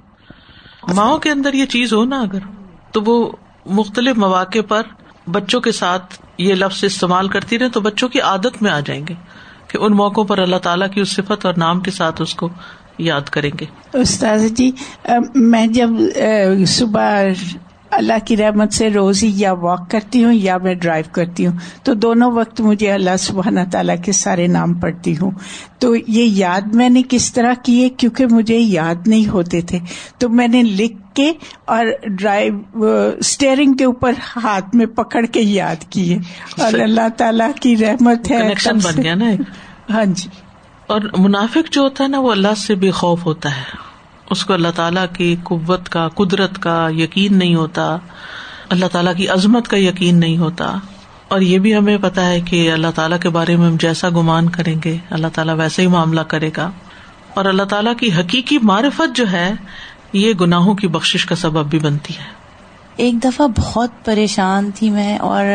ماؤں 0.96 1.18
کے 1.18 1.30
اندر 1.30 1.54
یہ 1.54 1.66
چیز 1.66 1.94
ہو 1.94 2.06
نا 2.06 2.22
اگر، 2.22 2.40
تو 2.92 3.02
وہ 3.06 3.32
مختلف 3.66 4.18
مواقع 4.18 4.60
پر 4.68 4.82
بچوں 5.28 5.62
کے 5.62 5.72
ساتھ 5.72 6.22
یہ 6.38 6.54
لفظ 6.54 6.84
استعمال 6.84 7.28
کرتی 7.28 7.60
رہے 7.60 7.70
تو 7.70 7.82
بچوں 7.82 8.10
کی 8.10 8.20
عادت 8.20 8.62
میں 8.62 8.72
آ 8.72 8.80
جائیں 8.80 9.08
گے 9.10 9.14
کہ 9.68 9.78
ان 9.78 9.94
موقعوں 9.94 10.26
پر 10.26 10.40
اللہ 10.40 10.56
تعالیٰ 10.56 10.88
کی 10.90 11.02
اس 11.02 11.10
صفت 11.10 11.46
اور 11.46 11.54
نام 11.58 11.80
کے 11.80 11.92
ساتھ 11.92 12.22
اس 12.22 12.36
کو 12.36 12.50
یاد 13.02 13.22
کریں 13.22 13.52
گے۔ 13.60 13.66
استاذ 13.94 14.52
جی 14.52 14.72
میں 15.36 15.68
جب 15.68 15.90
صبح 16.68 17.24
اللہ 17.92 18.14
کی 18.26 18.38
رحمت 18.38 18.74
سے 18.74 18.90
روز 18.90 19.24
ہی 19.24 19.32
یا 19.36 19.54
واک 19.54 19.92
کرتی 19.92 20.24
ہوں 20.24 20.34
یا 20.34 20.58
میں 20.58 20.74
ڈرائیو 20.74 21.06
کرتی 21.12 21.48
ہوں 21.48 21.58
تو 21.84 21.94
دونوں 21.94 22.32
وقت 22.32 22.62
مجھے 22.62 22.92
اللہ 22.92 23.18
سبحانہ 23.20 23.60
تعالیٰ 23.72 23.96
کے 24.06 24.12
سارے 24.12 24.48
نام 24.48 24.74
پڑھتی 24.74 25.18
ہوں۔ 25.18 25.32
تو 25.80 25.96
یہ 25.96 26.24
یاد 26.24 26.62
میں 26.74 26.90
نے 26.90 27.02
کس 27.10 27.34
طرح 27.34 27.54
کیے؟ 27.64 27.90
کیونکہ 27.90 28.26
مجھے 28.32 28.58
یاد 28.58 29.08
نہیں 29.08 29.30
ہوتے 29.30 29.62
تھے۔ 29.62 29.80
تو 30.18 30.30
میں 30.30 30.48
نے 30.48 30.64
لکھ 30.64 30.98
کے 31.14 31.34
اور 31.66 31.86
ڈرائیو 32.08 32.86
اسٹیئرنگ 33.18 33.74
کے 33.74 33.86
اوپر 33.86 34.14
ہاتھ 34.36 34.76
میں 34.76 34.86
پکڑ 34.86 35.26
کے 35.26 35.42
یاد 35.42 35.84
کیے۔ 35.90 36.18
اور 36.58 36.74
اللہ 36.74 37.08
تعالیٰ 37.18 37.52
کی 37.62 37.78
رحمت 37.78 38.32
ہے۔ 38.32 38.50
بن 38.66 39.04
گیا 39.04 39.16
نا 39.16 39.26
ہاں 39.90 40.06
جی۔ 40.06 40.30
اور 40.92 41.02
منافق 41.18 41.72
جو 41.72 41.82
ہوتا 41.82 42.04
ہے 42.04 42.10
نا 42.10 42.20
وہ 42.20 42.32
اللہ 42.32 42.54
سے 42.58 42.76
بے 42.76 42.92
خوف 42.92 43.26
ہوتا 43.26 43.58
ہے۔ 43.58 43.64
اس 44.30 44.46
کو 44.46 44.54
اللہ 44.54 44.68
تعالیٰ 44.76 45.06
کی 45.14 45.36
قوت 45.44 45.90
کا، 45.90 46.08
قدرت 46.08 46.60
کا 46.60 46.88
یقین 46.98 47.40
نہیں 47.40 47.56
ہوتا۔ 47.56 47.98
اللہ 48.70 48.86
تعالیٰ 48.92 49.16
کی 49.16 49.28
عظمت 49.28 49.68
کا 49.68 49.78
یقین 49.78 50.20
نہیں 50.20 50.38
ہوتا۔ 50.38 50.76
اور 51.28 51.42
یہ 51.42 51.60
بھی 51.60 51.76
ہمیں 51.76 51.98
پتا 52.02 52.30
ہے 52.30 52.42
کہ 52.42 52.72
اللہ 52.72 52.88
تعالیٰ 52.96 53.20
کے 53.20 53.30
بارے 53.30 53.56
میں 53.56 53.68
ہم 53.68 53.76
جیسا 53.80 54.10
گمان 54.10 54.50
کریں 54.50 54.76
گے، 54.86 54.98
اللہ 55.10 55.28
تعالیٰ 55.34 55.56
ویسے 55.58 55.82
ہی 55.82 55.88
معاملہ 55.88 56.22
کرے 56.22 56.50
گا۔ 56.58 56.72
اور 57.34 57.46
اللہ 57.46 57.64
تعالیٰ 57.64 57.96
کی 57.96 58.12
حقیقی 58.12 58.58
معرفت 58.64 59.16
جو 59.16 59.32
ہے، 59.32 59.54
یہ 60.14 60.34
گناہوں 60.34 60.74
کی 60.74 60.88
بخش 60.88 61.26
کا 61.26 61.36
سبب 61.36 61.66
بھی 61.66 61.80
بنتی 61.80 62.14
ہے۔ 62.18 62.42
ایک 62.96 63.24
دفعہ 63.24 63.48
بہت 63.58 63.90
پریشان 64.06 64.70
تھی 64.76 64.90
میں 64.90 65.18
اور 65.18 65.46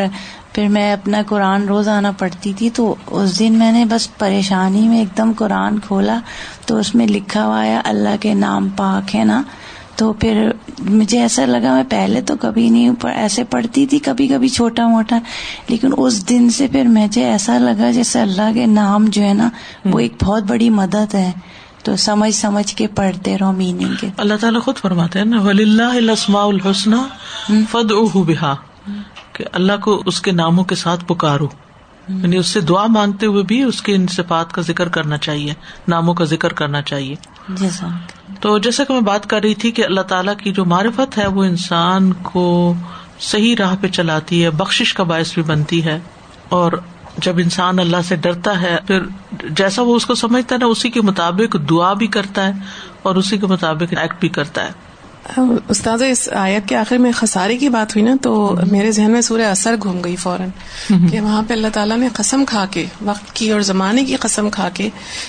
پھر 0.57 0.69
میں 0.69 0.93
اپنا 0.93 1.23
قرآن 1.27 1.65
روزانہ 1.65 2.09
پڑھتی 2.19 2.53
تھی 2.53 2.71
تو 2.71 2.95
اس 3.07 3.39
دن 3.39 3.53
میں 3.53 3.73
نے 3.73 3.85
بس 3.85 4.19
پریشانی 4.19 4.89
میں 4.89 4.99
ایک 4.99 5.19
دم 5.19 5.33
قرآن 5.37 5.79
کھولا 5.79 6.21
تو 6.67 6.77
اس 6.77 6.95
میں 6.95 7.07
لکھا 7.07 7.47
ہوا 7.47 7.65
ہے 7.65 7.81
اللہ 7.85 8.17
کے 8.21 8.35
نام 8.35 8.69
پاک 8.69 9.17
ہے 9.17 9.25
نا؟ 9.25 9.43
تو 9.97 10.13
پھر 10.13 10.51
مجھے 10.79 11.21
ایسا 11.21 11.47
لگا، 11.47 11.75
میں 11.75 11.83
پہلے 11.89 12.21
تو 12.21 12.37
کبھی 12.37 12.71
نہیں 12.71 12.91
ایسے 13.05 13.45
پڑھتی 13.45 13.87
تھی 13.87 13.99
کبھی 13.99 14.29
کبھی 14.29 14.49
چھوٹا 14.49 14.87
موٹا، 14.87 15.19
لیکن 15.69 15.91
اس 15.97 16.29
دن 16.29 16.51
سے 16.51 16.67
پھر 16.67 16.85
مجھے 16.85 17.25
ایسا 17.25 17.59
لگا 17.59 17.91
جیسے 17.91 18.21
اللہ 18.21 18.53
کے 18.55 18.67
نام 18.67 19.05
جو 19.09 19.23
ہے 19.23 19.35
نا، 19.35 19.49
وہ 19.85 19.99
ایک 19.99 20.15
بہت 20.25 20.43
بڑی 20.43 20.71
مدد 20.71 21.15
ہے۔ 21.15 21.33
تو 21.83 21.97
سمجھ 21.97 22.35
سمجھ 22.35 22.77
کے 22.77 22.87
پڑھتے 22.87 23.39
رہو 23.39 23.53
میننگ 23.53 23.95
کے۔ 24.01 24.09
اللہ 24.17 24.35
تعالیٰ 24.41 24.61
خود 24.61 24.77
فرماتے 24.77 25.19
ہیں 25.19 25.27
نا 25.27 25.41
ولی 25.41 25.63
اللہ 25.63 26.29
الحسن 26.33 26.91
فد 27.71 27.93
بحا 28.15 28.55
کہ 29.37 29.45
اللہ 29.53 29.73
کو 29.83 30.03
اس 30.07 30.21
کے 30.21 30.33
ناموں 30.33 30.65
کے 30.65 30.75
ساتھ 30.75 31.05
پکارو۔ 31.05 31.49
یعنی 32.09 32.37
اس 32.37 32.47
سے 32.47 32.61
دعا 32.61 32.87
مانگتے 32.87 33.27
ہوئے 33.27 33.43
بھی 33.43 33.63
اس 33.63 33.83
کے 33.83 33.95
ان 33.95 34.07
صفات 34.07 34.53
کا 34.53 34.63
ذکر 34.63 34.89
کرنا 34.89 35.17
چاہیے 35.17 35.55
ناموں 35.89 36.15
کا 36.15 36.25
ذکر 36.25 36.53
کرنا 36.53 36.83
چاہیے۔ 36.83 37.15
تو 38.41 38.59
جیسا 38.59 38.85
کہ 38.85 38.95
میں 38.95 39.01
بات 39.01 39.27
کر 39.31 39.41
رہی 39.43 39.55
تھی 39.55 39.71
کہ 39.71 39.85
اللہ 39.85 40.01
تعالیٰ 40.01 40.37
کی 40.37 40.53
جو 40.53 40.65
معرفت 40.65 41.19
ہے 41.19 41.27
وہ 41.27 41.45
انسان 41.45 42.13
کو 42.13 42.75
صحیح 43.21 43.57
راہ 43.59 43.75
پہ 43.81 43.89
چلاتی 43.89 44.45
ہے 44.45 44.51
بخش 44.51 44.95
کا 44.95 45.03
باعث 45.03 45.35
بھی 45.35 45.43
بنتی 45.43 45.85
ہے۔ 45.85 45.99
اور 46.49 46.73
جب 47.19 47.39
انسان 47.39 47.79
اللہ 47.79 47.97
سے 48.05 48.17
ڈرتا 48.17 48.63
ہے 48.63 48.79
پھر 48.87 49.03
جیسا 49.51 49.83
وہ 49.83 49.97
اس 49.97 50.07
کو 50.07 50.15
سمجھتا 50.15 50.55
ہے 50.55 50.59
نا 50.59 50.67
اسی 50.67 50.91
کے 50.91 51.01
مطابق 51.01 51.57
دعا 51.71 51.93
بھی 51.93 52.07
کرتا 52.07 52.47
ہے 52.47 52.53
اور 53.03 53.17
اسی 53.17 53.39
کے 53.39 53.47
مطابق 53.47 53.95
ایکٹ 53.99 54.21
بھی 54.21 54.29
کرتا 54.29 54.65
ہے۔ 54.65 54.86
استاد 55.69 56.03
اس 56.03 56.29
آیت 56.33 56.69
کے 56.69 56.77
آخر 56.77 56.99
میں 56.99 57.11
خسارے 57.13 57.57
کی 57.57 57.69
بات 57.69 57.95
ہوئی 57.97 58.05
نا 58.05 58.15
تو 58.23 58.35
میرے 58.71 58.91
ذہن 58.91 59.11
میں 59.11 59.21
سورہ 59.21 59.43
اثر 59.43 59.75
گھوم 59.83 60.01
گئی 60.05 60.17
فوراً 60.17 60.49
کہ 61.11 61.21
وہاں 61.21 61.43
پہ 61.49 61.55
اللہ 61.55 61.69
تعالیٰ 61.73 61.97
نے 61.97 62.09
قسم 62.13 62.45
کھا 62.45 62.65
کے 62.71 62.85
وقت 63.05 63.35
کی 63.35 63.51
اور 63.53 63.61
زمانے 63.61 64.05
کی 64.05 64.17
قسم 64.21 64.51
کھا 64.51 64.69
کے 64.75 64.89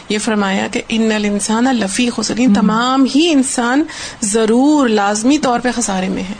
یہ 0.09 0.17
فرمایا 0.17 0.67
کہ 0.71 0.81
ان 0.89 1.11
الانسان 1.11 1.75
لفی 1.75 2.09
خسرین 2.09 2.53
تمام 2.53 3.05
ہی 3.15 3.29
انسان 3.31 3.83
ضرور 4.23 4.89
لازمی 4.89 5.37
طور 5.37 5.59
پہ 5.59 5.71
خسارے 5.75 6.09
میں 6.09 6.23
ہے 6.23 6.33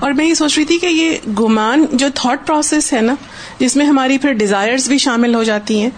اور 0.00 0.12
میں 0.12 0.24
یہ 0.24 0.34
سوچ 0.34 0.58
رہی 0.58 0.64
تھی 0.64 0.78
کہ 0.78 0.86
یہ 0.86 1.30
گمان 1.40 1.84
جو 1.92 2.08
تھاٹ 2.14 2.46
پروسیس 2.46 2.92
ہے 2.92 3.00
نا 3.00 3.14
جس 3.58 3.76
میں 3.76 3.86
ہماری 3.86 4.18
پھر 4.18 4.32
ڈیزائرز 4.32 4.88
بھی 4.88 4.98
شامل 4.98 5.34
ہو 5.34 5.42
جاتی 5.42 5.80
ہیں 5.82 5.90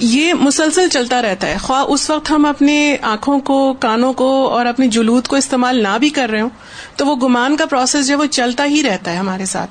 یہ 0.00 0.34
مسلسل 0.34 0.88
چلتا 0.88 1.22
رہتا 1.22 1.46
ہے۔ 1.46 1.56
خواہ 1.62 1.84
اس 1.88 2.10
وقت 2.10 2.30
ہم 2.30 2.46
اپنے 2.46 2.96
آنکھوں 3.02 3.40
کو، 3.40 3.74
کانوں 3.80 4.12
کو 4.12 4.48
اور 4.48 4.66
اپنی 4.66 4.88
جلود 4.88 5.26
کو 5.26 5.36
استعمال 5.36 5.82
نہ 5.82 5.98
بھی 6.00 6.10
کر 6.10 6.28
رہے 6.32 6.40
ہوں، 6.40 6.48
تو 6.96 7.06
وہ 7.06 7.16
گمان 7.16 7.56
کا 7.56 7.66
پروسیس 7.66 8.08
جو 8.08 8.18
وہ 8.18 8.26
چلتا 8.26 8.64
ہی 8.64 8.82
رہتا 8.82 9.12
ہے 9.12 9.16
ہمارے 9.16 9.44
ساتھ۔ 9.44 9.70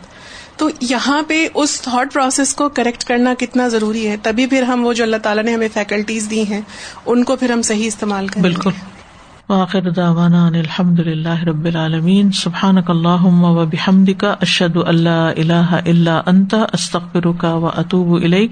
تو 0.57 0.69
یہاں 0.81 1.21
پہ 1.27 1.47
اس 1.53 1.81
تھاٹ 1.81 2.13
پروسیس 2.13 2.55
کو 2.55 2.69
کریکٹ 2.69 3.03
کرنا 3.03 3.33
کتنا 3.39 3.67
ضروری 3.67 4.07
ہے؟ 4.07 4.15
تبھی 4.23 4.47
پھر 4.47 4.61
ہم 4.61 4.85
وہ 4.85 4.93
جو 4.93 5.03
اللہ 5.03 5.17
تعالیٰ 5.17 5.43
نے 5.43 5.53
ہمیں 5.53 5.67
فیکلٹیز 5.73 6.27
دی 6.29 6.43
ہیں، 6.43 6.61
ان 7.05 7.23
کو 7.23 7.35
پھر 7.35 7.51
ہم 7.51 7.61
صحیح 7.61 7.87
استعمال 7.87 8.27
کریں۔ 8.27 8.41
بالکل۔ 8.41 8.71
واخر 9.49 9.89
دعوانا 9.89 10.47
ان 10.47 10.55
الحمد 10.55 10.99
للہ 10.99 11.43
رب 11.43 11.65
العالمین۔ 11.65 12.31
سبحانک 12.31 12.89
اللہم 12.89 13.43
و 13.43 13.65
بحمدک، 13.65 14.25
اشہد 14.25 14.77
اللہ 14.85 15.09
الہ 15.09 15.79
الا 15.85 16.21
انت، 16.25 16.55
استغفرک 16.73 17.43
و 17.43 17.67
اتوب 17.67 18.15
الیک۔ 18.23 18.51